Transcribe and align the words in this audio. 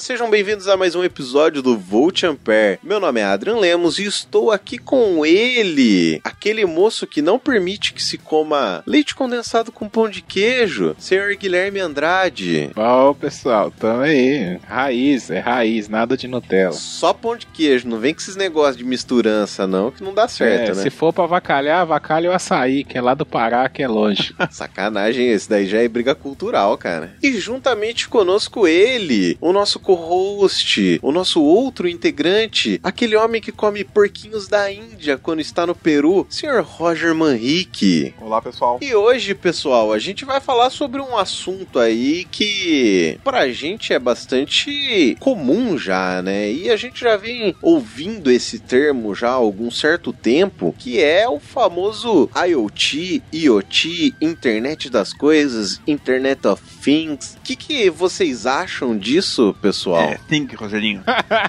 Sejam 0.00 0.30
bem-vindos 0.30 0.66
a 0.66 0.78
mais 0.78 0.94
um 0.94 1.04
episódio 1.04 1.60
do 1.60 1.76
Volt 1.76 2.24
Ampere. 2.24 2.78
Meu 2.82 2.98
nome 2.98 3.20
é 3.20 3.24
Adrian 3.24 3.58
Lemos 3.58 3.98
e 3.98 4.06
estou 4.06 4.50
aqui 4.50 4.78
com 4.78 5.26
ele, 5.26 6.22
aquele 6.24 6.64
moço 6.64 7.06
que 7.06 7.20
não 7.20 7.38
permite 7.38 7.92
que 7.92 8.02
se 8.02 8.16
coma 8.16 8.82
leite 8.86 9.14
condensado 9.14 9.70
com 9.70 9.90
pão 9.90 10.08
de 10.08 10.22
queijo, 10.22 10.96
senhor 10.98 11.34
Guilherme 11.34 11.80
Andrade. 11.80 12.70
Ó, 12.76 13.12
pessoal, 13.12 13.70
tamo 13.70 14.00
aí. 14.00 14.58
Raiz, 14.66 15.30
é 15.30 15.38
raiz, 15.38 15.86
nada 15.86 16.16
de 16.16 16.26
Nutella. 16.26 16.72
Só 16.72 17.12
pão 17.12 17.36
de 17.36 17.44
queijo, 17.44 17.86
não 17.86 17.98
vem 17.98 18.14
com 18.14 18.20
esses 18.20 18.36
negócios 18.36 18.78
de 18.78 18.84
misturança, 18.84 19.66
não, 19.66 19.90
que 19.90 20.02
não 20.02 20.14
dá 20.14 20.26
certo, 20.26 20.70
é, 20.70 20.74
né? 20.74 20.82
Se 20.82 20.88
for 20.88 21.12
pra 21.12 21.24
avacalhar, 21.24 21.80
avacalha 21.80 22.30
o 22.30 22.32
açaí, 22.32 22.84
que 22.84 22.96
é 22.96 23.02
lá 23.02 23.12
do 23.12 23.26
Pará, 23.26 23.68
que 23.68 23.82
é 23.82 23.88
longe. 23.88 24.34
Sacanagem, 24.50 25.28
esse 25.28 25.48
daí 25.48 25.66
já 25.66 25.82
é 25.82 25.88
briga 25.88 26.14
cultural, 26.14 26.78
cara. 26.78 27.12
E 27.22 27.38
juntamente 27.38 28.08
conosco 28.08 28.66
ele, 28.66 29.36
o 29.42 29.52
nosso 29.52 29.78
co-host, 29.90 31.00
o 31.02 31.10
nosso 31.10 31.42
outro 31.42 31.88
integrante, 31.88 32.78
aquele 32.82 33.16
homem 33.16 33.40
que 33.40 33.50
come 33.50 33.82
porquinhos 33.82 34.46
da 34.46 34.70
Índia 34.70 35.18
quando 35.18 35.40
está 35.40 35.66
no 35.66 35.74
Peru, 35.74 36.26
Sr. 36.30 36.62
Roger 36.62 37.12
Manrique. 37.12 38.14
Olá, 38.20 38.40
pessoal. 38.40 38.78
E 38.80 38.94
hoje, 38.94 39.34
pessoal, 39.34 39.92
a 39.92 39.98
gente 39.98 40.24
vai 40.24 40.40
falar 40.40 40.70
sobre 40.70 41.00
um 41.00 41.16
assunto 41.16 41.80
aí 41.80 42.24
que 42.30 43.18
pra 43.24 43.48
gente 43.48 43.92
é 43.92 43.98
bastante 43.98 45.16
comum 45.18 45.76
já, 45.76 46.22
né? 46.22 46.52
E 46.52 46.70
a 46.70 46.76
gente 46.76 47.00
já 47.00 47.16
vem 47.16 47.56
ouvindo 47.60 48.30
esse 48.30 48.60
termo 48.60 49.12
já 49.12 49.30
há 49.30 49.32
algum 49.32 49.72
certo 49.72 50.12
tempo, 50.12 50.72
que 50.78 51.00
é 51.00 51.28
o 51.28 51.40
famoso 51.40 52.30
IoT, 52.36 53.22
IoT, 53.32 54.14
Internet 54.20 54.88
das 54.88 55.12
Coisas, 55.12 55.80
Internet 55.84 56.46
of 56.46 56.62
Things. 56.80 57.36
O 57.36 57.40
que, 57.42 57.56
que 57.56 57.90
vocês 57.90 58.46
acham 58.46 58.96
disso, 58.96 59.54
pessoal? 59.60 59.79
Pessoal. 59.80 60.02
É, 60.02 60.18
think, 60.28 60.54
Rogerinho. 60.54 61.02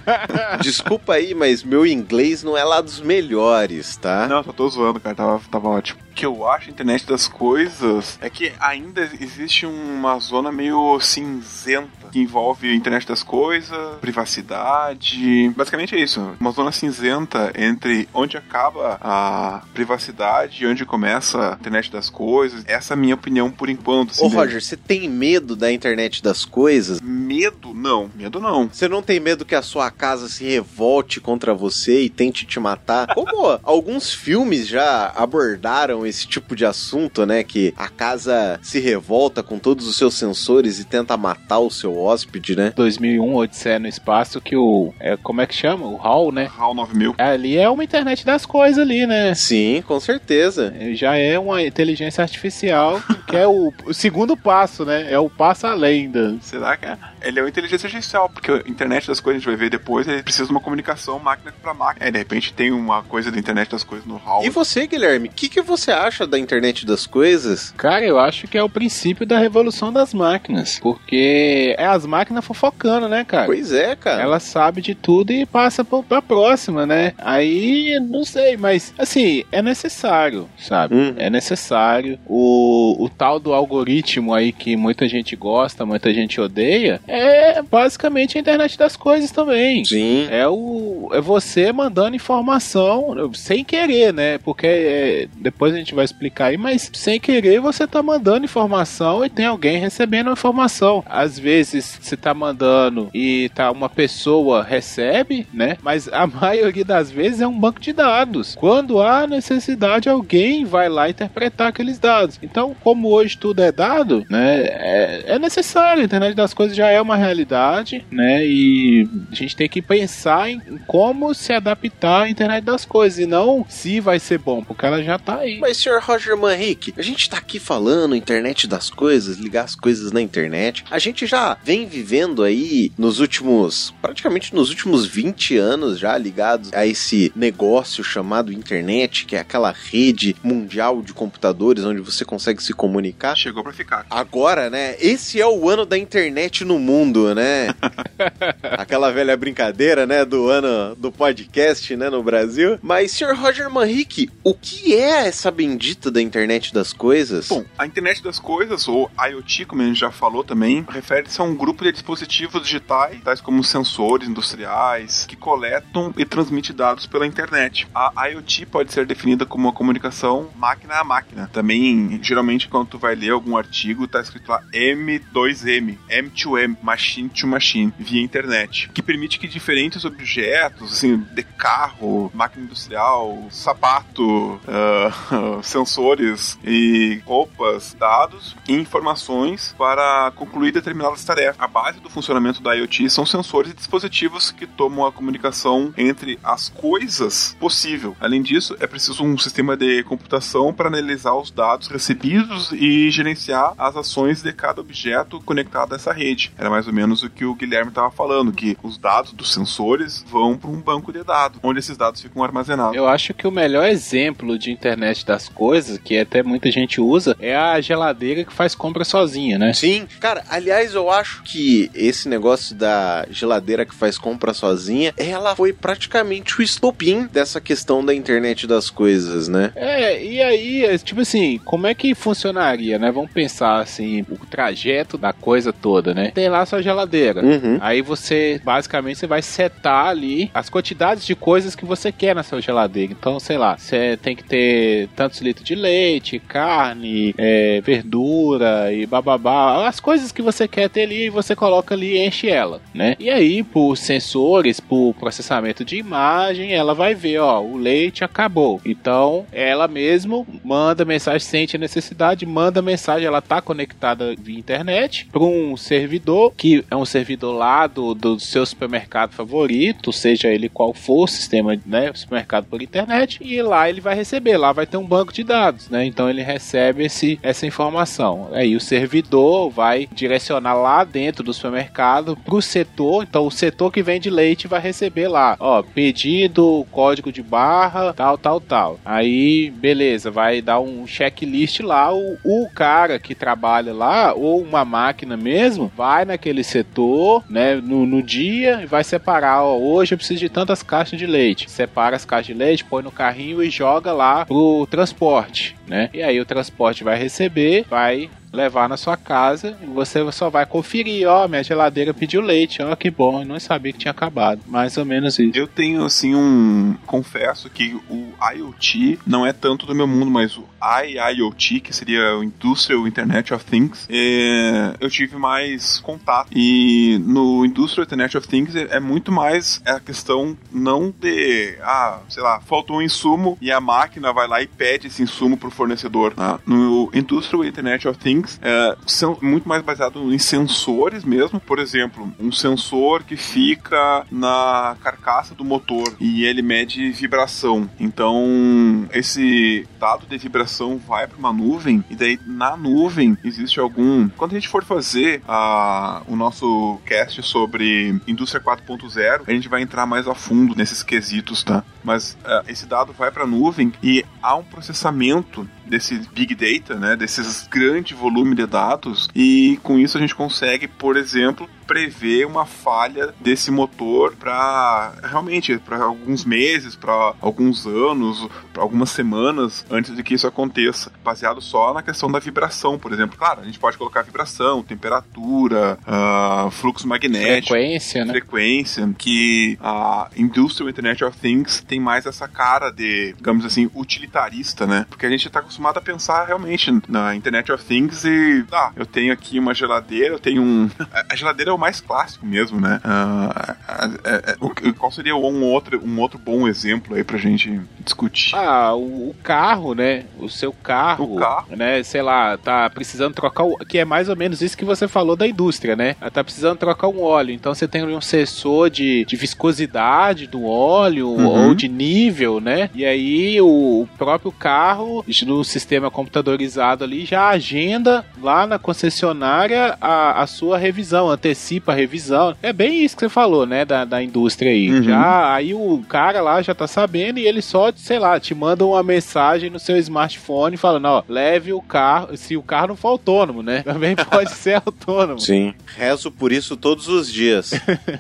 Desculpa 0.62 1.14
aí, 1.14 1.34
mas 1.34 1.64
meu 1.64 1.86
inglês 1.86 2.44
não 2.44 2.58
é 2.58 2.64
lá 2.64 2.80
dos 2.80 3.02
melhores, 3.02 3.98
tá? 3.98 4.28
Não, 4.28 4.44
só 4.44 4.54
tô 4.54 4.70
zoando, 4.70 5.00
cara. 5.00 5.16
Tava, 5.16 5.42
tava 5.52 5.70
ótimo. 5.70 6.00
O 6.12 6.14
que 6.14 6.26
eu 6.26 6.48
acho 6.48 6.70
internet 6.70 7.06
das 7.08 7.28
coisas 7.28 8.18
é 8.22 8.30
que 8.30 8.52
ainda 8.60 9.10
existe 9.20 9.66
uma 9.66 10.20
zona 10.20 10.52
meio 10.52 11.00
cinzenta 11.00 12.10
que 12.12 12.20
envolve 12.20 12.70
a 12.70 12.76
internet 12.76 13.08
das 13.08 13.24
coisas, 13.24 13.98
privacidade. 14.02 15.50
Basicamente 15.56 15.96
é 15.96 16.00
isso. 16.00 16.36
Uma 16.40 16.52
zona 16.52 16.72
cinzenta 16.72 17.54
entre 17.56 18.10
onde 18.14 18.36
acaba 18.36 18.98
a 19.02 19.62
privacidade 19.74 20.64
e 20.64 20.68
onde 20.68 20.86
começa 20.86 21.54
a 21.54 21.54
internet 21.54 21.90
das 21.90 22.10
coisas. 22.10 22.64
Essa 22.68 22.94
é 22.94 22.96
a 22.96 22.98
minha 22.98 23.16
opinião 23.16 23.50
por 23.50 23.70
enquanto. 23.70 24.12
Assim, 24.12 24.26
Ô, 24.26 24.28
Roger, 24.28 24.62
você 24.62 24.76
tem 24.76 25.10
medo 25.10 25.56
da 25.56 25.72
internet 25.72 26.22
das 26.22 26.44
coisas? 26.44 27.00
Medo? 27.00 27.71
Não. 27.82 28.12
Medo 28.16 28.40
não. 28.40 28.70
Você 28.72 28.88
não 28.88 29.02
tem 29.02 29.20
medo 29.20 29.44
que 29.44 29.56
a 29.56 29.62
sua 29.64 29.90
casa 29.90 30.30
se 30.30 30.46
revolte 30.46 31.20
contra 31.20 31.54
você 31.54 32.02
e 32.04 32.10
tente 32.10 32.46
te 32.46 32.60
matar? 32.60 33.08
Como 33.14 33.60
alguns 33.64 34.14
filmes 34.14 34.68
já 34.68 35.12
abordaram 35.16 36.06
esse 36.06 36.28
tipo 36.28 36.56
de 36.56 36.64
assunto, 36.64 37.26
né? 37.26 37.44
Que 37.44 37.74
a 37.76 37.90
casa 37.90 38.60
se 38.62 38.80
revolta 38.80 39.42
com 39.42 39.58
todos 39.58 39.88
os 39.88 39.98
seus 39.98 40.14
sensores 40.14 40.80
e 40.80 40.86
tenta 40.86 41.18
matar 41.18 41.60
o 41.60 41.72
seu 41.72 41.98
hóspede, 41.98 42.56
né? 42.56 42.72
2001, 42.76 43.36
Odisseia 43.36 43.80
no 43.80 43.88
Espaço, 43.88 44.40
que 44.40 44.56
o... 44.56 44.94
É, 45.00 45.18
como 45.18 45.42
é 45.42 45.48
que 45.48 45.56
chama? 45.56 45.88
O 45.88 45.98
HAL, 45.98 46.32
né? 46.32 46.50
HAL 46.56 46.76
9000. 46.76 47.16
É, 47.18 47.24
ali 47.32 47.58
é 47.58 47.70
uma 47.70 47.84
internet 47.84 48.24
das 48.26 48.46
coisas 48.46 48.78
ali, 48.78 49.08
né? 49.08 49.34
Sim, 49.34 49.84
com 49.88 50.00
certeza. 50.00 50.74
É, 50.80 50.94
já 50.94 51.16
é 51.16 51.40
uma 51.40 51.64
inteligência 51.64 52.22
artificial, 52.22 53.02
que 53.28 53.36
é 53.36 53.48
o, 53.48 53.74
o, 53.86 53.94
segundo 53.94 54.38
passo, 54.38 54.86
né? 54.86 55.12
É 55.12 55.18
o 55.18 55.30
passo 55.30 55.66
além 55.66 56.12
da... 56.12 56.36
Será 56.42 56.78
que 56.78 56.86
é? 56.86 56.98
Ele 57.22 57.40
é 57.40 57.44
uma 57.44 57.50
inteligência 57.50 57.88
artificial, 57.88 58.30
porque 58.30 58.52
a 58.52 58.70
internet 58.70 59.08
das 59.08 59.20
coisas 59.20 59.38
a 59.38 59.40
gente 59.40 59.48
vai 59.48 59.56
ver 59.56 59.70
depois, 59.70 60.08
ele 60.08 60.24
precisa 60.24 60.46
de 60.46 60.52
uma 60.52 60.60
comunicação 60.60 61.20
máquina 61.20 61.54
para 61.62 61.74
máquina. 61.74 62.08
É, 62.08 62.12
de 62.12 62.18
repente 62.18 62.54
tem 62.54 62.72
uma 62.72 63.04
coisa 63.04 63.32
da 63.32 63.40
internet 63.40 63.70
das 63.70 63.84
coisas 63.84 64.06
no 64.08 64.18
HAL. 64.18 64.44
E 64.44 64.50
você, 64.50 64.88
Guilherme, 64.88 65.30
o 65.30 65.32
que, 65.32 65.50
que 65.50 65.62
você 65.62 65.92
acha 65.92 66.26
da 66.26 66.38
internet 66.38 66.86
das 66.86 67.06
coisas? 67.06 67.74
Cara, 67.78 68.06
eu 68.06 68.20
acho 68.20 68.48
que 68.48 68.58
é 68.58 68.64
o 68.64 68.70
princípio 68.70 69.26
da 69.26 69.38
revolução 69.38 69.92
das 69.92 70.14
máquinas, 70.14 70.80
porque 70.80 71.76
é 71.78 71.86
as 71.86 72.06
máquinas 72.06 72.46
fofocando, 72.46 73.08
né, 73.08 73.24
cara? 73.24 73.46
Pois 73.46 73.72
é, 73.72 73.96
cara. 73.96 74.22
Ela 74.22 74.40
sabe 74.40 74.82
de 74.82 74.96
tudo 74.96 75.32
e 75.32 75.46
passa 75.46 75.84
pra 75.84 76.22
próxima, 76.22 76.86
né? 76.86 77.14
Aí, 77.18 78.00
não 78.00 78.24
sei, 78.24 78.58
mas 78.58 78.94
assim, 78.98 79.44
é 79.52 79.62
necessário, 79.62 80.50
sabe? 80.58 80.96
Hum. 80.96 81.14
É 81.18 81.30
necessário. 81.30 82.20
O, 82.26 83.04
o 83.04 83.10
tal 83.10 83.40
do 83.40 83.54
algoritmo 83.54 84.34
aí 84.34 84.52
que 84.52 84.76
muita 84.76 85.08
gente 85.08 85.36
gosta, 85.36 85.86
muita 85.86 86.14
gente 86.14 86.40
odeia, 86.40 87.02
é 87.12 87.62
basicamente 87.62 88.38
a 88.38 88.42
internet 88.42 88.78
das 88.78 88.96
coisas 88.96 89.32
também. 89.32 89.84
Sim. 89.84 90.28
É, 90.30 90.48
o, 90.48 91.10
é 91.12 91.20
você 91.20 91.72
mandando 91.74 92.16
informação 92.16 93.32
sem 93.34 93.64
querer, 93.66 94.14
né? 94.14 94.38
Porque 94.38 94.68
é, 94.68 95.28
depois 95.36 95.74
a 95.74 95.78
gente 95.78 95.94
vai 95.94 96.06
explicar 96.06 96.46
aí, 96.46 96.58
mas 96.58 96.90
sem 96.94 97.20
querer 97.20 97.60
você 97.60 97.86
tá 97.86 98.02
mandando 98.02 98.46
informação 98.46 99.26
e 99.26 99.30
tem 99.30 99.46
alguém 99.46 99.78
recebendo 99.78 100.30
a 100.30 100.34
informação. 100.34 101.04
Às 101.06 101.38
vezes 101.38 102.00
você 102.02 102.16
tá 102.16 102.34
mandando 102.34 103.10
e 103.14 103.50
tá 103.50 103.70
uma 103.70 103.90
pessoa 103.90 104.64
recebe, 104.64 105.46
né? 105.54 105.78
Mas 105.82 106.08
a 106.08 106.26
maioria 106.28 106.86
das 106.86 107.12
vezes 107.12 107.42
é 107.42 107.48
um 107.48 107.60
banco 107.60 107.82
de 107.82 107.92
dados. 107.92 108.56
Quando 108.56 109.02
há 109.02 109.28
necessidade, 109.28 110.08
alguém 110.08 110.64
vai 110.64 110.88
lá 110.88 111.10
interpretar 111.10 111.68
aqueles 111.68 112.00
dados. 112.00 112.40
Então, 112.42 112.74
como 112.82 113.10
hoje 113.10 113.38
tudo 113.38 113.62
é 113.62 113.72
dado, 113.72 114.26
né? 114.30 114.62
É, 114.64 115.24
é 115.36 115.40
necessário. 115.40 116.02
A 116.02 116.06
internet 116.06 116.36
das 116.36 116.54
coisas 116.54 116.76
já 116.76 116.90
é 116.90 117.01
uma 117.02 117.16
realidade, 117.16 118.06
né? 118.12 118.46
E 118.46 119.08
a 119.32 119.36
gente 119.36 119.56
tem 119.56 119.70
que 119.70 119.82
pensar 119.82 120.50
em 120.50 120.62
como 120.88 121.34
se 121.34 121.54
adaptar 121.54 122.24
à 122.24 122.30
internet 122.30 122.64
das 122.64 122.86
coisas 122.86 123.20
e 123.20 123.26
não 123.26 123.66
se 123.68 124.00
vai 124.00 124.20
ser 124.20 124.38
bom, 124.38 124.64
porque 124.64 124.86
ela 124.86 125.04
já 125.04 125.18
tá 125.18 125.40
aí. 125.40 125.60
Mas, 125.60 125.78
senhor 125.78 126.02
Roger 126.02 126.38
Manrique, 126.38 126.94
a 126.98 127.02
gente 127.02 127.30
tá 127.30 127.38
aqui 127.38 127.60
falando 127.60 128.16
internet 128.16 128.68
das 128.68 128.90
coisas, 128.90 129.38
ligar 129.38 129.66
as 129.66 129.76
coisas 129.76 130.12
na 130.12 130.22
internet. 130.22 130.84
A 130.90 131.00
gente 131.00 131.26
já 131.26 131.58
vem 131.64 131.86
vivendo 131.86 132.44
aí 132.44 132.92
nos 132.98 133.20
últimos, 133.20 133.94
praticamente 134.02 134.54
nos 134.54 134.70
últimos 134.70 135.06
20 135.06 135.58
anos 135.58 136.00
já 136.00 136.18
ligados 136.18 136.72
a 136.74 136.86
esse 136.86 137.32
negócio 137.36 138.04
chamado 138.04 138.54
internet, 138.54 139.26
que 139.26 139.36
é 139.36 139.40
aquela 139.40 139.72
rede 139.72 140.36
mundial 140.44 141.02
de 141.02 141.14
computadores 141.14 141.84
onde 141.84 142.02
você 142.02 142.24
consegue 142.24 142.62
se 142.62 142.74
comunicar. 142.74 143.36
Chegou 143.36 143.64
para 143.64 143.74
ficar. 143.74 144.06
Agora, 144.10 144.70
né? 144.70 144.96
Esse 145.00 145.42
é 145.42 145.48
o 145.48 145.70
ano 145.70 145.86
da 145.86 145.98
internet 145.98 146.64
no 146.64 146.80
mundo, 146.80 146.91
né? 147.34 147.74
aquela 148.78 149.12
velha 149.12 149.36
brincadeira, 149.36 150.06
né, 150.06 150.26
do 150.26 150.50
ano 150.50 150.96
do 150.96 151.12
podcast, 151.12 151.96
né, 151.96 152.10
no 152.10 152.22
Brasil. 152.22 152.78
Mas, 152.82 153.12
Sr. 153.12 153.34
Roger 153.36 153.70
Manrique, 153.70 154.30
o 154.44 154.54
que 154.54 154.96
é 154.96 155.28
essa 155.28 155.50
bendita 155.50 156.12
da 156.12 156.22
internet 156.22 156.74
das 156.74 156.94
coisas? 156.94 157.48
Bom, 157.48 157.64
a 157.78 157.86
internet 157.86 158.24
das 158.24 158.40
coisas, 158.40 158.88
ou 158.88 159.10
IoT, 159.30 159.66
como 159.66 159.82
a 159.82 159.86
gente 159.86 160.00
já 160.00 160.12
falou 160.12 160.44
também, 160.44 160.86
refere-se 160.90 161.40
a 161.40 161.44
um 161.44 161.56
grupo 161.56 161.84
de 161.84 161.92
dispositivos 161.92 162.64
digitais, 162.64 163.22
tais 163.24 163.42
como 163.42 163.64
sensores 163.64 164.28
industriais, 164.28 165.26
que 165.26 165.36
coletam 165.36 166.14
e 166.18 166.26
transmitem 166.26 166.76
dados 166.76 167.06
pela 167.06 167.26
internet. 167.26 167.88
A 167.94 168.28
IoT 168.28 168.66
pode 168.66 168.92
ser 168.92 169.06
definida 169.06 169.46
como 169.46 169.68
uma 169.68 169.74
comunicação 169.74 170.50
máquina 170.56 170.96
a 170.96 171.04
máquina. 171.04 171.50
Também, 171.52 172.20
geralmente, 172.22 172.68
quando 172.68 172.90
tu 172.90 173.00
vai 173.00 173.16
ler 173.16 173.32
algum 173.32 173.58
artigo, 173.58 174.08
tá 174.08 174.22
escrito 174.22 174.50
lá 174.50 174.62
M2M, 174.74 175.98
M2M, 176.10 176.78
Machine 176.82 177.30
to 177.30 177.48
Machine, 177.48 177.94
via 177.98 178.22
internet, 178.22 178.90
que 178.94 179.02
permite 179.02 179.40
que 179.40 179.48
diferentes 179.48 180.06
objetos, 180.06 180.94
assim, 180.94 181.18
de 181.34 181.44
carro, 181.44 182.32
máquina 182.34 182.66
industrial, 182.66 183.48
sapato, 183.50 184.56
uh, 184.56 185.62
sensores 185.64 186.58
e 186.64 187.22
roupas, 187.26 187.96
dados 188.00 188.56
e 188.68 188.74
informações 188.74 189.76
para 189.78 190.32
concluir 190.36 190.72
determinadas 190.72 191.24
tarefas. 191.24 191.62
A 191.62 191.68
base 191.68 192.00
do 192.00 192.10
funcionamento 192.10 192.62
da 192.62 192.74
IoT 192.74 193.10
são 193.10 193.26
sensores 193.26 193.72
e 193.72 193.76
dispositivos 193.76 194.52
que 194.52 194.66
tomam 194.66 195.06
a 195.06 195.12
comunicação 195.12 195.94
entre 195.98 196.40
as 196.44 196.70
coisas 196.70 197.56
possível. 197.60 198.16
Além 198.20 198.42
disso, 198.42 198.76
é 198.80 198.88
preciso 198.88 199.24
um 199.24 199.38
sistema 199.38 199.78
de 199.78 200.04
computação 200.04 200.74
para 200.74 200.88
analisar 200.88 201.36
os 201.36 201.52
dados 201.52 201.88
recebidos 201.88 202.72
e 202.72 203.10
gerenciar 203.12 203.74
as 203.78 203.96
ações 203.96 204.42
de 204.42 204.52
cada 204.54 204.82
objeto 204.82 205.40
conectado 205.42 205.94
a 205.94 205.96
essa 205.96 206.12
rede. 206.12 206.52
Era 206.58 206.70
mais 206.72 206.88
ou 206.88 206.94
menos 206.94 207.22
o 207.22 207.30
que 207.30 207.44
o 207.44 207.54
Guilherme 207.54 207.90
estava 207.90 208.10
falando, 208.10 208.52
que 208.52 208.78
os 208.82 208.98
dados 208.98 209.34
dos 209.34 209.54
sensores 209.54 210.24
vão 210.28 210.58
para 210.58 210.70
um 210.70 210.82
banco 210.82 211.12
de 211.12 211.24
dados, 211.24 211.60
onde 211.62 211.80
esses 211.80 211.98
dados 211.98 212.22
ficam 212.22 212.44
armazenados. 212.44 212.96
Eu 212.96 213.08
acho 213.08 213.34
que 213.34 213.46
o 213.46 213.52
melhor 213.52 213.86
exemplo 213.88 214.58
de 214.58 214.72
internet 214.72 215.26
das 215.26 215.50
coisas, 215.50 215.98
que 215.98 216.18
até 216.18 216.42
muita 216.42 216.72
gente 216.72 217.02
usa, 217.02 217.36
é 217.40 217.56
a 217.56 217.80
geladeira 217.82 218.46
que 218.46 218.54
faz 218.54 218.74
compra 218.74 219.04
sozinha, 219.04 219.60
né? 219.60 219.74
Sim, 219.74 220.08
cara, 220.20 220.44
aliás, 220.50 220.96
eu 220.96 221.12
acho 221.12 221.44
que 221.44 221.92
esse 221.94 222.30
negócio 222.30 222.74
da 222.74 223.28
geladeira 223.30 223.86
que 223.86 223.94
faz 223.94 224.18
compra 224.18 224.54
sozinha, 224.54 225.14
ela 225.18 225.56
foi 225.56 225.74
praticamente 225.74 226.60
o 226.60 226.64
estopim 226.64 227.28
dessa 227.28 227.60
questão 227.60 228.04
da 228.04 228.16
internet 228.16 228.66
das 228.66 228.90
coisas, 228.90 229.50
né? 229.50 229.74
É, 229.76 230.24
e 230.24 230.42
aí, 230.42 230.86
é, 230.86 230.98
tipo 230.98 231.22
assim, 231.22 231.60
como 231.66 231.86
é 231.86 231.94
que 231.94 232.16
funcionaria, 232.16 232.98
né? 232.98 233.12
Vamos 233.12 233.32
pensar 233.32 233.82
assim, 233.82 234.26
o 234.30 234.46
trajeto 234.46 235.18
da 235.18 235.34
coisa 235.34 235.74
toda, 235.74 236.14
né? 236.14 236.32
Tem 236.34 236.48
lá 236.48 236.61
sua 236.66 236.82
geladeira. 236.82 237.44
Uhum. 237.44 237.78
Aí 237.82 238.02
você, 238.02 238.62
basicamente, 238.64 239.20
você 239.20 239.28
vai 239.28 239.42
setar 239.42 240.08
ali 240.08 240.50
as 240.54 240.70
quantidades 240.70 241.26
de 241.26 241.36
coisas 241.36 241.76
que 241.76 241.86
você 241.86 242.12
quer 242.12 242.36
na 242.36 242.44
sua 242.44 242.62
geladeira. 242.62 243.14
Então, 243.14 243.40
sei 243.40 243.58
lá, 243.58 243.78
você 243.78 244.18
tem 244.22 244.36
que 244.36 244.44
ter 244.44 245.10
tantos 245.16 245.42
litros 245.42 245.66
de 245.66 245.76
leite, 245.76 246.40
carne, 246.40 247.34
é, 247.38 247.82
verdura 247.82 248.92
e 248.92 249.06
bababá. 249.06 249.88
As 249.88 250.00
coisas 250.00 250.32
que 250.32 250.42
você 250.42 250.68
quer 250.68 250.90
ter 250.90 251.04
ali, 251.04 251.30
você 251.30 251.56
coloca 251.56 251.94
ali 251.94 252.14
e 252.14 252.26
enche 252.26 252.50
ela, 252.50 252.82
né? 252.94 253.16
E 253.20 253.30
aí, 253.30 253.64
por 253.64 253.96
sensores, 253.96 254.80
por 254.80 255.14
processamento 255.16 255.86
de 255.86 255.98
imagem, 255.98 256.74
ela 256.74 256.94
vai 256.94 257.14
ver, 257.14 257.40
ó, 257.40 257.62
o 257.62 257.78
leite 257.78 258.24
acabou. 258.24 258.82
Então, 258.86 259.46
ela 259.52 259.88
mesmo 259.88 260.48
manda 260.64 261.06
mensagem, 261.06 261.40
sente 261.40 261.76
a 261.76 261.80
necessidade, 261.80 262.46
manda 262.46 262.82
mensagem, 262.82 263.28
ela 263.28 263.42
tá 263.42 263.62
conectada 263.62 264.36
via 264.38 264.58
internet 264.58 265.28
para 265.32 265.44
um 265.44 265.78
servidor 265.78 266.41
que 266.50 266.84
é 266.90 266.96
um 266.96 267.06
servidor 267.06 267.56
lá 267.56 267.86
do, 267.86 268.16
do 268.16 268.40
seu 268.40 268.66
supermercado 268.66 269.34
favorito, 269.34 270.12
seja 270.12 270.48
ele 270.48 270.70
qual 270.70 270.94
for 270.94 271.24
o 271.24 271.28
sistema, 271.28 271.78
né, 271.86 272.12
supermercado 272.14 272.66
por 272.66 272.82
internet, 272.82 273.40
e 273.42 273.62
lá 273.62 273.90
ele 273.90 274.02
vai 274.02 274.16
receber, 274.16 274.58
lá 274.58 274.72
vai 274.72 274.86
ter 274.86 274.98
um 274.98 275.06
banco 275.06 275.34
de 275.34 275.44
dados, 275.44 275.90
né? 275.90 276.06
Então 276.06 276.30
ele 276.30 276.42
recebe 276.42 277.06
esse, 277.06 277.40
essa 277.44 277.66
informação. 277.66 278.50
Aí 278.54 278.76
o 278.76 278.80
servidor 278.80 279.70
vai 279.70 280.08
direcionar 280.12 280.74
lá 280.74 281.04
dentro 281.04 281.44
do 281.44 281.54
supermercado 281.54 282.38
para 282.38 282.56
o 282.56 282.62
setor, 282.62 283.24
então 283.24 283.46
o 283.46 283.52
setor 283.52 283.92
que 283.92 284.02
vende 284.02 284.30
leite 284.30 284.68
vai 284.68 284.80
receber 284.80 285.28
lá, 285.28 285.56
ó, 285.60 285.84
pedido, 285.84 286.86
código 286.92 287.32
de 287.32 287.44
barra, 287.44 288.14
tal, 288.14 288.38
tal, 288.38 288.62
tal. 288.62 289.00
Aí, 289.04 289.70
beleza, 289.72 290.32
vai 290.32 290.62
dar 290.62 290.80
um 290.80 291.06
checklist 291.06 291.82
lá, 291.82 292.14
o, 292.14 292.38
o 292.44 292.70
cara 292.74 293.20
que 293.20 293.36
trabalha 293.36 293.94
lá, 293.94 294.34
ou 294.34 294.62
uma 294.62 294.86
máquina 294.86 295.36
mesmo, 295.36 295.92
vai 295.96 296.26
naquele 296.32 296.64
setor, 296.64 297.44
né, 297.50 297.76
no, 297.76 298.06
no 298.06 298.22
dia, 298.22 298.82
e 298.82 298.86
vai 298.86 299.04
separar, 299.04 299.64
ó, 299.64 299.78
hoje 299.78 300.14
eu 300.14 300.18
preciso 300.18 300.40
de 300.40 300.50
tantas 300.50 300.82
caixas 300.82 301.20
de 301.20 301.26
leite. 301.26 301.70
Separa 301.70 302.16
as 302.16 302.26
caixas 302.26 302.48
de 302.48 302.54
leite, 302.54 302.84
põe 302.86 303.04
no 303.04 303.12
carrinho 303.12 303.62
e 303.64 303.70
joga 303.70 304.12
lá 304.12 304.46
pro 304.46 304.88
transporte, 304.90 305.76
né? 305.88 306.10
E 306.14 306.22
aí 306.22 306.40
o 306.40 306.46
transporte 306.46 307.04
vai 307.04 307.18
receber, 307.18 307.86
vai 307.90 308.30
levar 308.52 308.90
na 308.90 308.98
sua 308.98 309.16
casa 309.16 309.78
e 309.82 309.86
você 309.86 310.20
só 310.32 310.50
vai 310.50 310.66
conferir, 310.66 311.28
ó, 311.28 311.48
minha 311.48 311.64
geladeira 311.64 312.14
pediu 312.14 312.42
leite, 312.42 312.82
ó, 312.82 312.96
que 312.96 313.10
bom, 313.10 313.42
eu 313.42 313.46
não 313.46 313.60
sabia 313.60 313.94
que 313.94 314.00
tinha 314.00 314.12
acabado. 314.12 314.62
Mais 314.68 314.98
ou 314.98 315.06
menos 315.06 315.40
isso. 315.40 315.58
Eu 315.58 315.68
tenho, 315.68 316.04
assim, 316.04 316.36
um. 316.36 316.96
Confesso 317.06 317.70
que 317.70 318.00
o 318.10 318.34
IoT 318.54 319.20
não 319.26 319.46
é 319.46 319.54
tanto 319.54 319.86
do 319.86 319.96
meu 319.96 320.08
mundo, 320.08 320.30
mas 320.30 320.58
o 320.58 320.66
IIoT, 320.82 321.80
que 321.80 321.94
seria 321.94 322.38
o 322.38 322.44
Industrial 322.44 323.08
Internet 323.08 323.54
of 323.54 323.64
Things, 323.66 324.08
é, 324.10 324.94
eu 325.00 325.10
tive 325.10 325.38
mais 325.38 326.00
contato. 326.00 326.50
E 326.54 327.20
no 327.24 327.66
Industrial 327.66 328.06
Internet 328.06 328.38
of 328.38 328.48
Things 328.48 328.76
é, 328.76 328.98
é 328.98 329.00
muito 329.00 329.32
mais 329.32 329.82
a 329.86 330.00
questão 330.00 330.58
não 330.72 331.14
de, 331.18 331.78
ah, 331.82 332.20
sei 332.30 332.42
lá, 332.42 332.60
faltou 332.62 332.98
um 332.98 333.02
insumo 333.02 333.58
e 333.62 333.72
a 333.72 333.80
máquina 333.80 334.34
vai 334.34 334.48
lá 334.48 334.62
e 334.62 334.68
pede 334.68 335.08
esse 335.08 335.22
insumo 335.22 335.58
pro 335.58 335.72
fornecedor. 335.72 336.34
Tá? 336.34 336.60
No 336.66 337.10
Industrial 337.14 337.64
Internet 337.66 338.08
of 338.08 338.20
Things 338.20 338.41
é, 338.62 338.98
são 339.06 339.38
muito 339.42 339.68
mais 339.68 339.82
baseado 339.84 340.34
em 340.34 340.40
sensores 340.40 341.24
mesmo. 341.24 341.60
Por 341.60 341.80
exemplo, 341.80 342.32
um 342.40 342.52
sensor 342.52 343.24
que 343.24 343.36
fica 343.36 344.26
na 344.32 344.96
carcaça 345.02 345.54
do 345.56 345.64
motor 345.64 346.14
e 346.20 346.46
ele 346.46 346.62
mede 346.62 347.12
vibração. 347.12 347.90
Então, 348.00 349.08
esse 349.14 349.88
dado 350.00 350.26
de 350.26 350.38
vibração 350.38 350.98
vai 350.98 351.28
para 351.28 351.38
uma 351.38 351.54
nuvem 351.54 352.04
e 352.10 352.16
daí 352.16 352.40
na 352.46 352.76
nuvem 352.76 353.38
existe 353.44 353.80
algum. 353.80 354.30
Quando 354.30 354.52
a 354.52 354.56
gente 354.56 354.70
for 354.70 354.84
fazer 354.84 355.42
a, 355.48 356.22
o 356.28 356.36
nosso 356.36 357.00
cast 357.06 357.42
sobre 357.44 358.20
indústria 358.28 358.62
4.0, 358.62 359.42
a 359.48 359.52
gente 359.52 359.70
vai 359.70 359.82
entrar 359.82 360.06
mais 360.06 360.28
a 360.28 360.36
fundo 360.36 360.76
nesses 360.76 361.04
quesitos, 361.04 361.64
tá? 361.64 361.84
Mas 362.04 362.38
uh, 362.44 362.64
esse 362.68 362.86
dado 362.86 363.14
vai 363.14 363.32
para 363.32 363.44
a 363.44 363.48
nuvem 363.48 363.94
e 364.02 364.26
há 364.42 364.56
um 364.56 364.64
processamento 364.64 365.68
desse 365.92 366.20
big 366.34 366.56
data, 366.56 366.96
né, 366.96 367.18
desses 367.18 367.68
grande 367.68 368.14
volume 368.14 368.56
de 368.56 368.66
dados 368.66 369.28
e 369.36 369.78
com 369.84 370.00
isso 370.00 370.18
a 370.18 370.22
gente 370.22 370.34
consegue, 370.34 370.88
por 370.88 371.18
exemplo, 371.18 371.70
prever 371.86 372.46
uma 372.46 372.66
falha 372.66 373.34
desse 373.42 373.70
motor 373.70 374.34
para 374.38 375.12
realmente 375.22 375.78
para 375.78 375.98
alguns 375.98 376.46
meses, 376.46 376.96
para 376.96 377.34
alguns 377.42 377.86
anos, 377.86 378.48
para 378.72 378.82
algumas 378.82 379.10
semanas 379.10 379.86
antes 379.92 380.16
de 380.16 380.24
que 380.24 380.34
isso 380.34 380.48
aconteça, 380.48 381.12
baseado 381.22 381.60
só 381.60 381.94
na 381.94 382.02
questão 382.02 382.32
da 382.32 382.40
vibração, 382.40 382.98
por 382.98 383.12
exemplo. 383.12 383.38
Claro, 383.38 383.60
a 383.60 383.66
gente 383.66 383.78
pode 383.78 383.98
colocar 383.98 384.22
vibração, 384.22 384.82
temperatura, 384.82 386.00
uh, 386.08 386.72
fluxo 386.72 387.06
magnético, 387.06 387.74
frequência, 387.74 388.24
né? 388.24 388.32
frequência, 388.32 389.14
que 389.18 389.78
a 389.82 390.30
Industrial 390.38 390.90
Internet 390.90 391.26
of 391.26 391.38
Things 391.38 391.82
tem 391.92 392.00
mais 392.00 392.26
essa 392.26 392.48
cara 392.48 392.90
de, 392.90 393.34
digamos 393.34 393.66
assim, 393.66 393.92
utilitarista, 393.94 394.88
né? 394.88 395.06
Porque 395.10 395.26
a 395.26 395.30
gente 395.30 395.46
está 395.46 395.60
acostumado 395.60 395.98
a 395.98 396.02
pensar 396.02 396.46
realmente 396.46 396.90
na 397.10 397.36
Internet 397.36 397.70
of 397.70 397.84
Things 397.84 398.24
e, 398.24 398.66
ah, 398.72 398.94
eu 398.96 399.06
tenho 399.06 399.34
aqui 399.34 399.60
uma 399.60 399.74
geladeira, 399.74 400.36
eu 400.36 400.40
tenho 400.40 400.62
um. 400.62 400.90
A 401.30 401.36
geladeira 401.36 401.72
é 401.72 401.74
o 401.74 401.78
mais 401.78 402.00
clássico 402.00 402.46
mesmo, 402.46 402.80
né? 402.80 403.02
Uh, 403.04 404.94
qual 404.98 405.12
seria 405.12 405.36
um 405.36 405.64
outro, 405.64 406.02
um 406.02 406.20
outro 406.20 406.40
bom 406.40 406.66
exemplo 406.68 407.16
aí 407.16 407.24
pra 407.26 407.38
gente 407.38 407.82
discutir? 408.00 408.56
Ah, 408.56 408.96
o, 408.96 409.36
carro, 409.44 409.94
né? 409.94 410.26
O 410.40 410.48
seu 410.48 410.72
carro, 410.72 411.36
o 411.36 411.40
carro, 411.40 411.76
né? 411.76 412.02
Sei 412.04 412.22
lá, 412.22 412.58
tá 412.58 412.90
precisando 412.90 413.34
trocar 413.34 413.64
o. 413.64 413.78
Que 413.78 413.98
é 413.98 414.06
mais 414.06 414.30
ou 414.30 414.36
menos 414.38 414.62
isso 414.62 414.78
que 414.78 414.86
você 414.86 415.08
falou 415.08 415.36
da 415.36 415.48
indústria, 415.48 415.96
né? 415.96 416.16
Tá 416.32 416.44
precisando 416.44 416.78
trocar 416.78 417.10
um 417.10 417.22
óleo. 417.22 417.52
Então 417.52 417.74
você 417.74 417.88
tem 417.88 418.06
um 418.06 418.22
sensor 418.22 418.90
de, 418.90 419.26
de 419.26 419.36
viscosidade 419.36 420.48
do 420.48 420.64
óleo 420.64 421.28
uhum. 421.28 421.68
ou 421.68 421.76
de 421.76 421.81
nível, 421.88 422.60
né? 422.60 422.90
E 422.94 423.06
aí 423.06 423.60
o, 423.62 424.08
próprio 424.18 424.52
carro, 424.52 425.24
no 425.46 425.64
sistema 425.64 426.12
computadorizado 426.12 427.04
ali, 427.04 427.26
já 427.26 427.50
agenda 427.50 428.26
lá 428.42 428.68
na 428.68 428.78
concessionária 428.78 429.98
a, 430.00 430.42
a 430.42 430.48
sua 430.48 430.78
revisão, 430.78 431.30
antecipa 431.30 431.92
a 431.92 431.96
revisão. 431.96 432.56
É 432.62 432.74
bem 432.74 433.04
isso 433.04 433.16
que 433.16 433.22
você 433.22 433.30
falou, 433.30 433.66
né? 433.66 433.86
Da, 433.86 434.06
da 434.06 434.22
indústria 434.22 434.72
aí. 434.72 434.92
Uhum. 434.92 435.04
Já 435.04 435.54
aí 435.54 435.74
o 435.74 436.04
cara 436.08 436.42
lá 436.42 436.62
já 436.62 436.74
tá 436.74 436.88
sabendo 436.88 437.40
e 437.40 437.48
ele 437.48 437.62
só, 437.62 437.92
sei 437.96 438.20
lá, 438.20 438.40
te 438.40 438.54
manda 438.54 438.86
uma 438.86 439.04
mensagem 439.04 439.70
no 439.70 439.80
seu 439.80 439.98
smartphone 439.98 440.78
falando, 440.78 441.06
ó, 441.06 441.24
leve 441.28 441.74
o 441.74 441.82
carro, 441.82 442.36
se 442.38 442.56
o 442.58 442.64
carro 442.64 442.88
não 442.88 442.96
for 442.96 443.10
autônomo, 443.10 443.62
né? 443.62 443.82
Também 443.86 444.16
pode 444.16 444.52
ser 444.52 444.76
autônomo. 444.86 445.40
Sim. 445.40 445.74
Rezo 445.96 446.32
por 446.32 446.52
isso 446.52 446.78
todos 446.78 447.08
os 447.08 447.32
dias. 447.32 447.72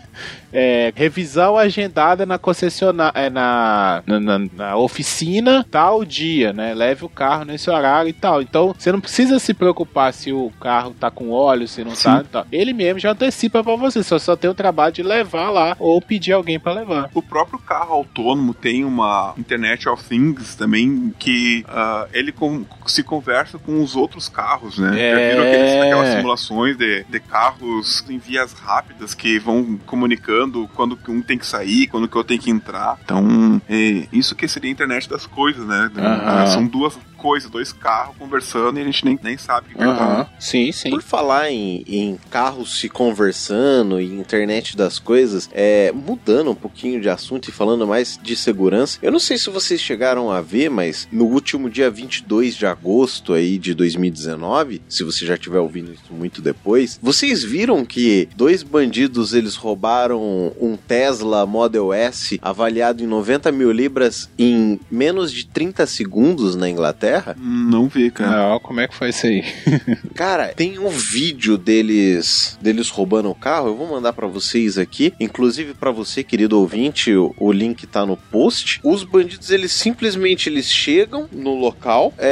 é, 0.53 0.91
revisão 0.95 1.57
agendada 1.57 2.25
na 2.25 2.37
concessionária, 2.37 3.17
é, 3.17 3.29
na, 3.29 4.03
na, 4.05 4.39
na, 4.39 4.77
oficina 4.77 5.65
tal 5.69 6.03
dia, 6.03 6.53
né? 6.53 6.73
Leve 6.73 7.05
o 7.05 7.09
carro 7.09 7.45
nesse 7.45 7.69
horário 7.69 8.09
e 8.09 8.13
tal. 8.13 8.41
Então, 8.41 8.75
você 8.77 8.91
não 8.91 9.01
precisa 9.01 9.39
se 9.39 9.53
preocupar 9.53 10.13
se 10.13 10.31
o 10.31 10.51
carro 10.59 10.93
tá 10.99 11.09
com 11.09 11.31
óleo, 11.31 11.67
se 11.67 11.83
não 11.83 11.91
tá, 11.91 12.19
Sim. 12.19 12.25
tá. 12.31 12.45
Ele 12.51 12.73
mesmo 12.73 12.99
já 12.99 13.11
antecipa 13.11 13.63
para 13.63 13.75
você, 13.75 14.03
só, 14.03 14.19
só 14.19 14.35
tem 14.35 14.49
o 14.49 14.53
trabalho 14.53 14.93
de 14.93 15.03
levar 15.03 15.49
lá 15.49 15.75
ou 15.79 16.01
pedir 16.01 16.33
alguém 16.33 16.59
para 16.59 16.73
levar. 16.73 17.09
O 17.13 17.21
próprio 17.21 17.59
carro 17.59 17.93
autônomo 17.93 18.53
tem 18.53 18.83
uma 18.83 19.33
Internet 19.37 19.87
of 19.87 20.03
Things 20.03 20.55
também 20.55 21.13
que 21.17 21.65
uh, 21.67 22.09
ele 22.13 22.31
com, 22.31 22.65
se 22.85 23.03
conversa 23.03 23.57
com 23.57 23.81
os 23.81 23.95
outros 23.95 24.27
carros, 24.27 24.77
né? 24.77 24.99
É... 24.99 25.11
Já 25.11 25.29
viram 25.29 25.47
aqueles, 25.47 25.83
aquelas 25.83 26.15
simulações 26.15 26.77
de, 26.77 27.03
de 27.03 27.19
carros 27.19 28.03
em 28.09 28.17
vias 28.17 28.53
rápidas 28.53 29.13
que 29.13 29.39
vão 29.39 29.79
comunicando 29.85 30.40
quando 30.73 30.97
um 31.07 31.21
tem 31.21 31.37
que 31.37 31.45
sair, 31.45 31.87
quando 31.87 32.07
que 32.07 32.15
eu 32.15 32.23
tenho 32.23 32.39
que 32.39 32.49
entrar. 32.49 32.97
Então, 33.03 33.61
é, 33.69 34.07
isso 34.11 34.35
que 34.35 34.47
seria 34.47 34.69
a 34.69 34.73
internet 34.73 35.09
das 35.09 35.25
coisas, 35.25 35.65
né? 35.65 35.91
Uhum. 35.95 36.47
São 36.47 36.65
duas 36.65 36.97
coisas, 37.21 37.49
dois 37.51 37.71
carros 37.71 38.15
conversando 38.17 38.79
e 38.79 38.81
a 38.81 38.85
gente 38.85 39.05
nem, 39.05 39.19
nem 39.21 39.37
sabe 39.37 39.67
o 39.73 39.77
que 39.77 39.83
Aham. 39.83 40.25
tá. 40.25 40.29
Sim, 40.39 40.71
sim. 40.71 40.89
Por 40.89 41.03
falar 41.03 41.51
em, 41.51 41.83
em 41.87 42.19
carros 42.31 42.79
se 42.79 42.89
conversando 42.89 44.01
e 44.01 44.05
internet 44.05 44.75
das 44.75 44.97
coisas, 44.97 45.47
é, 45.53 45.91
mudando 45.91 46.49
um 46.49 46.55
pouquinho 46.55 46.99
de 46.99 47.09
assunto 47.09 47.47
e 47.47 47.51
falando 47.51 47.85
mais 47.85 48.19
de 48.21 48.35
segurança, 48.35 48.97
eu 49.03 49.11
não 49.11 49.19
sei 49.19 49.37
se 49.37 49.51
vocês 49.51 49.79
chegaram 49.79 50.31
a 50.31 50.41
ver, 50.41 50.69
mas 50.69 51.07
no 51.11 51.25
último 51.25 51.69
dia 51.69 51.91
22 51.91 52.55
de 52.55 52.65
agosto 52.65 53.33
aí 53.33 53.59
de 53.59 53.75
2019, 53.75 54.81
se 54.89 55.03
você 55.03 55.23
já 55.23 55.35
estiver 55.35 55.59
ouvindo 55.59 55.93
isso 55.93 56.11
muito 56.11 56.41
depois, 56.41 56.99
vocês 57.01 57.43
viram 57.43 57.85
que 57.85 58.27
dois 58.35 58.63
bandidos 58.63 59.33
eles 59.33 59.55
roubaram 59.55 60.51
um 60.59 60.75
Tesla 60.75 61.45
Model 61.45 61.93
S 61.93 62.39
avaliado 62.41 63.03
em 63.03 63.07
90 63.07 63.51
mil 63.51 63.71
libras 63.71 64.27
em 64.39 64.79
menos 64.89 65.31
de 65.31 65.45
30 65.45 65.85
segundos 65.85 66.55
na 66.55 66.67
Inglaterra? 66.67 67.10
Não 67.37 67.87
vi, 67.87 68.11
cara. 68.11 68.49
Não, 68.49 68.59
como 68.59 68.79
é 68.79 68.87
que 68.87 68.95
foi 68.95 69.09
isso 69.09 69.25
aí? 69.25 69.43
Cara, 70.15 70.49
tem 70.49 70.79
um 70.79 70.89
vídeo 70.89 71.57
deles 71.57 72.57
deles 72.61 72.89
roubando 72.89 73.29
o 73.29 73.35
carro. 73.35 73.67
Eu 73.67 73.75
vou 73.75 73.89
mandar 73.89 74.13
pra 74.13 74.27
vocês 74.27 74.77
aqui, 74.77 75.13
inclusive 75.19 75.73
pra 75.73 75.91
você, 75.91 76.23
querido 76.23 76.59
ouvinte, 76.59 77.13
o, 77.13 77.33
o 77.37 77.51
link 77.51 77.87
tá 77.87 78.05
no 78.05 78.17
post. 78.17 78.79
Os 78.83 79.03
bandidos 79.03 79.49
eles 79.49 79.71
simplesmente 79.71 80.49
eles 80.49 80.71
chegam 80.71 81.27
no 81.31 81.55
local. 81.55 82.13
É, 82.17 82.31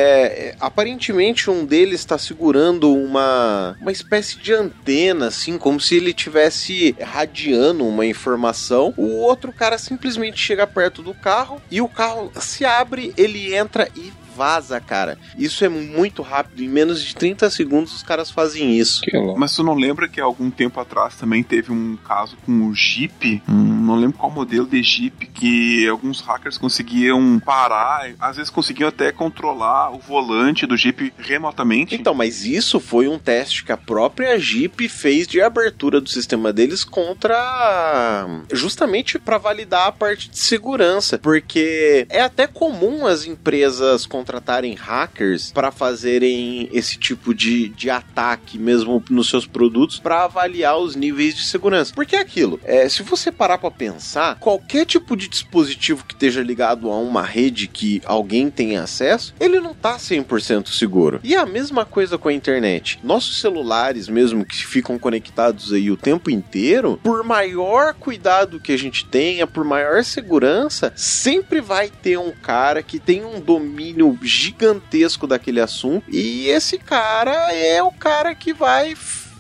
é, 0.49 0.55
aparentemente 0.59 1.49
um 1.49 1.65
deles 1.65 1.99
está 1.99 2.17
segurando 2.17 2.93
uma 2.93 3.75
uma 3.81 3.91
espécie 3.91 4.37
de 4.37 4.53
antena, 4.53 5.27
assim, 5.27 5.57
como 5.57 5.79
se 5.79 5.95
ele 5.95 6.13
tivesse 6.13 6.95
radiando 7.01 7.85
uma 7.85 8.05
informação. 8.05 8.93
O 8.97 9.17
outro 9.17 9.51
cara 9.51 9.77
simplesmente 9.77 10.39
chega 10.39 10.67
perto 10.67 11.01
do 11.01 11.13
carro 11.13 11.61
e 11.71 11.81
o 11.81 11.87
carro 11.87 12.31
se 12.39 12.65
abre, 12.65 13.13
ele 13.17 13.55
entra 13.55 13.89
e 13.95 14.11
vaza, 14.39 14.79
cara. 14.79 15.17
Isso 15.37 15.65
é 15.65 15.69
muito 15.69 16.21
rápido. 16.21 16.63
Em 16.63 16.69
menos 16.69 17.03
de 17.03 17.13
30 17.13 17.49
segundos 17.49 17.93
os 17.93 18.01
caras 18.01 18.31
fazem 18.31 18.77
isso. 18.77 19.01
Mas 19.35 19.53
tu 19.53 19.63
não 19.63 19.73
lembra 19.73 20.07
que 20.07 20.21
algum 20.21 20.49
tempo 20.49 20.79
atrás 20.79 21.15
também 21.17 21.43
teve 21.43 21.73
um 21.73 21.97
caso 21.97 22.37
com 22.45 22.67
o 22.67 22.73
Jeep? 22.73 23.43
Hum, 23.49 23.85
não 23.85 23.95
lembro 23.95 24.17
qual 24.17 24.31
modelo 24.31 24.65
de 24.65 24.81
Jeep 24.81 25.25
que 25.25 25.85
alguns 25.89 26.21
hackers 26.21 26.57
conseguiam 26.57 27.41
parar, 27.43 28.11
às 28.17 28.37
vezes 28.37 28.49
conseguiam 28.49 28.87
até 28.87 29.11
controlar 29.11 29.91
o 29.93 29.99
volante 29.99 30.65
do 30.65 30.77
Jeep 30.77 31.11
remotamente. 31.17 31.93
Então, 31.93 32.13
mas 32.13 32.45
isso 32.45 32.79
foi 32.79 33.09
um 33.09 33.19
teste 33.19 33.65
que 33.65 33.73
a 33.73 33.77
própria 33.77 34.39
Jeep 34.39 34.87
fez 34.87 35.27
de 35.27 35.41
abertura 35.41 35.99
do 35.99 36.07
sistema 36.07 36.53
deles 36.53 36.85
contra. 36.85 38.25
justamente 38.53 39.19
para 39.19 39.37
validar 39.37 39.87
a 39.87 39.91
parte 39.91 40.29
de 40.29 40.39
segurança. 40.39 41.17
Porque 41.17 42.07
é 42.09 42.21
até 42.21 42.47
comum 42.47 43.05
as 43.05 43.25
empresas 43.25 44.05
contratarem 44.29 44.75
hackers 44.75 45.51
para 45.51 45.71
fazerem 45.71 46.69
esse 46.71 46.99
tipo 46.99 47.33
de, 47.33 47.69
de 47.69 47.89
ataque 47.89 48.59
mesmo 48.59 49.03
nos 49.09 49.27
seus 49.27 49.47
produtos 49.47 49.99
para 49.99 50.25
avaliar 50.25 50.77
os 50.77 50.95
níveis 50.95 51.35
de 51.35 51.43
segurança. 51.43 51.93
Porque 51.95 52.15
é 52.15 52.19
aquilo, 52.19 52.59
é, 52.63 52.87
se 52.87 53.01
você 53.01 53.31
parar 53.31 53.57
para 53.57 53.71
pensar, 53.71 54.35
qualquer 54.35 54.85
tipo 54.85 55.17
de 55.17 55.27
dispositivo 55.27 56.05
que 56.05 56.13
esteja 56.13 56.43
ligado 56.43 56.91
a 56.91 56.97
uma 56.99 57.23
rede 57.23 57.67
que 57.67 58.01
alguém 58.05 58.51
tem 58.51 58.77
acesso, 58.77 59.33
ele 59.39 59.59
não 59.59 59.73
tá 59.73 59.97
100% 59.97 60.67
seguro. 60.67 61.19
E 61.23 61.33
é 61.33 61.39
a 61.39 61.45
mesma 61.45 61.83
coisa 61.83 62.17
com 62.17 62.29
a 62.29 62.33
internet. 62.33 62.99
Nossos 63.03 63.41
celulares 63.41 64.07
mesmo 64.07 64.45
que 64.45 64.65
ficam 64.65 64.99
conectados 64.99 65.73
aí 65.73 65.89
o 65.89 65.97
tempo 65.97 66.29
inteiro, 66.29 66.99
por 67.03 67.23
maior 67.23 67.95
cuidado 67.95 68.59
que 68.59 68.71
a 68.71 68.77
gente 68.77 69.05
tenha, 69.05 69.47
por 69.47 69.65
maior 69.65 70.03
segurança, 70.03 70.93
sempre 70.95 71.61
vai 71.61 71.89
ter 71.89 72.19
um 72.19 72.31
cara 72.31 72.83
que 72.83 72.99
tem 72.99 73.25
um 73.25 73.39
domínio 73.39 74.18
gigantesco 74.21 75.27
daquele 75.27 75.61
assunto. 75.61 76.03
E 76.09 76.47
esse 76.47 76.77
cara 76.77 77.53
é 77.53 77.81
o 77.81 77.91
cara 77.91 78.33
que 78.35 78.53
vai 78.53 78.95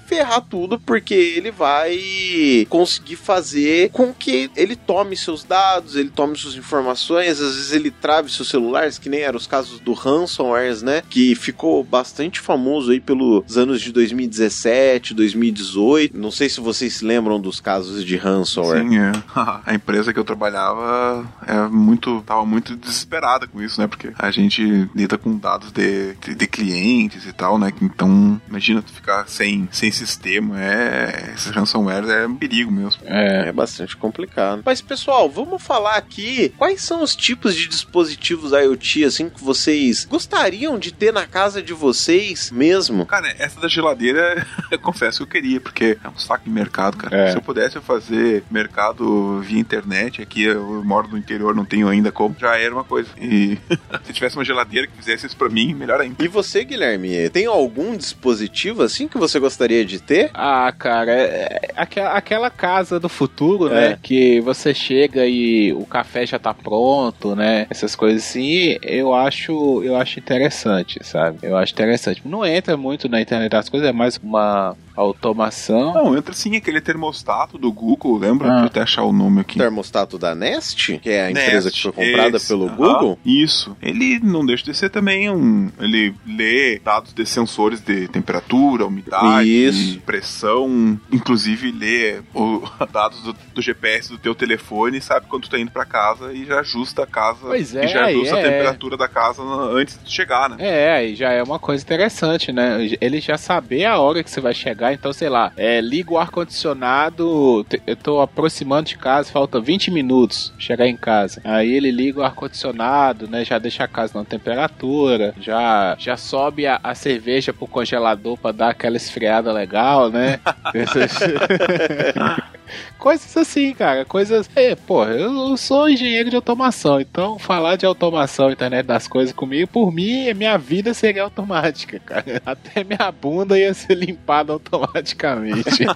ferrar 0.09 0.41
tudo 0.41 0.79
porque 0.79 1.13
ele 1.13 1.51
vai 1.51 2.65
conseguir 2.67 3.15
fazer 3.15 3.91
com 3.91 4.11
que 4.11 4.49
ele 4.55 4.75
tome 4.75 5.15
seus 5.15 5.43
dados, 5.43 5.95
ele 5.95 6.09
tome 6.09 6.35
suas 6.35 6.55
informações, 6.55 7.39
às 7.39 7.55
vezes 7.55 7.71
ele 7.71 7.91
trave 7.91 8.31
seus 8.31 8.49
celulares, 8.49 8.97
que 8.97 9.07
nem 9.07 9.19
eram 9.19 9.37
os 9.37 9.45
casos 9.45 9.79
do 9.79 9.93
ransomware, 9.93 10.83
né? 10.83 11.03
Que 11.07 11.35
ficou 11.35 11.83
bastante 11.83 12.39
famoso 12.39 12.91
aí 12.91 12.99
pelos 12.99 13.55
anos 13.55 13.81
de 13.81 13.91
2017, 13.91 15.13
2018. 15.13 16.17
Não 16.17 16.31
sei 16.31 16.49
se 16.49 16.59
vocês 16.59 16.95
se 16.95 17.05
lembram 17.05 17.39
dos 17.39 17.59
casos 17.59 18.03
de 18.03 18.15
ransomware. 18.17 18.81
Sim, 18.81 18.97
é. 18.97 19.11
A 19.63 19.75
empresa 19.75 20.11
que 20.11 20.19
eu 20.19 20.23
trabalhava 20.23 21.27
é 21.45 21.67
muito, 21.67 22.23
tava 22.25 22.45
muito 22.45 22.75
desesperada 22.75 23.47
com 23.47 23.61
isso, 23.61 23.79
né? 23.79 23.87
Porque 23.87 24.11
a 24.17 24.31
gente 24.31 24.89
lida 24.95 25.17
com 25.19 25.37
dados 25.37 25.71
de, 25.71 26.15
de, 26.15 26.33
de 26.33 26.47
clientes 26.47 27.27
e 27.27 27.33
tal, 27.33 27.59
né? 27.59 27.71
Então, 27.79 28.41
imagina 28.49 28.81
tu 28.81 28.91
ficar 28.91 29.27
sem, 29.27 29.69
sem 29.71 29.91
sistema, 29.99 30.61
é. 30.63 31.33
Esses 31.35 31.51
ransomware 31.51 32.09
é 32.09 32.27
um 32.27 32.35
perigo 32.35 32.71
mesmo. 32.71 33.01
É. 33.05 33.49
É 33.49 33.51
bastante 33.51 33.95
complicado. 33.97 34.61
Mas, 34.65 34.81
pessoal, 34.81 35.29
vamos 35.29 35.61
falar 35.61 35.95
aqui 35.95 36.53
quais 36.57 36.81
são 36.81 37.03
os 37.03 37.15
tipos 37.15 37.55
de 37.55 37.67
dispositivos 37.67 38.51
IoT, 38.51 39.05
assim, 39.05 39.29
que 39.29 39.43
vocês 39.43 40.05
gostariam 40.05 40.77
de 40.79 40.93
ter 40.93 41.11
na 41.11 41.25
casa 41.25 41.61
de 41.61 41.73
vocês 41.73 42.51
mesmo? 42.51 43.05
Cara, 43.05 43.33
essa 43.37 43.59
da 43.59 43.67
geladeira, 43.67 44.45
eu 44.71 44.79
confesso 44.79 45.17
que 45.17 45.23
eu 45.23 45.27
queria, 45.41 45.59
porque 45.59 45.97
é 46.03 46.09
um 46.09 46.17
saco 46.17 46.45
de 46.45 46.49
mercado, 46.49 46.97
cara. 46.97 47.15
É. 47.15 47.31
Se 47.31 47.37
eu 47.37 47.41
pudesse 47.41 47.79
fazer 47.79 48.43
mercado 48.49 49.39
via 49.41 49.59
internet, 49.59 50.21
aqui 50.21 50.43
eu 50.43 50.83
moro 50.83 51.07
no 51.07 51.17
interior, 51.17 51.55
não 51.55 51.65
tenho 51.65 51.87
ainda 51.87 52.11
como, 52.11 52.35
já 52.39 52.57
era 52.57 52.73
uma 52.73 52.83
coisa. 52.83 53.09
E 53.19 53.57
se 54.05 54.13
tivesse 54.13 54.35
uma 54.35 54.45
geladeira 54.45 54.87
que 54.87 54.95
fizesse 54.95 55.25
isso 55.27 55.37
pra 55.37 55.49
mim, 55.49 55.73
melhor 55.73 55.99
ainda. 55.99 56.23
E 56.23 56.27
você, 56.27 56.63
Guilherme, 56.63 57.29
tem 57.29 57.45
algum 57.45 57.95
dispositivo 57.95 58.83
assim 58.83 59.07
que 59.07 59.17
você 59.17 59.39
gostaria 59.39 59.85
de 59.89 59.99
ter? 60.01 60.29
Ah, 60.33 60.71
cara, 60.77 61.11
é, 61.11 61.59
é 61.63 61.71
aquela, 61.75 62.11
aquela 62.13 62.49
casa 62.49 62.99
do 62.99 63.09
futuro, 63.09 63.67
É. 63.73 63.89
né? 63.91 63.99
Que 64.01 64.39
você 64.41 64.73
chega 64.73 65.25
e 65.25 65.73
o 65.73 65.85
café 65.85 66.25
já 66.25 66.39
tá 66.39 66.53
pronto, 66.53 67.35
né? 67.35 67.67
Essas 67.69 67.95
coisas 67.95 68.23
assim, 68.23 68.77
eu 68.81 69.13
acho, 69.13 69.83
eu 69.83 69.95
acho 69.95 70.19
interessante, 70.19 70.99
sabe? 71.03 71.39
Eu 71.43 71.57
acho 71.57 71.73
interessante. 71.73 72.21
Não 72.25 72.45
entra 72.45 72.77
muito 72.77 73.09
na 73.09 73.19
internet 73.21 73.51
das 73.51 73.67
coisas, 73.69 73.89
é 73.89 73.91
mais 73.91 74.17
uma 74.21 74.75
automação. 74.95 75.93
Não, 75.93 76.17
entra 76.17 76.33
sim 76.33 76.55
aquele 76.55 76.81
termostato 76.81 77.57
do 77.57 77.71
Google, 77.71 78.17
lembra? 78.17 78.47
Ah. 78.47 78.51
Deixa 78.51 78.63
eu 78.63 78.67
até 78.67 78.81
achar 78.81 79.03
o 79.03 79.13
nome 79.13 79.41
aqui. 79.41 79.57
Termostato 79.57 80.17
da 80.17 80.35
Nest, 80.35 80.97
que 80.99 81.09
é 81.09 81.27
a 81.27 81.31
Nest, 81.31 81.47
empresa 81.47 81.71
que 81.71 81.81
foi 81.81 81.91
comprada 81.91 82.37
esse, 82.37 82.47
pelo 82.47 82.69
Google. 82.69 83.17
Isso. 83.25 83.75
Ele 83.81 84.19
não 84.19 84.45
deixa 84.45 84.63
de 84.65 84.73
ser 84.75 84.89
também 84.89 85.29
um. 85.29 85.69
Ele 85.79 86.13
lê 86.27 86.79
dados 86.83 87.13
de 87.13 87.25
sensores 87.25 87.79
de 87.81 88.07
temperatura, 88.09 88.85
umidade, 88.85 89.47
Isso. 89.49 89.78
Pressão. 90.05 90.99
Inclusive 91.11 91.71
lê 91.71 92.21
o, 92.33 92.63
dados 92.91 93.21
do, 93.21 93.33
do 93.53 93.61
GPS 93.61 94.09
do 94.09 94.17
teu 94.17 94.35
telefone 94.35 94.97
e 94.97 95.01
sabe 95.01 95.27
quando 95.27 95.43
tu 95.43 95.49
tá 95.49 95.59
indo 95.59 95.71
pra 95.71 95.85
casa 95.85 96.33
e 96.33 96.45
já 96.45 96.59
ajusta 96.59 97.03
a 97.03 97.07
casa. 97.07 97.47
Pois 97.47 97.75
é, 97.75 97.85
e 97.85 97.87
já 97.87 98.05
ajusta 98.05 98.35
é. 98.35 98.39
a 98.39 98.43
temperatura 98.43 98.97
da 98.97 99.07
casa 99.07 99.41
antes 99.41 99.99
de 100.03 100.11
chegar, 100.11 100.49
né? 100.49 100.57
É, 100.59 101.13
já 101.15 101.31
é 101.31 101.41
uma 101.43 101.59
coisa 101.59 101.83
interessante, 101.83 102.51
né? 102.51 102.89
Ele 102.99 103.19
já 103.19 103.37
saber 103.37 103.85
a 103.85 103.99
hora 103.99 104.23
que 104.23 104.29
você 104.29 104.41
vai 104.41 104.53
chegar, 104.53 104.93
então, 104.93 105.11
sei 105.13 105.29
lá, 105.29 105.51
é, 105.57 105.81
liga 105.81 106.11
o 106.11 106.17
ar-condicionado, 106.17 107.65
eu 107.85 107.95
tô 107.95 108.21
aproximando 108.21 108.89
de 108.89 108.97
casa, 108.97 109.31
falta 109.31 109.59
20 109.59 109.91
minutos 109.91 110.49
pra 110.49 110.59
chegar 110.59 110.87
em 110.87 110.97
casa. 110.97 111.41
Aí 111.43 111.71
ele 111.71 111.91
liga 111.91 112.19
o 112.19 112.23
ar-condicionado, 112.23 113.27
né? 113.27 113.43
Já 113.43 113.59
deixa 113.59 113.83
a 113.83 113.87
casa 113.87 114.17
na 114.17 114.25
temperatura, 114.25 115.33
já, 115.39 115.95
já 115.97 116.17
sobe 116.17 116.67
a, 116.67 116.79
a 116.83 116.95
cerveja 116.95 117.53
pro 117.53 117.67
congelador 117.67 118.37
pra 118.37 118.51
dar 118.51 118.69
aquela 118.69 118.97
esfriada 118.97 119.51
legal, 119.51 119.68
né? 120.09 120.39
Coisas 122.97 123.35
assim, 123.37 123.73
cara. 123.73 124.05
Coisas. 124.05 124.49
É, 124.55 124.75
porra, 124.75 125.11
eu 125.11 125.55
sou 125.57 125.89
engenheiro 125.89 126.29
de 126.29 126.35
automação, 126.35 126.99
então 126.99 127.39
falar 127.39 127.77
de 127.77 127.85
automação, 127.85 128.51
internet 128.51 128.85
das 128.85 129.07
coisas 129.07 129.33
comigo, 129.33 129.69
por 129.69 129.91
mim, 129.91 130.31
minha 130.33 130.57
vida 130.57 130.93
seria 130.93 131.23
automática, 131.23 131.99
cara. 131.99 132.41
Até 132.45 132.83
minha 132.83 133.11
bunda 133.11 133.57
ia 133.57 133.73
ser 133.73 133.95
limpada 133.95 134.51
automaticamente. 134.53 135.85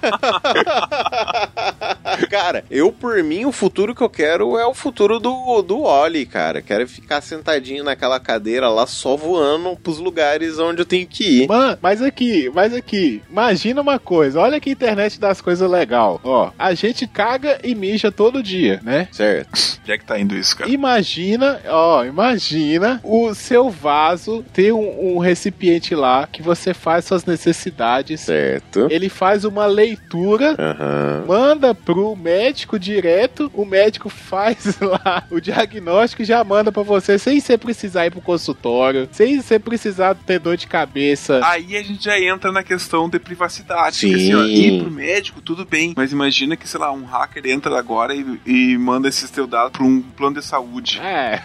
cara, 2.29 2.63
eu 2.71 2.91
por 2.91 3.21
mim, 3.21 3.45
o 3.45 3.51
futuro 3.51 3.93
que 3.93 4.01
eu 4.01 4.09
quero 4.09 4.57
é 4.57 4.65
o 4.65 4.73
futuro 4.73 5.19
do, 5.19 5.61
do 5.61 5.81
Oli, 5.81 6.25
cara. 6.25 6.61
Quero 6.61 6.87
ficar 6.87 7.21
sentadinho 7.21 7.83
naquela 7.83 8.19
cadeira 8.19 8.69
lá, 8.69 8.87
só 8.87 9.17
voando 9.17 9.75
pros 9.75 9.99
lugares 9.99 10.57
onde 10.57 10.81
eu 10.81 10.85
tenho 10.85 11.05
que 11.05 11.43
ir. 11.43 11.47
Mano, 11.47 11.77
mas 11.81 12.01
aqui, 12.01 12.49
mas 12.53 12.73
aqui, 12.73 13.21
imagina 13.53 13.81
uma 13.81 13.99
coisa, 13.99 14.39
olha 14.39 14.59
que 14.59 14.69
internet 14.69 15.19
das 15.19 15.41
coisas 15.41 15.69
legal. 15.69 16.19
Ó, 16.23 16.51
a 16.57 16.73
gente 16.73 17.07
caga 17.07 17.59
e 17.63 17.73
mija 17.73 18.11
todo 18.11 18.43
dia, 18.43 18.79
né? 18.83 19.07
Certo. 19.11 19.79
Onde 19.81 19.91
é 19.91 19.97
que 19.97 20.05
tá 20.05 20.19
indo 20.19 20.35
isso, 20.35 20.57
cara? 20.57 20.69
Imagina, 20.69 21.61
ó, 21.67 22.03
imagina 22.03 22.99
o 23.03 23.33
seu 23.33 23.69
vaso 23.69 24.43
ter 24.53 24.73
um, 24.73 25.15
um 25.15 25.17
recipiente 25.19 25.95
lá 25.95 26.27
que 26.27 26.41
você 26.41 26.73
faz 26.73 27.05
suas 27.05 27.25
necessidades. 27.25 28.21
Certo. 28.21 28.87
Ele 28.89 29.09
faz 29.09 29.45
uma 29.45 29.65
leitura, 29.65 30.55
Aham. 30.59 31.23
manda 31.27 31.73
pro 31.73 31.93
pro 31.93 32.15
médico 32.15 32.79
direto, 32.79 33.51
o 33.53 33.63
médico 33.63 34.09
faz 34.11 34.79
lá 34.79 35.23
o 35.29 35.39
diagnóstico 35.39 36.23
e 36.23 36.25
já 36.25 36.43
manda 36.43 36.71
para 36.71 36.81
você 36.81 37.19
sem 37.19 37.39
você 37.39 37.55
precisar 37.55 38.07
ir 38.07 38.11
pro 38.11 38.19
consultório, 38.19 39.07
sem 39.11 39.39
você 39.39 39.59
precisar 39.59 40.15
ter 40.15 40.39
dor 40.39 40.57
de 40.57 40.65
cabeça. 40.65 41.39
Aí 41.43 41.77
a 41.77 41.83
gente 41.83 42.03
já 42.03 42.19
entra 42.19 42.51
na 42.51 42.63
questão 42.63 43.07
de 43.07 43.19
privacidade. 43.19 43.42
Sim. 43.99 44.13
Assim, 44.13 44.33
ó, 44.35 44.43
ir 44.43 44.81
pro 44.81 44.91
médico, 44.91 45.41
tudo 45.41 45.65
bem, 45.65 45.93
mas 45.95 46.11
imagina 46.11 46.55
que, 46.55 46.67
sei 46.67 46.79
lá, 46.79 46.91
um 46.91 47.05
hacker 47.05 47.45
entra 47.47 47.77
agora 47.77 48.13
e, 48.15 48.39
e 48.45 48.77
manda 48.77 49.07
esses 49.07 49.29
teus 49.29 49.49
dados 49.49 49.71
pra 49.71 49.83
um 49.83 50.01
plano 50.01 50.39
de 50.39 50.45
saúde. 50.45 50.99
É. 50.99 51.41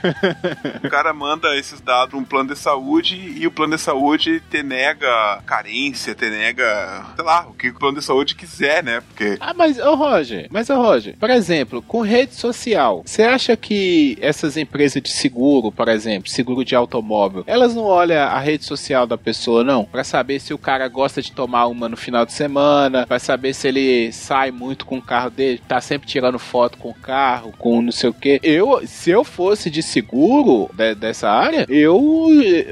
o 0.84 0.88
cara 0.88 1.12
manda 1.12 1.56
esses 1.56 1.80
dados 1.80 2.10
pra 2.10 2.18
um 2.18 2.24
plano 2.24 2.50
de 2.50 2.58
saúde 2.58 3.16
e 3.36 3.46
o 3.46 3.50
plano 3.50 3.76
de 3.76 3.82
saúde 3.82 4.42
te 4.50 4.62
nega 4.62 5.42
carência, 5.46 6.14
te 6.14 6.28
nega, 6.28 7.06
sei 7.14 7.24
lá, 7.24 7.46
o 7.48 7.54
que 7.54 7.68
o 7.68 7.74
plano 7.74 7.98
de 7.98 8.04
saúde 8.04 8.34
quiser, 8.34 8.82
né? 8.82 9.00
Porque. 9.00 9.36
Ah, 9.40 9.54
mas, 9.54 9.78
ô 9.78 9.94
Roger, 9.94 10.46
mas, 10.50 10.70
ô 10.70 10.76
Roger, 10.76 11.16
por 11.18 11.30
exemplo, 11.30 11.82
com 11.82 12.00
rede 12.00 12.34
social, 12.34 13.02
você 13.04 13.22
acha 13.22 13.56
que 13.56 14.16
essas 14.20 14.56
empresas 14.56 15.02
de 15.02 15.10
seguro, 15.10 15.72
por 15.72 15.88
exemplo, 15.88 16.28
seguro 16.28 16.64
de 16.64 16.74
automóvel, 16.74 17.44
elas 17.46 17.74
não 17.74 17.84
olham 17.84 18.22
a 18.28 18.38
rede 18.38 18.64
social 18.64 19.06
da 19.06 19.18
pessoa, 19.18 19.64
não? 19.64 19.84
Pra 19.84 20.04
saber 20.04 20.40
se 20.40 20.54
o 20.54 20.58
cara 20.58 20.88
gosta 20.88 21.22
de 21.22 21.32
tomar 21.32 21.66
uma 21.66 21.87
no 21.88 21.96
final 21.96 22.24
de 22.24 22.32
semana, 22.32 23.06
pra 23.06 23.18
saber 23.18 23.54
se 23.54 23.68
ele 23.68 24.12
sai 24.12 24.50
muito 24.50 24.86
com 24.86 24.98
o 24.98 25.02
carro 25.02 25.30
dele, 25.30 25.60
tá 25.66 25.80
sempre 25.80 26.08
tirando 26.08 26.38
foto 26.38 26.78
com 26.78 26.90
o 26.90 26.94
carro, 26.94 27.52
com 27.58 27.82
não 27.82 27.92
sei 27.92 28.10
o 28.10 28.14
que. 28.14 28.40
Eu, 28.42 28.82
se 28.86 29.10
eu 29.10 29.24
fosse 29.24 29.70
de 29.70 29.82
seguro 29.82 30.70
de, 30.74 30.94
dessa 30.94 31.28
área, 31.30 31.66
eu. 31.68 31.98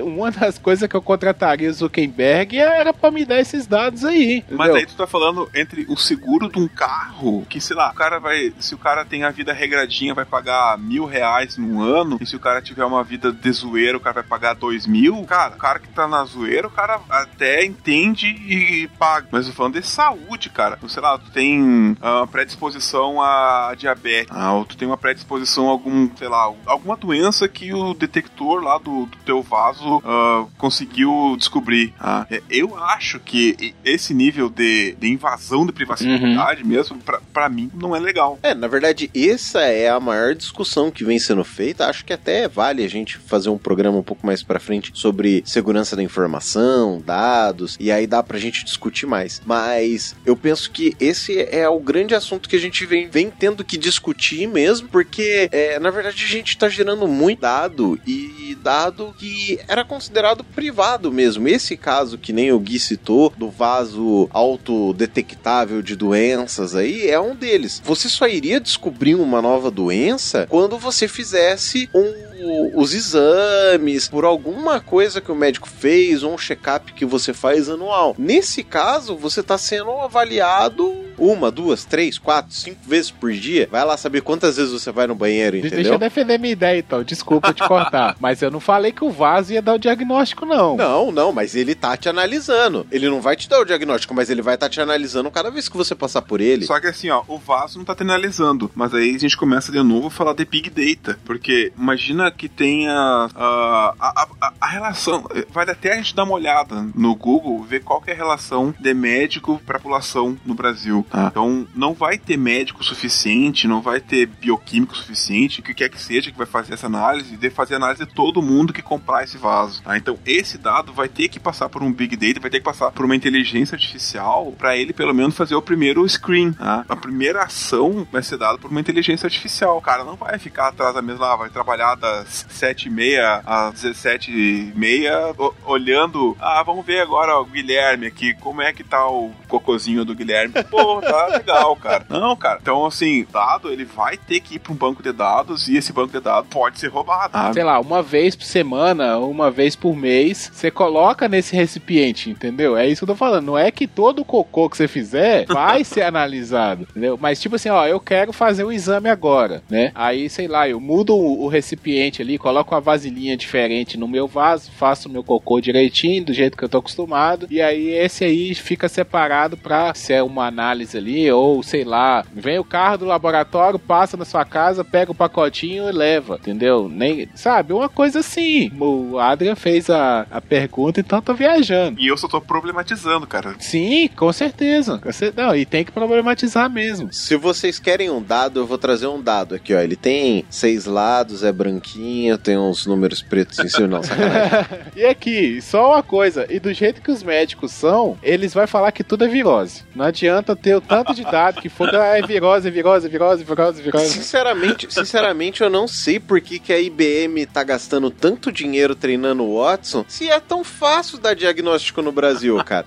Uma 0.05 0.31
das 0.31 0.59
coisas 0.59 0.89
que 0.89 0.97
eu 0.97 1.03
contrataria 1.03 1.69
o 1.69 1.73
Zuckerberg 1.73 2.59
era 2.59 2.93
pra 2.93 3.11
me 3.11 3.25
dar 3.25 3.41
esses 3.41 3.67
dados 3.67 4.05
aí. 4.05 4.39
Entendeu? 4.39 4.59
Mas 4.59 4.75
aí 4.75 4.87
tu 4.87 4.95
tá 4.95 5.07
falando 5.07 5.49
entre 5.55 5.87
o 5.89 5.97
seguro 5.97 6.49
de 6.49 6.59
um 6.59 6.69
carro, 6.69 7.47
que 7.49 7.61
sei 7.61 7.77
lá, 7.77 7.91
o 7.91 7.95
cara 7.95 8.19
vai. 8.19 8.53
Se 8.59 8.75
o 8.75 8.79
cara 8.79 9.05
tem 9.05 9.25
a 9.25 9.31
vida 9.31 9.53
regradinha, 9.53 10.15
vai 10.15 10.25
pagar 10.25 10.79
mil 10.79 11.05
reais 11.05 11.57
no 11.57 11.83
ano, 11.83 12.19
e 12.21 12.27
se 12.27 12.37
o 12.37 12.41
cara 12.41 12.63
tiver 12.63 12.85
uma 12.85 13.03
vida 13.03 13.33
de 13.33 13.53
zoeira, 13.53 13.97
o 13.97 14.01
cara 14.01 14.15
vai 14.15 14.25
pagar 14.25 14.55
dois 14.55 14.87
mil, 14.87 15.23
cara, 15.25 15.55
o 15.55 15.59
cara 15.59 15.79
que 15.79 15.89
tá 15.89 16.07
na 16.07 16.25
zoeira, 16.25 16.67
o 16.67 16.71
cara 16.71 17.01
até 17.09 17.65
entende 17.65 18.27
e 18.27 18.89
paga. 19.07 19.29
Mas 19.31 19.47
eu 19.47 19.53
tô 19.53 19.57
falando 19.57 19.81
de 19.81 19.87
saúde, 19.87 20.51
cara. 20.51 20.79
Sei 20.89 21.03
lá, 21.03 21.19
tu 21.19 21.31
tem 21.31 21.97
uma 22.01 22.27
predisposição 22.27 23.23
a 23.23 23.75
diabetes, 23.77 24.35
ah, 24.35 24.53
ou 24.55 24.65
tu 24.65 24.77
tem 24.77 24.87
uma 24.89 24.97
predisposição 24.97 25.69
a 25.69 25.71
algum, 25.71 26.09
sei 26.17 26.29
lá, 26.29 26.53
alguma 26.65 26.97
doença 26.97 27.49
que 27.49 27.73
o 27.73 27.95
detector 27.95 28.63
lá 28.63 28.79
do, 28.79 29.07
do 29.07 29.17
teu 29.25 29.43
vaso 29.43 29.99
uh, 29.99 30.51
conseguiu 30.59 31.37
descobrir. 31.39 31.95
Ah, 32.01 32.27
eu 32.51 32.77
acho 32.77 33.21
que 33.21 33.75
esse 33.85 34.13
nível 34.15 34.49
de, 34.49 34.97
de 34.99 35.09
invasão 35.09 35.67
de 35.67 35.73
privacidade 35.73 36.63
uhum. 36.63 36.69
mesmo, 36.69 36.99
pra, 36.99 37.21
pra 37.33 37.49
mim, 37.49 37.71
não 37.75 37.95
é 37.95 38.01
legal. 38.01 38.39
É, 38.43 38.55
na 38.55 38.67
verdade, 38.67 39.11
essa 39.15 39.61
é 39.61 39.89
a 39.89 40.01
maior 40.01 40.35
discussão 40.35 40.91
que 40.91 41.05
vem 41.05 41.19
sendo 41.19 41.45
feita. 41.45 41.87
Acho 41.87 42.05
que 42.05 42.13
até 42.13 42.49
vale 42.49 42.85
a 42.85 42.89
gente 42.89 43.19
fazer 43.19 43.51
um 43.51 43.59
programa 43.59 43.99
um 43.99 44.03
pouco 44.03 44.27
mais 44.27 44.43
pra 44.43 44.59
frente 44.59 44.91
sobre 44.95 45.43
segurança 45.45 45.95
da 45.95 46.03
informação, 46.03 47.03
dados, 47.05 47.77
e 47.79 47.91
aí 47.91 48.07
dá 48.07 48.23
pra 48.23 48.39
gente 48.39 48.65
discutir 48.65 48.96
mais. 49.05 49.43
Mas 49.45 50.15
eu 50.25 50.37
penso 50.37 50.71
que 50.71 50.97
esse 50.99 51.39
é 51.51 51.69
o 51.69 51.81
grande 51.81 52.15
assunto 52.15 52.49
que 52.49 52.57
a 52.57 52.61
gente 52.61 52.87
vem, 52.87 53.09
vem 53.09 53.31
tendo 53.31 53.65
que 53.65 53.77
discutir 53.77 54.47
mesmo, 54.47 54.89
porque 54.89 55.49
é, 55.53 55.79
na 55.79 55.91
verdade 55.91 56.25
a 56.25 56.29
gente 56.29 56.57
tá 56.57 56.69
gerando 56.69 57.07
muito 57.09 57.41
dado 57.41 57.99
e 58.07 58.37
dado 58.67 59.15
que 59.17 59.61
era 59.69 59.85
considerado 59.85 60.43
privado 60.43 61.13
mesmo. 61.13 61.47
Esse 61.47 61.77
caso 61.77 62.19
que 62.19 62.33
nem 62.33 62.51
o 62.51 62.59
Gui 62.59 62.81
citou, 62.81 63.33
do 63.37 63.49
vaso 63.49 64.29
autodetectável 64.33 65.83
de 65.83 65.95
doenças 65.95 66.75
aí, 66.75 67.09
é 67.09 67.21
um 67.21 67.35
deles. 67.35 67.81
Você 67.85 68.09
só 68.09 68.27
iria 68.27 68.61
descobrir 68.61 69.15
uma 69.15 69.41
nova 69.41 69.71
doença 69.71 70.47
quando 70.51 70.79
você 70.79 71.07
fizesse 71.07 71.89
um 71.95 72.36
os 72.75 72.95
exames, 72.95 74.09
por 74.09 74.25
alguma 74.25 74.81
coisa 74.81 75.21
que 75.21 75.33
o 75.33 75.37
médico 75.37 75.69
fez, 75.69 76.23
ou 76.23 76.35
um 76.35 76.39
check-up 76.39 76.93
que 76.93 77.05
você 77.05 77.33
faz 77.33 77.69
anual. 77.69 78.15
Nesse 78.19 78.63
caso, 78.63 79.17
você 79.17 79.41
está 79.41 79.57
sendo 79.57 79.91
avaliado 79.93 81.06
uma, 81.19 81.51
duas, 81.51 81.85
três, 81.85 82.19
quatro, 82.19 82.53
cinco 82.53 82.81
vezes 82.87 83.11
por 83.11 83.33
dia. 83.33 83.69
Vai 83.71 83.85
lá 83.85 83.97
saber 83.97 84.21
quantas 84.21 84.57
vezes 84.57 84.73
você 84.73 84.93
vai 84.93 85.07
no 85.07 85.15
banheiro, 85.15 85.57
entendeu? 85.57 85.77
Deixa 85.77 85.95
eu 85.95 85.99
defender 85.99 86.39
minha 86.39 86.53
ideia, 86.53 86.79
então. 86.79 87.03
Desculpa 87.03 87.53
te 87.53 87.67
cortar. 87.67 88.17
mas 88.21 88.43
eu 88.43 88.51
não 88.51 88.61
falei 88.61 88.93
que 88.93 89.05
o 89.05 89.11
vaso 89.11 89.53
ia 89.53 89.63
dar 89.63 89.75
o 89.75 89.79
diagnóstico, 89.79 90.45
não. 90.45 90.77
Não, 90.77 91.11
não, 91.11 91.33
mas 91.33 91.55
ele 91.55 91.75
tá 91.75 91.97
te 91.97 92.09
analisando. 92.09 92.87
Ele 92.91 93.09
não 93.09 93.21
vai 93.21 93.37
te 93.37 93.49
dar 93.49 93.61
o 93.61 93.65
diagnóstico, 93.65 94.15
mas 94.15 94.31
ele 94.31 94.43
vai 94.43 94.55
estar 94.55 94.67
tá 94.67 94.71
te 94.71 94.81
analisando 94.81 95.31
cada 95.31 95.51
vez 95.51 95.69
que 95.69 95.77
você 95.77 95.95
passar 95.95 96.23
por 96.23 96.41
ele. 96.41 96.67
Só 96.67 96.79
que 96.81 96.87
assim, 96.87 97.11
ó, 97.11 97.23
o 97.27 97.39
vaso 97.39 97.79
não 97.79 97.85
tá 97.85 97.95
te 97.95 98.03
analisando. 98.03 98.71
Mas 98.75 98.95
aí 98.95 99.15
a 99.15 99.19
gente 99.19 99.37
começa 99.37 99.73
de 99.73 99.83
novo 99.83 100.09
a 100.09 100.11
falar 100.11 100.35
de 100.35 100.45
Big 100.45 100.71
Data. 100.71 101.19
Porque 101.25 101.73
imagina 101.77 102.31
que 102.31 102.49
tenha 102.49 103.29
uh, 103.35 103.97
a, 103.99 104.29
a, 104.41 104.53
a, 104.61 104.67
relação. 104.67 105.25
Vai 105.51 105.69
até 105.69 105.95
a 105.95 105.97
gente 105.97 106.15
dar 106.15 106.25
uma 106.25 106.35
olhada 106.35 106.87
no 106.95 107.15
Google, 107.15 107.63
ver 107.63 107.83
qual 107.83 108.03
é 108.07 108.13
a 108.13 108.17
relação 108.17 108.75
de 108.79 108.95
médico 108.95 109.61
para 109.65 109.79
população 109.87 110.37
no 110.45 110.55
Brasil. 110.55 111.06
Tá? 111.11 111.29
Então, 111.31 111.67
não 111.75 111.95
vai 111.95 112.19
ter 112.19 112.37
médico 112.37 112.85
suficiente, 112.85 113.69
não 113.69 113.81
vai 113.81 114.01
ter 114.01 114.27
bioquímico 114.27 114.97
suficiente, 114.97 115.61
o 115.61 115.63
que 115.63 115.75
quer 115.75 115.89
que 115.89 116.01
seja, 116.01 116.31
que 116.31 116.39
vai 116.39 116.47
fazer 116.47 116.75
essa 116.75 116.87
análise, 116.87 117.37
de 117.37 117.51
fazer 117.51 117.77
análise 117.77 118.05
de 118.05 118.13
todo 118.13 118.43
mundo 118.43 118.73
que 118.73 118.83
comprar 118.83 119.25
esse 119.25 119.39
vaso. 119.39 119.83
Tá? 119.83 119.97
Então, 119.97 120.19
esse 120.25 120.59
dado 120.59 120.93
vai 120.93 121.09
ter 121.09 121.29
que 121.29 121.41
passar 121.41 121.69
por 121.69 121.83
um 121.83 121.93
Big 121.93 122.17
Data, 122.17 122.41
vai 122.41 122.51
ter 122.51 122.59
que 122.59 122.65
passar 122.65 122.91
por 122.91 123.05
uma 123.05 123.17
inteligência 123.17 123.75
artificial 123.75 124.53
para 124.59 124.77
ele, 124.77 124.93
pelo 124.93 125.15
menos, 125.15 125.37
fazer 125.37 125.55
o 125.55 125.63
primeiro 125.63 126.07
screen. 126.09 126.53
Tá? 126.53 126.85
A 126.89 126.97
primeira 126.97 127.45
ação 127.45 128.07
vai 128.11 128.23
ser 128.23 128.37
dada 128.37 128.59
por 128.59 128.71
uma 128.71 128.81
inteligência 128.81 129.27
artificial. 129.27 129.77
O 129.79 129.83
cara 129.83 130.05
não 130.05 130.17
vai 130.17 130.39
ficar 130.39 130.69
atrás 130.69 130.95
da 130.95 131.03
mesa 131.03 131.21
lá, 131.21 131.37
vai 131.37 131.51
trabalhar 131.51 131.95
das 131.95 132.47
7h30 132.51 133.43
às 133.45 133.75
17h30 133.83 135.55
olhando. 135.65 136.37
Ah, 136.41 136.63
vamos 136.63 136.85
ver 136.85 137.01
agora 137.01 137.39
o 137.39 137.45
Guilherme 137.45 138.07
aqui, 138.07 138.35
como 138.35 138.63
é 138.63 138.73
que 138.73 138.85
tá 138.85 139.07
o 139.09 139.33
cocôzinho 139.49 140.05
do 140.05 140.15
Guilherme. 140.15 140.55
Pô, 140.71 140.96
tá 141.01 141.27
legal, 141.27 141.77
cara. 141.77 142.07
Não, 142.09 142.37
cara. 142.37 142.59
Então, 142.61 142.85
assim, 142.85 143.27
dado, 143.33 143.71
ele 143.71 143.85
vai 143.85 144.17
ter 144.17 144.41
que 144.41 144.57
ir 144.57 144.59
para 144.59 144.73
um 144.73 144.77
banco 144.77 145.03
de 145.03 145.13
dados 145.13 145.69
e 145.69 145.77
esse 145.77 145.93
banco 145.93 146.13
de 146.13 146.21
dados 146.21 146.49
pode 146.51 146.79
ser 146.79 146.89
roubado. 146.89 147.31
Ah, 147.33 147.53
sei 147.53 147.65
lá, 147.65 147.81
uma 147.81 148.03
vez 148.03 148.37
por 148.37 148.45
semana, 148.45 149.19
uma 149.19 149.51
vez 149.51 149.77
por 149.77 149.97
mês, 149.97 150.51
você 150.53 150.71
coloca 150.71 151.29
nesse 151.29 151.55
recipiente, 151.55 152.31
entendeu? 152.31 152.77
É 152.77 152.87
isso 152.87 153.01
que 153.01 153.11
eu 153.11 153.15
tô 153.15 153.19
falando. 153.19 153.47
Não 153.47 153.59
é 153.59 153.71
que 153.71 153.87
todo 153.87 154.25
cocô 154.25 154.69
que 154.69 154.77
você 154.77 154.89
fizer 154.89 155.47
vai 155.47 155.85
ser 155.85 156.03
analisado, 156.03 156.87
entendeu? 156.91 157.19
Mas, 157.21 157.41
tipo 157.41 157.57
assim, 157.57 157.69
ó, 157.69 157.87
eu 157.87 158.01
quero 158.01 158.33
fazer 158.33 158.65
o 158.65 158.69
um 158.69 158.73
exame 158.73 159.09
agora, 159.09 159.63
né? 159.69 159.93
Aí, 159.95 160.29
sei 160.29 160.49
lá, 160.49 160.69
eu 160.69 160.81
mudo 160.81 161.17
o 161.17 161.49
recipiente 161.49 162.23
ali, 162.23 162.39
coloco 162.39 162.75
uma 162.75 162.81
vasilhinha 162.81 163.37
diferente 163.37 163.97
no 163.97 164.07
meu 164.07 164.27
vaso, 164.27 164.71
faço 164.71 165.09
o 165.09 165.13
meu 165.13 165.25
cocô 165.25 165.61
direitinho, 165.61 166.25
do 166.25 166.33
jeito 166.33 166.57
que 166.57 166.65
eu 166.65 166.69
tô 166.69 166.79
acostumado, 166.79 167.47
e 167.51 167.61
aí 167.61 167.91
esse 167.91 168.25
aí 168.25 168.55
fica 168.55 168.89
separado 168.89 169.57
pra 169.57 169.95
se 169.95 170.13
é 170.13 170.23
uma 170.23 170.47
análise 170.47 170.86
ali, 170.95 171.31
ou 171.31 171.63
sei 171.63 171.85
lá, 171.85 172.25
vem 172.33 172.59
o 172.59 172.65
carro 172.65 172.99
do 172.99 173.05
laboratório, 173.05 173.79
passa 173.79 174.17
na 174.17 174.25
sua 174.25 174.45
casa, 174.45 174.85
pega 174.85 175.11
o 175.11 175.15
pacotinho 175.15 175.89
e 175.89 175.93
leva, 175.93 176.37
entendeu? 176.37 176.89
Nem, 176.89 177.29
sabe, 177.35 177.73
uma 177.73 177.89
coisa 177.89 178.21
assim. 178.21 178.71
O 178.79 179.19
Adrian 179.19 179.57
fez 179.57 179.91
a, 179.91 180.27
a 180.31 180.41
pergunta, 180.41 181.01
então 181.01 181.23
tô 181.23 181.35
viajando. 181.35 182.01
E 182.01 182.07
eu 182.07 182.17
só 182.17 182.29
tô 182.29 182.41
problematizando, 182.41 183.27
cara. 183.27 183.55
Sim, 183.59 184.09
com 184.15 184.33
certeza. 184.33 185.01
Não, 185.37 185.55
e 185.55 185.65
tem 185.65 185.85
que 185.85 185.93
problematizar 185.93 186.71
mesmo. 186.71 187.13
Se 187.13 187.37
vocês 187.37 187.79
querem 187.79 188.11
um 188.11 188.23
dado, 188.23 188.61
eu 188.61 188.67
vou 188.67 188.79
trazer 188.79 189.07
um 189.07 189.21
dado 189.21 189.55
aqui, 189.55 189.75
ó. 189.75 189.81
Ele 189.81 189.97
tem 189.97 190.45
seis 190.51 190.85
lados, 190.85 191.43
é 191.43 191.53
branquinho, 191.53 192.39
tem 192.39 192.57
uns 192.57 192.87
números 192.87 193.23
pretos 193.23 193.59
em 193.59 193.69
cima, 193.69 193.89
não, 193.89 194.03
sacanagem. 194.03 194.67
e 194.97 195.05
aqui, 195.05 195.61
só 195.63 195.93
uma 195.93 196.03
coisa, 196.03 196.47
e 196.49 196.59
do 196.59 196.73
jeito 196.73 197.01
que 197.01 197.11
os 197.11 197.23
médicos 197.23 197.73
são, 197.73 198.19
eles 198.23 198.55
vão 198.55 198.67
falar 198.67 198.93
que 198.93 199.05
tudo 199.05 199.25
é 199.25 199.29
virose. 199.29 199.83
Não 199.95 200.05
adianta 200.05 200.55
ter 200.55 200.76
tanto 200.81 201.15
de 201.15 201.23
dado 201.25 201.61
que 201.61 201.69
for, 201.69 201.95
ah, 201.95 202.19
é 202.19 202.23
virose, 202.23 202.69
é 202.69 202.71
virose, 202.71 203.07
é 203.07 203.11
virose, 203.11 203.43
é 203.43 203.45
virose, 203.45 203.83
virose. 203.83 204.09
Sinceramente, 204.09 204.93
sinceramente, 204.93 205.63
eu 205.63 205.71
não 205.71 205.87
sei 205.89 206.19
por 206.19 206.41
que, 206.41 206.59
que 206.59 206.73
a 206.73 206.79
IBM 206.79 207.47
tá 207.47 207.63
gastando 207.63 208.11
tanto 208.11 208.53
dinheiro 208.53 208.95
treinando 208.95 209.45
o 209.45 209.63
Watson 209.63 210.05
se 210.09 210.31
é 210.31 210.41
tão 210.41 210.65
fácil 210.65 211.19
dar 211.19 211.35
diagnóstico 211.35 212.03
no 212.03 212.13
Brasil, 212.13 212.57
cara. 212.65 212.87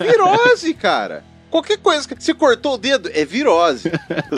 Virose, 0.00 0.74
cara. 0.74 1.24
Qualquer 1.50 1.78
coisa 1.78 2.08
que 2.08 2.22
se 2.22 2.32
cortou 2.32 2.74
o 2.74 2.78
dedo 2.78 3.10
é 3.12 3.24
virose. 3.24 3.90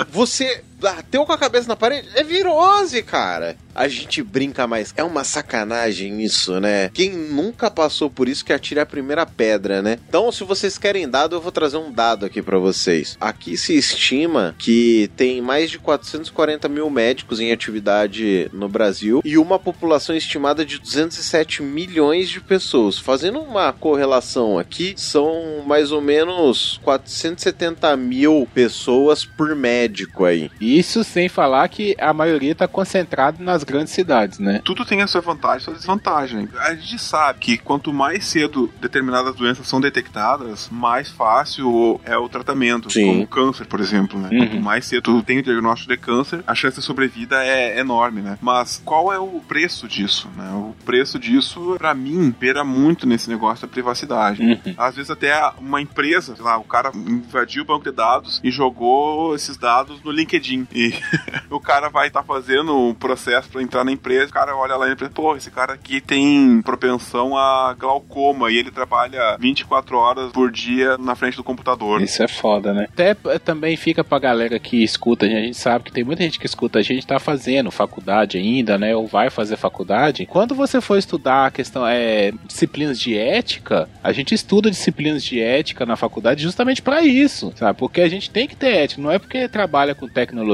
Você 0.08 0.64
bateu 0.82 1.24
com 1.24 1.32
a 1.32 1.38
cabeça 1.38 1.68
na 1.68 1.76
parede 1.76 2.08
é 2.14 2.24
virose, 2.24 3.02
cara. 3.02 3.56
a 3.74 3.88
gente 3.88 4.22
brinca 4.22 4.66
mais. 4.66 4.92
É 4.96 5.02
uma 5.02 5.24
sacanagem 5.24 6.22
isso, 6.22 6.60
né? 6.60 6.90
Quem 6.92 7.10
nunca 7.10 7.70
passou 7.70 8.10
por 8.10 8.28
isso 8.28 8.44
que 8.44 8.52
atire 8.52 8.80
a 8.80 8.86
primeira 8.86 9.24
pedra, 9.24 9.80
né? 9.80 9.98
Então, 10.08 10.30
se 10.30 10.44
vocês 10.44 10.76
querem 10.76 11.08
dado, 11.08 11.36
eu 11.36 11.40
vou 11.40 11.52
trazer 11.52 11.76
um 11.76 11.90
dado 11.90 12.26
aqui 12.26 12.42
para 12.42 12.58
vocês. 12.58 13.16
Aqui 13.20 13.56
se 13.56 13.76
estima 13.76 14.54
que 14.58 15.10
tem 15.16 15.40
mais 15.40 15.70
de 15.70 15.78
440 15.78 16.68
mil 16.68 16.90
médicos 16.90 17.40
em 17.40 17.52
atividade 17.52 18.50
no 18.52 18.68
Brasil 18.68 19.22
e 19.24 19.38
uma 19.38 19.58
população 19.58 20.14
estimada 20.14 20.64
de 20.64 20.78
207 20.78 21.62
milhões 21.62 22.28
de 22.28 22.40
pessoas. 22.40 22.98
Fazendo 22.98 23.40
uma 23.40 23.72
correlação 23.72 24.58
aqui, 24.58 24.94
são 24.96 25.62
mais 25.66 25.92
ou 25.92 26.00
menos 26.00 26.78
470 26.82 27.96
mil 27.96 28.48
pessoas 28.52 29.24
por 29.24 29.54
médico 29.54 30.24
aí. 30.24 30.50
Isso 30.78 31.04
sem 31.04 31.28
falar 31.28 31.68
que 31.68 31.94
a 31.98 32.12
maioria 32.12 32.52
está 32.52 32.66
concentrada 32.66 33.42
nas 33.42 33.62
grandes 33.62 33.92
cidades, 33.92 34.38
né? 34.38 34.60
Tudo 34.64 34.84
tem 34.84 35.02
a 35.02 35.06
sua 35.06 35.20
vantagem 35.20 35.58
e 35.58 35.64
sua 35.64 35.74
desvantagem. 35.74 36.48
A 36.58 36.74
gente 36.74 36.98
sabe 36.98 37.38
que 37.38 37.58
quanto 37.58 37.92
mais 37.92 38.24
cedo 38.24 38.72
determinadas 38.80 39.34
doenças 39.34 39.66
são 39.66 39.80
detectadas, 39.80 40.68
mais 40.70 41.10
fácil 41.10 42.00
é 42.04 42.16
o 42.16 42.28
tratamento. 42.28 42.90
Sim. 42.90 43.06
Como 43.06 43.26
câncer, 43.26 43.66
por 43.66 43.80
exemplo, 43.80 44.18
né? 44.18 44.28
Uhum. 44.32 44.38
Quanto 44.38 44.60
mais 44.60 44.86
cedo 44.86 45.22
tem 45.22 45.38
o 45.38 45.42
diagnóstico 45.42 45.92
de 45.92 45.98
câncer, 45.98 46.42
a 46.46 46.54
chance 46.54 46.78
de 46.78 46.84
sobrevida 46.84 47.44
é 47.44 47.78
enorme, 47.78 48.22
né? 48.22 48.38
Mas 48.40 48.80
qual 48.84 49.12
é 49.12 49.18
o 49.18 49.40
preço 49.46 49.86
disso, 49.86 50.28
né? 50.36 50.50
O 50.54 50.74
preço 50.84 51.18
disso, 51.18 51.76
pra 51.78 51.94
mim, 51.94 52.34
beira 52.38 52.64
muito 52.64 53.06
nesse 53.06 53.28
negócio 53.28 53.66
da 53.66 53.72
privacidade. 53.72 54.42
Uhum. 54.42 54.74
Às 54.76 54.96
vezes 54.96 55.10
até 55.10 55.32
uma 55.58 55.80
empresa, 55.80 56.34
sei 56.34 56.44
lá, 56.44 56.56
o 56.58 56.64
cara 56.64 56.90
invadiu 56.94 57.62
o 57.62 57.66
banco 57.66 57.84
de 57.84 57.92
dados 57.92 58.40
e 58.42 58.50
jogou 58.50 59.34
esses 59.34 59.56
dados 59.56 60.02
no 60.02 60.10
LinkedIn. 60.10 60.61
E 60.72 60.94
o 61.50 61.60
cara 61.60 61.88
vai 61.88 62.08
estar 62.08 62.22
fazendo 62.22 62.76
um 62.76 62.94
processo 62.94 63.48
pra 63.48 63.62
entrar 63.62 63.84
na 63.84 63.92
empresa, 63.92 64.30
o 64.30 64.34
cara 64.34 64.56
olha 64.56 64.76
lá 64.76 64.86
na 64.86 64.92
empresa, 64.92 65.12
pô, 65.14 65.36
esse 65.36 65.50
cara 65.50 65.74
aqui 65.74 66.00
tem 66.00 66.60
propensão 66.62 67.36
a 67.36 67.74
glaucoma 67.78 68.50
e 68.50 68.56
ele 68.56 68.70
trabalha 68.70 69.36
24 69.38 69.96
horas 69.96 70.32
por 70.32 70.50
dia 70.50 70.96
na 70.98 71.14
frente 71.14 71.36
do 71.36 71.44
computador. 71.44 72.00
Isso 72.00 72.22
é 72.22 72.28
foda, 72.28 72.72
né? 72.72 72.86
Até 72.92 73.16
eh, 73.26 73.38
também 73.38 73.76
fica 73.76 74.04
pra 74.04 74.18
galera 74.18 74.58
que 74.58 74.82
escuta, 74.82 75.26
a 75.26 75.28
gente 75.28 75.56
sabe 75.56 75.84
que 75.84 75.92
tem 75.92 76.04
muita 76.04 76.22
gente 76.22 76.38
que 76.38 76.46
escuta 76.46 76.78
a 76.78 76.82
gente 76.82 77.06
tá 77.06 77.18
fazendo 77.18 77.70
faculdade 77.70 78.38
ainda, 78.38 78.78
né? 78.78 78.94
Ou 78.94 79.06
vai 79.06 79.30
fazer 79.30 79.56
faculdade. 79.56 80.26
Quando 80.26 80.54
você 80.54 80.80
for 80.80 80.96
estudar 80.96 81.46
a 81.46 81.50
questão 81.50 81.86
é 81.86 82.32
disciplinas 82.46 82.98
de 82.98 83.16
ética, 83.16 83.88
a 84.02 84.12
gente 84.12 84.34
estuda 84.34 84.70
disciplinas 84.70 85.22
de 85.22 85.40
ética 85.40 85.86
na 85.86 85.96
faculdade 85.96 86.42
justamente 86.42 86.82
pra 86.82 87.02
isso, 87.02 87.52
sabe? 87.56 87.78
Porque 87.78 88.00
a 88.00 88.08
gente 88.08 88.30
tem 88.30 88.46
que 88.46 88.56
ter 88.56 88.68
ética, 88.68 89.02
não 89.02 89.10
é 89.10 89.18
porque 89.18 89.48
trabalha 89.48 89.94
com 89.94 90.08
tecnologia, 90.08 90.51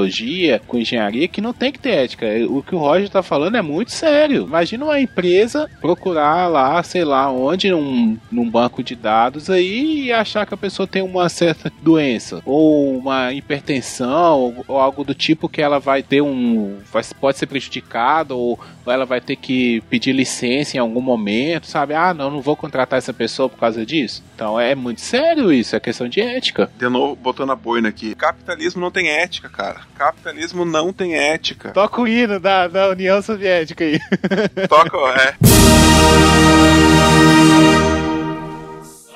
com 0.67 0.77
engenharia 0.77 1.27
que 1.27 1.41
não 1.41 1.53
tem 1.53 1.71
que 1.71 1.79
ter 1.79 1.89
ética. 1.91 2.25
O 2.49 2.61
que 2.63 2.75
o 2.75 2.79
Roger 2.79 3.09
tá 3.09 3.21
falando 3.23 3.55
é 3.57 3.61
muito 3.61 3.91
sério. 3.91 4.43
Imagina 4.43 4.85
uma 4.85 4.99
empresa 4.99 5.69
procurar 5.81 6.47
lá, 6.47 6.81
sei 6.83 7.03
lá, 7.03 7.31
onde 7.31 7.69
num, 7.71 8.17
num 8.31 8.49
banco 8.49 8.81
de 8.83 8.95
dados 8.95 9.49
aí 9.49 10.05
e 10.05 10.13
achar 10.13 10.45
que 10.45 10.53
a 10.53 10.57
pessoa 10.57 10.87
tem 10.87 11.01
uma 11.01 11.27
certa 11.29 11.71
doença 11.81 12.41
ou 12.45 12.97
uma 12.97 13.33
hipertensão 13.33 14.39
ou, 14.39 14.65
ou 14.67 14.77
algo 14.79 15.03
do 15.03 15.13
tipo 15.13 15.49
que 15.49 15.61
ela 15.61 15.79
vai 15.79 16.01
ter 16.03 16.21
um 16.21 16.77
vai- 16.91 17.03
pode 17.19 17.37
ser 17.37 17.45
prejudicada 17.47 18.33
ou, 18.35 18.59
ou 18.85 18.93
ela 18.93 19.05
vai 19.05 19.21
ter 19.21 19.35
que 19.35 19.81
pedir 19.89 20.13
licença 20.13 20.77
em 20.77 20.79
algum 20.79 21.01
momento, 21.01 21.67
sabe? 21.67 21.93
Ah, 21.93 22.13
não, 22.13 22.29
não 22.31 22.41
vou 22.41 22.55
contratar 22.55 22.97
essa 22.97 23.13
pessoa 23.13 23.49
por 23.49 23.59
causa 23.59 23.85
disso. 23.85 24.23
Então 24.35 24.59
é 24.59 24.73
muito 24.75 25.01
sério 25.01 25.51
isso, 25.51 25.75
é 25.75 25.79
questão 25.79 26.07
de 26.07 26.21
ética. 26.21 26.69
De 26.77 26.87
novo, 26.89 27.15
botando 27.15 27.51
a 27.51 27.55
boina 27.55 27.89
aqui. 27.89 28.15
Capitalismo 28.15 28.81
não 28.81 28.91
tem 28.91 29.09
ética, 29.09 29.49
cara. 29.49 29.78
Capitalismo 29.95 30.65
não 30.65 30.93
tem 30.93 31.15
ética. 31.15 31.71
Toca 31.71 32.01
o 32.01 32.07
hino 32.07 32.39
da, 32.39 32.67
da 32.67 32.89
União 32.89 33.21
Soviética 33.21 33.83
aí. 33.83 33.99
Toca, 34.69 34.97
é. 35.21 35.35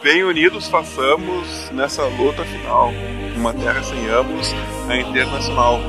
Bem 0.04 0.24
unidos 0.24 0.68
façamos 0.68 1.72
nessa 1.72 2.04
luta 2.04 2.44
final. 2.44 2.92
Uma 3.38 3.54
terra 3.54 3.82
sem 3.84 4.10
ambos, 4.10 4.54
a 4.90 4.98
internacional. 4.98 5.80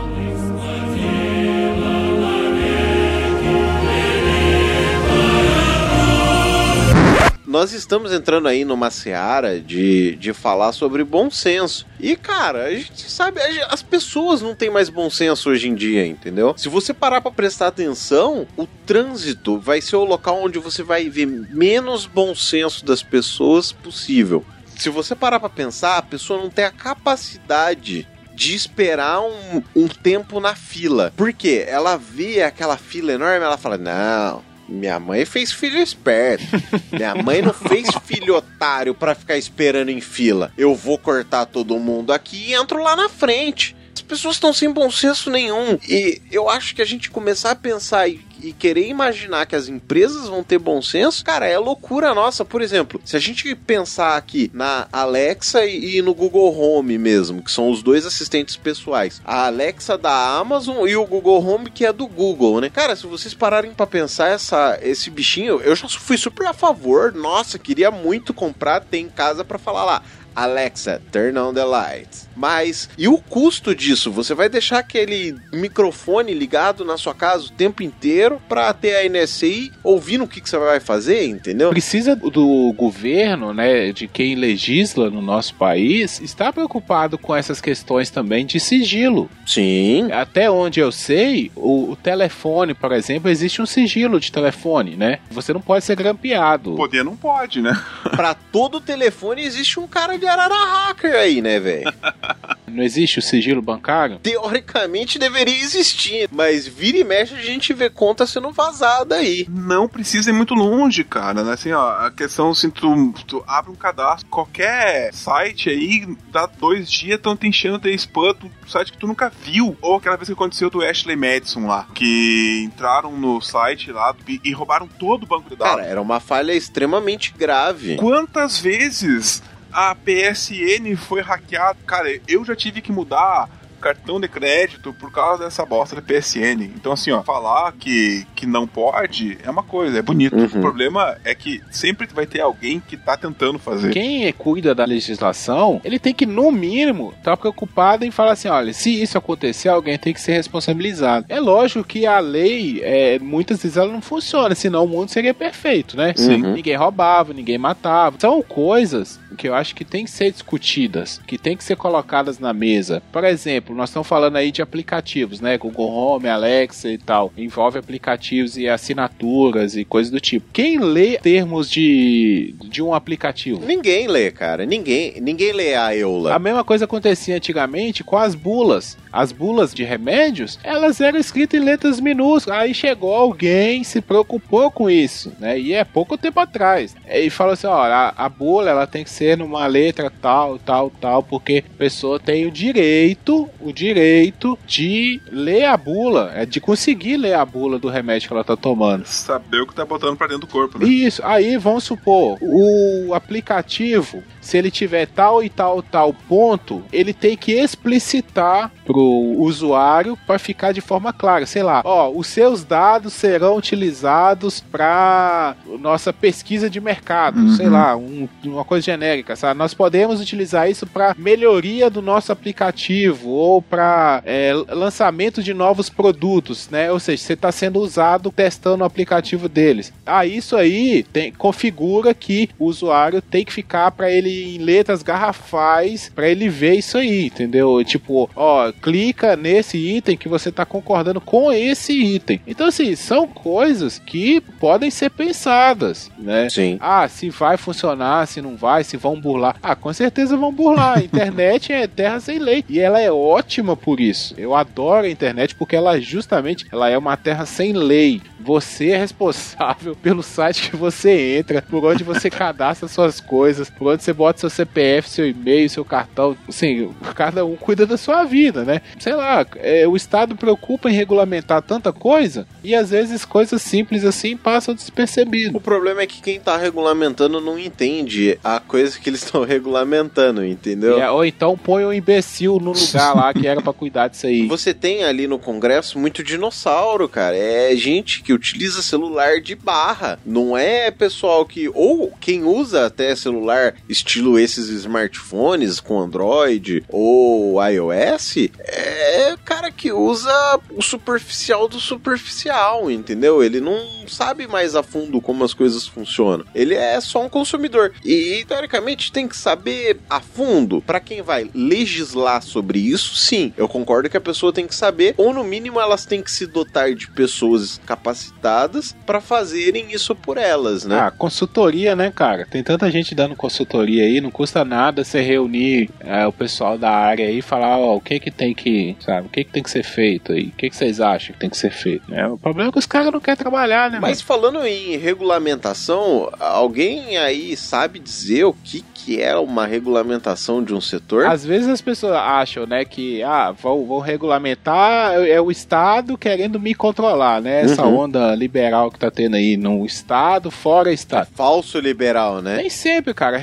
Nós 7.55 7.73
estamos 7.73 8.13
entrando 8.13 8.49
aí 8.49 8.65
numa 8.65 8.91
seara 8.91 9.61
de, 9.61 10.17
de 10.17 10.33
falar 10.33 10.73
sobre 10.73 11.05
bom 11.05 11.31
senso. 11.31 11.87
E, 12.01 12.17
cara, 12.17 12.65
a 12.65 12.75
gente 12.75 13.09
sabe, 13.09 13.41
as 13.69 13.81
pessoas 13.81 14.43
não 14.43 14.57
têm 14.57 14.71
mais 14.71 14.89
bom 14.89 15.09
senso 15.09 15.51
hoje 15.51 15.69
em 15.69 15.75
dia, 15.77 16.05
entendeu? 16.05 16.53
Se 16.57 16.69
você 16.69 16.93
parar 16.93 17.21
pra 17.21 17.31
prestar 17.31 17.69
atenção, 17.69 18.45
o 18.57 18.67
trânsito 18.67 19.57
vai 19.57 19.81
ser 19.81 19.95
o 19.95 20.05
local 20.05 20.43
onde 20.43 20.59
você 20.59 20.83
vai 20.83 21.09
ver 21.09 21.27
menos 21.27 22.07
bom 22.07 22.35
senso 22.35 22.85
das 22.85 23.05
pessoas 23.05 23.71
possível. 23.71 24.45
Se 24.77 24.89
você 24.89 25.15
parar 25.15 25.39
pra 25.39 25.49
pensar, 25.49 25.99
a 25.99 26.03
pessoa 26.03 26.43
não 26.43 26.51
tem 26.51 26.65
a 26.65 26.73
capacidade 26.73 28.09
de 28.35 28.53
esperar 28.53 29.21
um, 29.21 29.63
um 29.77 29.87
tempo 29.87 30.41
na 30.41 30.57
fila. 30.57 31.13
Por 31.17 31.33
quê? 31.33 31.65
Ela 31.69 31.97
vê 31.97 32.43
aquela 32.43 32.77
fila 32.77 33.13
enorme, 33.13 33.45
ela 33.45 33.57
fala: 33.57 33.79
Não, 33.79 34.43
minha 34.69 34.99
mãe 34.99 35.25
fez 35.25 35.53
filho 35.53 35.79
esperto. 35.79 36.45
Minha 36.93 37.15
mãe 37.15 37.43
não 37.43 37.53
fez 37.53 37.89
filho 38.05 38.37
otário 38.37 38.95
pra 38.95 39.15
ficar 39.15 39.37
esperando 39.37 39.91
em 39.91 40.01
fila. 40.01 40.53
Eu 40.57 40.75
vou 40.75 40.99
cortar 40.99 41.47
todo 41.47 41.79
mundo 41.79 42.13
aqui 42.13 42.51
e 42.51 42.55
entro 42.55 42.83
lá 42.83 42.97
na 42.97 43.09
frente. 43.09 43.77
As 44.05 44.09
pessoas 44.09 44.37
estão 44.37 44.53
sem 44.53 44.71
bom 44.71 44.91
senso 44.91 45.31
nenhum. 45.31 45.79
E 45.89 46.21
eu 46.31 46.51
acho 46.51 46.75
que 46.75 46.83
a 46.83 46.85
gente 46.85 47.11
começar 47.11 47.53
a 47.53 47.57
pensar 47.57 48.07
e, 48.07 48.21
e 48.43 48.53
querer 48.53 48.87
imaginar 48.87 49.47
que 49.47 49.57
as 49.57 49.67
empresas 49.67 50.29
vão 50.29 50.45
ter 50.45 50.59
bom 50.59 50.83
senso, 50.83 51.25
cara, 51.25 51.47
é 51.47 51.59
loucura 51.59 52.15
nossa. 52.15 52.45
Por 52.45 52.61
exemplo, 52.61 53.01
se 53.03 53.17
a 53.17 53.19
gente 53.19 53.55
pensar 53.55 54.19
aqui 54.19 54.51
na 54.53 54.87
Alexa 54.93 55.65
e, 55.65 55.97
e 55.97 56.03
no 56.03 56.15
Google 56.15 56.55
Home 56.55 56.99
mesmo, 56.99 57.43
que 57.43 57.51
são 57.51 57.71
os 57.71 57.83
dois 57.83 58.05
assistentes 58.05 58.57
pessoais, 58.57 59.23
a 59.25 59.47
Alexa 59.47 59.97
da 59.97 60.37
Amazon 60.37 60.87
e 60.87 60.95
o 60.95 61.07
Google 61.07 61.43
Home 61.43 61.71
que 61.71 61.87
é 61.87 61.93
do 61.93 62.07
Google, 62.07 62.61
né? 62.61 62.69
Cara, 62.69 62.95
se 62.95 63.07
vocês 63.07 63.33
pararem 63.33 63.73
pra 63.73 63.87
pensar 63.87 64.29
essa, 64.29 64.79
esse 64.83 65.09
bichinho, 65.09 65.63
eu 65.63 65.75
já 65.75 65.89
fui 65.89 66.19
super 66.19 66.47
a 66.47 66.53
favor. 66.53 67.15
Nossa, 67.15 67.59
queria 67.59 67.91
muito 67.91 68.35
comprar, 68.35 68.81
ter 68.81 68.99
em 68.99 69.09
casa 69.09 69.43
pra 69.43 69.59
falar 69.59 69.87
lá. 69.87 70.03
Alexa, 70.35 71.01
turn 71.13 71.39
on 71.39 71.55
the 71.55 71.65
lights. 71.65 72.29
Mas 72.37 72.89
e 72.99 73.07
o 73.07 73.19
custo 73.19 73.75
disso? 73.75 74.11
Você 74.11 74.35
vai 74.35 74.49
deixar 74.49 74.79
aquele 74.79 75.37
microfone 75.53 76.35
ligado 76.35 76.85
na 76.85 76.97
sua 76.97 77.15
casa 77.15 77.47
o 77.47 77.51
tempo 77.51 77.83
inteiro 77.83 78.41
pra 78.49 78.73
ter 78.73 78.97
a 78.97 79.09
NSI 79.09 79.73
ouvindo 79.83 80.25
o 80.25 80.29
que, 80.29 80.41
que 80.41 80.49
você 80.49 80.59
vai 80.59 80.81
fazer, 80.81 81.27
entendeu? 81.27 81.71
Precisa 81.71 82.17
do 82.17 82.73
governo, 82.77 83.53
né, 83.53 83.93
de 83.93 84.09
quem 84.09 84.35
legisla 84.35 85.11
no 85.11 85.23
nosso 85.23 85.55
país, 85.55 86.21
estar 86.21 86.53
preocupado 86.53 87.17
com 87.17 87.35
essas 87.35 87.61
questões 87.61 88.11
também 88.11 88.45
de 88.45 88.59
sigilo. 88.59 89.31
Sim. 89.47 90.11
Até 90.11 90.51
onde 90.51 90.81
eu 90.81 90.91
sei, 90.91 91.51
o, 91.55 91.91
o 91.91 91.97
telefone, 91.97 92.75
por 92.75 92.93
exemplo, 92.93 93.31
existe 93.31 93.63
um 93.63 93.67
sigilo 93.67 94.19
de 94.19 94.33
telefone, 94.33 94.97
né? 94.97 95.21
Você 95.31 95.53
não 95.53 95.61
pode 95.61 95.85
ser 95.85 95.97
grampeado. 95.97 96.75
Poder 96.75 97.05
não 97.05 97.17
pode, 97.17 97.61
né? 97.61 97.81
pra 98.17 98.35
todo 98.35 98.81
telefone 98.81 99.43
existe 99.43 99.79
um 99.79 99.87
cara 99.87 100.19
de 100.19 100.24
arara 100.27 100.65
hacker 100.65 101.15
aí, 101.15 101.41
né, 101.41 101.59
velho? 101.59 101.93
Não 102.75 102.83
existe 102.83 103.21
o 103.21 103.23
sigilo 103.23 103.63
bancário? 103.63 104.19
Teoricamente 104.19 105.17
deveria 105.17 105.63
existir, 105.63 106.29
mas 106.33 106.67
vira 106.67 106.99
e 106.99 107.05
mexe 107.05 107.35
a 107.35 107.41
gente 107.41 107.73
vê 107.73 107.89
conta 107.89 108.27
sendo 108.27 108.51
vazada 108.51 109.15
aí. 109.15 109.47
Não 109.49 109.87
precisa 109.87 110.31
ir 110.31 110.33
muito 110.33 110.55
longe, 110.55 111.05
cara. 111.05 111.45
né? 111.45 111.53
Assim, 111.53 111.71
ó, 111.71 112.07
a 112.07 112.11
questão 112.11 112.51
assim, 112.51 112.71
tu, 112.71 113.13
tu 113.27 113.45
abre 113.47 113.71
um 113.71 113.77
cadastro, 113.77 114.29
qualquer 114.29 115.15
site 115.15 115.71
aí, 115.71 116.17
dá 116.33 116.47
dois 116.47 116.91
dias, 116.91 117.17
estão 117.17 117.37
te 117.37 117.47
enchendo 117.47 117.79
de 117.79 117.95
spam, 117.95 118.35
do 118.35 118.51
site 118.69 118.91
que 118.91 118.99
tu 118.99 119.07
nunca 119.07 119.31
viu. 119.45 119.77
Ou 119.81 119.97
aquela 119.97 120.17
vez 120.17 120.27
que 120.27 120.33
aconteceu 120.33 120.69
do 120.69 120.83
Ashley 120.83 121.17
Madison 121.17 121.67
lá, 121.67 121.87
que 121.95 122.63
entraram 122.65 123.13
no 123.13 123.41
site 123.41 123.93
lá 123.93 124.15
e, 124.27 124.41
e 124.43 124.53
roubaram 124.53 124.89
todo 124.89 125.23
o 125.23 125.27
banco 125.27 125.49
de 125.49 125.55
dados. 125.55 125.77
Cara, 125.77 125.87
era 125.87 126.03
uma 126.03 126.19
falha 126.19 126.53
extremamente 126.53 127.33
grave. 127.37 127.95
Quantas 127.97 128.59
vezes 128.59 129.43
a 129.75 129.93
PSN 129.93 130.97
foi 130.97 131.21
hackeada? 131.21 131.77
Cara, 131.85 132.21
eu 132.29 132.45
já 132.45 132.55
tive 132.55 132.81
que 132.81 132.93
mudar 132.93 133.49
cartão 133.85 134.19
de 134.19 134.27
crédito 134.27 134.95
por 134.95 135.13
causa 135.13 135.45
dessa 135.45 135.67
bosta 135.67 135.95
da 135.97 136.01
PSN. 136.01 136.63
Então, 136.75 136.93
assim, 136.93 137.11
ó, 137.11 137.23
falar 137.23 137.73
que, 137.73 138.27
que 138.35 138.47
não 138.47 138.67
pode 138.67 139.37
é 139.45 139.51
uma 139.51 139.63
coisa, 139.63 139.99
é 139.99 140.03
bonito. 140.03 140.35
Uhum. 140.35 140.47
O 140.47 140.61
problema 140.61 141.19
é 141.23 141.35
que 141.35 141.63
sempre 141.71 142.09
vai 142.15 142.25
ter 142.25 142.41
alguém 142.41 142.81
que 142.81 142.97
tá 142.97 143.15
tentando 143.15 143.59
fazer. 143.59 143.93
Quem 143.93 144.33
cuida 144.33 144.75
da 144.75 144.87
legislação, 144.87 145.83
ele 145.85 145.99
tem 145.99 146.15
que, 146.15 146.25
no 146.25 146.51
mínimo, 146.51 147.13
estar 147.19 147.37
preocupado 147.37 148.07
em 148.07 148.11
falar 148.11 148.33
assim: 148.33 148.49
olha, 148.49 148.73
se 148.73 149.03
isso 149.03 149.19
acontecer, 149.19 149.69
alguém 149.69 149.99
tem 149.99 150.15
que 150.15 150.21
ser 150.21 150.33
responsabilizado. 150.33 151.27
É 151.29 151.39
lógico 151.39 151.85
que 151.85 152.07
a 152.07 152.19
lei, 152.21 152.81
é, 152.83 153.19
muitas 153.19 153.63
vezes, 153.63 153.77
ela 153.77 153.93
não 153.93 154.01
funciona, 154.01 154.55
senão 154.55 154.85
o 154.85 154.89
mundo 154.89 155.11
seria 155.11 155.35
perfeito, 155.35 155.95
né? 155.95 156.15
Sim. 156.17 156.39
Ninguém 156.39 156.77
roubava, 156.77 157.35
ninguém 157.35 157.59
matava. 157.59 158.17
São 158.19 158.41
coisas 158.43 159.21
que 159.37 159.49
eu 159.49 159.55
acho 159.55 159.75
que 159.75 159.85
tem 159.85 160.05
que 160.05 160.11
ser 160.11 160.31
discutidas, 160.31 161.21
que 161.27 161.37
tem 161.37 161.57
que 161.57 161.65
ser 161.65 161.77
colocadas 161.77 162.39
na 162.39 162.53
mesa. 162.53 163.03
Por 163.13 163.25
exemplo, 163.25 163.74
exemplo, 163.75 163.77
nós 163.77 163.91
estamos 163.91 164.09
falando 164.09 164.37
aí 164.37 164.51
de 164.51 164.63
aplicativos, 164.63 165.41
né? 165.41 165.59
Google 165.59 165.91
Home, 165.91 166.29
Alexa 166.29 166.89
e 166.89 166.97
tal. 166.97 167.33
Envolve 167.37 167.79
aplicativos 167.79 168.57
e 168.57 168.69
assinaturas 168.69 169.77
e 169.77 169.85
coisas 169.85 170.11
do 170.11 170.21
tipo. 170.21 170.47
Quem 170.53 170.79
lê 170.79 171.19
termos 171.19 171.69
de, 171.69 172.55
de 172.65 172.83
um 172.83 172.95
aplicativo? 172.95 173.65
Ninguém 173.65 174.07
lê, 174.07 174.31
cara. 174.31 174.65
Ninguém, 174.65 175.21
ninguém 175.21 175.53
lê 175.53 175.75
a 175.75 175.95
EULA. 175.95 176.35
A 176.35 176.39
mesma 176.39 176.65
coisa 176.65 176.85
acontecia 176.85 177.37
antigamente 177.37 178.05
com 178.05 178.17
as 178.17 178.35
bulas. 178.35 178.97
As 179.13 179.31
bulas 179.31 179.73
de 179.73 179.85
remédios, 179.85 180.59
elas 180.63 181.01
eram 181.01 181.19
escritas 181.19 181.61
em 181.61 181.65
letras 181.65 182.01
minúsculas. 182.01 182.59
Aí 182.59 182.75
chegou 182.75 183.15
alguém, 183.15 183.85
se 183.85 184.01
preocupou 184.01 184.71
com 184.71 184.91
isso, 184.91 185.33
né? 185.39 185.59
E 185.59 185.73
é 185.73 185.85
pouco 185.85 186.19
tempo 186.19 186.41
atrás. 186.41 186.97
E 187.09 187.31
falou 187.31 187.53
assim: 187.53 187.67
ó, 187.67 187.85
a, 187.85 188.13
a 188.17 188.29
bula 188.29 188.71
ela 188.71 188.87
tem 188.87 189.05
que 189.05 189.11
ser 189.11 189.37
numa 189.37 189.67
letra 189.67 190.11
tal, 190.11 190.59
tal, 190.59 190.91
tal, 190.91 191.23
porque 191.23 191.63
a 191.65 191.79
pessoa 191.79 192.19
tem 192.19 192.47
o 192.47 192.51
direito, 192.51 193.49
o 193.61 193.73
direito 193.73 194.59
de 194.67 195.21
ler 195.31 195.65
a 195.65 195.77
bula, 195.77 196.33
é 196.35 196.45
de 196.45 196.61
conseguir 196.61 197.17
ler 197.17 197.35
a 197.35 197.45
bula 197.45 197.79
do 197.79 197.89
remédio 197.89 198.29
que 198.29 198.35
ela 198.35 198.45
tá 198.45 198.57
tomando. 198.57 199.05
Saber 199.07 199.61
o 199.61 199.67
que 199.67 199.75
tá 199.75 199.85
botando 199.85 200.17
pra 200.17 200.27
dentro 200.27 200.47
do 200.47 200.47
corpo, 200.47 200.79
né? 200.79 200.87
Isso, 200.87 201.23
aí 201.25 201.57
vamos 201.57 201.85
supor, 201.85 202.39
o 202.41 203.15
aplicativo, 203.15 204.23
se 204.45 204.59
ele 204.59 204.71
tiver 204.71 205.07
tal 205.07 205.43
e 205.43 205.49
tal 205.49 205.83
tal 205.83 206.13
ponto, 206.13 206.83
ele 206.93 207.13
tem 207.13 207.37
que 207.37 207.53
explicitar 207.53 208.71
pro 208.85 209.01
usuário 209.39 210.17
para 210.27 210.39
ficar 210.39 210.73
de 210.73 210.81
forma 210.81 211.13
clara, 211.13 211.47
sei 211.47 211.63
lá, 211.63 211.81
ó, 211.85 212.11
os 212.11 212.27
seus 212.27 212.63
dados 212.63 213.15
serão 213.15 213.57
utilizados 213.57 214.61
para 214.61 215.57
nossa 215.81 216.13
pesquisa 216.13 216.69
de 216.69 216.81
mercado, 216.81 217.41
uhum. 217.41 217.57
sei 217.57 217.69
lá, 217.69 217.97
um, 217.97 218.29
uma 218.45 218.65
coisa 218.65 218.85
genérica, 218.85 219.35
sabe? 219.35 219.59
Nós 219.59 219.73
podemos 219.73 220.21
utilizar 220.21 220.71
isso 220.71 220.87
para 220.87 221.15
melhoria 221.17 221.89
do 221.89 222.03
nosso 222.03 222.31
aplicativo 222.31 223.31
ou 223.31 223.63
para 223.63 224.23
é, 224.27 224.53
lançamento 224.69 225.43
de 225.43 225.55
novos 225.55 225.89
produtos, 225.89 226.69
né? 226.71 226.93
Ou 226.93 227.01
seja, 227.01 227.23
você 227.23 227.33
está 227.33 227.51
sendo 227.51 227.81
usado 227.81 228.31
testando 228.31 228.83
o 228.83 228.87
aplicativo 228.87 229.49
deles. 229.49 229.93
Ah, 230.05 230.27
isso 230.27 230.57
aí 230.57 231.03
tem, 231.03 231.33
configura 231.33 232.13
que 232.13 232.51
o 232.59 232.67
usuário 232.67 233.23
tem 233.23 233.45
que 233.45 233.53
ficar 233.53 233.91
para 233.91 234.11
ele 234.11 234.34
em 234.43 234.59
letras 234.59 235.03
garrafais 235.03 236.11
para 236.15 236.29
ele 236.29 236.49
ver 236.49 236.75
isso 236.75 236.99
aí, 236.99 237.27
entendeu? 237.27 237.83
Tipo, 237.85 238.29
ó, 238.35 238.73
clica 238.73 239.37
nesse 239.37 239.79
item 239.79 240.17
que 240.17 240.29
você 240.29 240.49
está 240.49 240.65
concordando 240.65 241.21
com 241.21 241.53
esse 241.53 241.93
item. 241.93 242.41
Então, 242.47 242.67
assim, 242.67 242.95
são 242.97 243.27
coisas 243.27 243.99
que 243.99 244.41
podem 244.41 244.91
ser 244.91 245.11
pensadas, 245.11 246.11
né? 246.19 246.49
Sim. 246.51 246.79
Ah, 246.81 247.07
se 247.09 247.31
vai 247.31 247.57
funcionar, 247.57 248.27
se 248.27 248.41
não 248.41 248.57
vai, 248.57 248.85
se 248.85 248.97
vão 248.97 249.21
burlar. 249.21 249.57
Ah, 249.63 249.77
com 249.77 249.93
certeza 249.93 250.37
vão 250.37 250.53
burlar. 250.53 250.99
A 250.99 251.03
internet 251.03 251.73
é 251.73 251.87
terra 251.87 252.21
sem 252.21 252.39
lei 252.39 252.65
e 252.69 252.81
ela 252.81 253.01
é 253.01 253.11
ótima 253.11 253.77
por 253.77 254.01
isso. 254.01 254.35
Eu 254.37 254.55
adoro 254.55 255.07
a 255.07 255.11
internet 255.11 255.55
porque 255.55 255.77
ela 255.77 256.01
justamente 256.01 256.67
ela 256.71 256.89
é 256.89 256.97
uma 256.97 257.17
terra 257.17 257.47
sem 257.47 257.73
lei. 257.73 258.21
Você 258.41 258.91
é 258.91 258.97
responsável 258.99 259.97
pelo 260.03 260.23
site 260.23 260.71
que 260.71 260.77
você 260.77 261.39
entra, 261.39 261.63
por 261.63 261.85
onde 261.85 262.05
você 262.05 262.29
cadastra 262.31 262.89
suas 262.89 263.21
coisas, 263.21 263.71
por 263.71 263.93
onde 263.93 264.03
você 264.03 264.13
bota 264.13 264.24
seu 264.41 264.51
CPF, 264.51 265.09
seu 265.09 265.29
e-mail, 265.29 265.69
seu 265.69 265.85
cartão. 265.85 266.37
Assim, 266.49 266.91
cada 267.15 267.45
um 267.45 267.57
cuida 267.57 267.87
da 267.87 267.97
sua 267.97 268.25
vida, 268.25 268.65
né? 268.65 268.81
Sei 268.99 269.15
lá, 269.15 269.47
é, 269.57 269.87
o 269.87 269.97
Estado 269.97 270.37
preocupa 270.37 270.91
em 270.91 270.95
regulamentar 270.95 271.63
tanta 271.63 271.93
coisa 271.93 272.47
e 272.63 272.75
às 272.75 272.91
vezes 272.91 273.25
coisas 273.25 273.61
simples 273.63 274.05
assim 274.05 274.37
passam 274.37 274.75
despercebido. 274.75 275.57
O 275.57 275.61
problema 275.61 276.03
é 276.03 276.07
que 276.07 276.23
quem 276.23 276.41
tá 276.41 276.57
regulamentando 276.57 277.41
não 277.41 277.59
entende 277.59 278.39
a 278.43 278.61
coisa 278.61 278.99
que 278.99 279.09
eles 279.11 279.23
estão 279.25 279.45
regulamentando, 279.45 280.45
entendeu? 280.45 280.99
É, 280.99 281.11
ou 281.11 281.25
então 281.25 281.57
põe 281.57 281.85
um 281.85 281.93
imbecil 281.93 282.59
no 282.61 282.73
lugar 282.73 283.15
lá 283.15 283.33
que 283.33 283.47
era 283.47 283.61
para 283.61 283.73
cuidar 283.73 284.09
disso 284.09 284.27
aí. 284.27 284.47
Você 284.49 284.73
tem 284.73 285.05
ali 285.05 285.27
no 285.27 285.39
Congresso 285.39 285.99
muito 285.99 286.23
dinossauro, 286.23 287.09
cara. 287.09 287.37
É 287.37 287.75
gente 287.77 288.23
que 288.23 288.33
utiliza 288.33 288.83
celular 288.83 289.41
de 289.41 289.55
barra. 289.55 290.19
Não 290.25 290.57
é 290.57 290.91
pessoal 290.91 291.45
que. 291.45 291.71
Ou 291.75 292.13
quem 292.21 292.45
usa 292.45 292.87
até 292.87 293.15
celular 293.15 293.75
estilo 293.89 294.14
esses 294.39 294.69
smartphones 294.69 295.81
com 295.81 296.01
Android 296.01 296.85
ou 296.89 297.63
iOS. 297.63 298.49
É 298.61 299.35
cara 299.45 299.71
que 299.71 299.93
usa 299.93 300.61
o 300.75 300.83
superficial 300.83 301.69
do 301.69 301.79
superficial, 301.79 302.91
entendeu? 302.91 303.43
Ele 303.43 303.61
não 303.61 303.79
sabe 304.09 304.47
mais 304.47 304.75
a 304.75 304.83
fundo 304.83 305.21
como 305.21 305.45
as 305.45 305.55
coisas 305.55 305.87
funcionam. 305.87 306.45
Ele 306.55 306.75
é 306.75 307.01
só 307.01 307.25
um 307.25 307.29
consumidor. 307.29 307.93
E, 308.05 308.45
teoricamente, 308.49 309.13
tem 309.13 309.29
que 309.29 309.37
saber 309.37 310.01
a 310.09 310.21
fundo. 310.21 310.81
para 310.81 311.01
quem 311.01 311.23
vai 311.23 311.51
legislar 311.55 312.43
sobre 312.43 312.79
isso, 312.79 313.15
sim. 313.15 313.53
Eu 313.57 313.69
concordo 313.69 314.09
que 314.09 314.17
a 314.17 314.21
pessoa 314.21 314.53
tem 314.53 314.67
que 314.67 314.75
saber, 314.75 315.15
ou 315.17 315.33
no 315.33 315.45
mínimo 315.45 315.81
elas 315.81 316.05
têm 316.07 316.23
que 316.23 316.31
se 316.31 316.47
dotar 316.47 316.95
de 316.95 317.11
pessoas 317.11 317.81
capacitadas 317.87 318.95
para 319.05 319.21
fazerem 319.21 319.93
isso 319.93 320.15
por 320.15 320.37
elas, 320.39 320.85
né? 320.85 320.99
Ah, 320.99 321.11
consultoria, 321.11 321.95
né, 321.95 322.11
cara? 322.11 322.47
Tem 322.51 322.63
tanta 322.63 322.91
gente 322.91 323.15
dando 323.15 323.37
consultoria 323.37 324.04
aí, 324.05 324.21
não 324.21 324.31
custa 324.31 324.65
nada 324.65 325.05
você 325.05 325.21
reunir 325.21 325.91
é, 326.01 326.27
o 326.27 326.33
pessoal 326.33 326.79
da 326.79 326.91
área 326.91 327.27
aí 327.27 327.39
e 327.39 327.43
falar, 327.43 327.79
ó, 327.79 327.97
o 327.97 328.01
que 328.01 328.21
que 328.21 328.31
tem 328.31 328.55
que, 328.55 328.97
sabe, 329.01 329.27
o 329.27 329.31
que 329.31 329.45
que 329.45 329.51
tem 329.51 329.63
que 329.63 329.71
ser 329.71 329.83
feito 329.83 330.33
aí, 330.33 330.47
o 330.47 330.53
que 330.53 330.71
que 330.71 330.77
vocês 330.77 331.01
acham 331.01 331.33
que 331.33 331.41
tem 331.41 331.51
que 331.51 331.57
ser 331.57 331.71
feito? 331.71 332.13
É, 332.13 332.27
o 332.27 332.39
problema 332.39 332.69
é 332.69 332.73
que 332.73 332.79
os 332.79 332.87
caras 332.87 333.13
não 333.13 333.21
querem 333.21 333.39
trabalhar, 333.39 333.91
né? 333.91 333.99
Mas 334.01 334.23
mano? 334.23 334.27
falando 334.27 334.67
em 334.67 334.97
regulamentação, 334.97 336.31
alguém 336.39 337.17
aí 337.17 337.57
sabe 337.57 337.99
dizer 337.99 338.45
o 338.45 338.53
que 338.53 338.85
que 339.05 339.21
é 339.21 339.37
uma 339.37 339.67
regulamentação 339.67 340.65
de 340.65 340.75
um 340.75 340.81
setor? 340.81 341.27
Às 341.27 341.45
vezes 341.45 341.69
as 341.69 341.83
pessoas 341.83 342.15
acham, 342.15 342.67
né, 342.67 342.85
que 342.85 343.23
ah, 343.23 343.53
vão, 343.53 343.85
vão 343.85 344.01
regulamentar 344.01 345.15
é 345.27 345.41
o 345.41 345.51
Estado 345.51 346.17
querendo 346.17 346.59
me 346.59 346.75
controlar, 346.75 347.43
né? 347.43 347.63
Essa 347.63 347.85
uhum. 347.85 347.99
onda 347.99 348.35
liberal 348.35 348.91
que 348.91 348.99
tá 348.99 349.11
tendo 349.11 349.37
aí 349.37 349.57
no 349.57 349.85
Estado, 349.85 350.51
fora 350.51 350.93
Estado. 350.93 351.29
É 351.33 351.37
falso 351.37 351.79
liberal, 351.79 352.41
né? 352.41 352.57
Nem 352.57 352.71
sempre, 352.71 353.13
cara. 353.13 353.37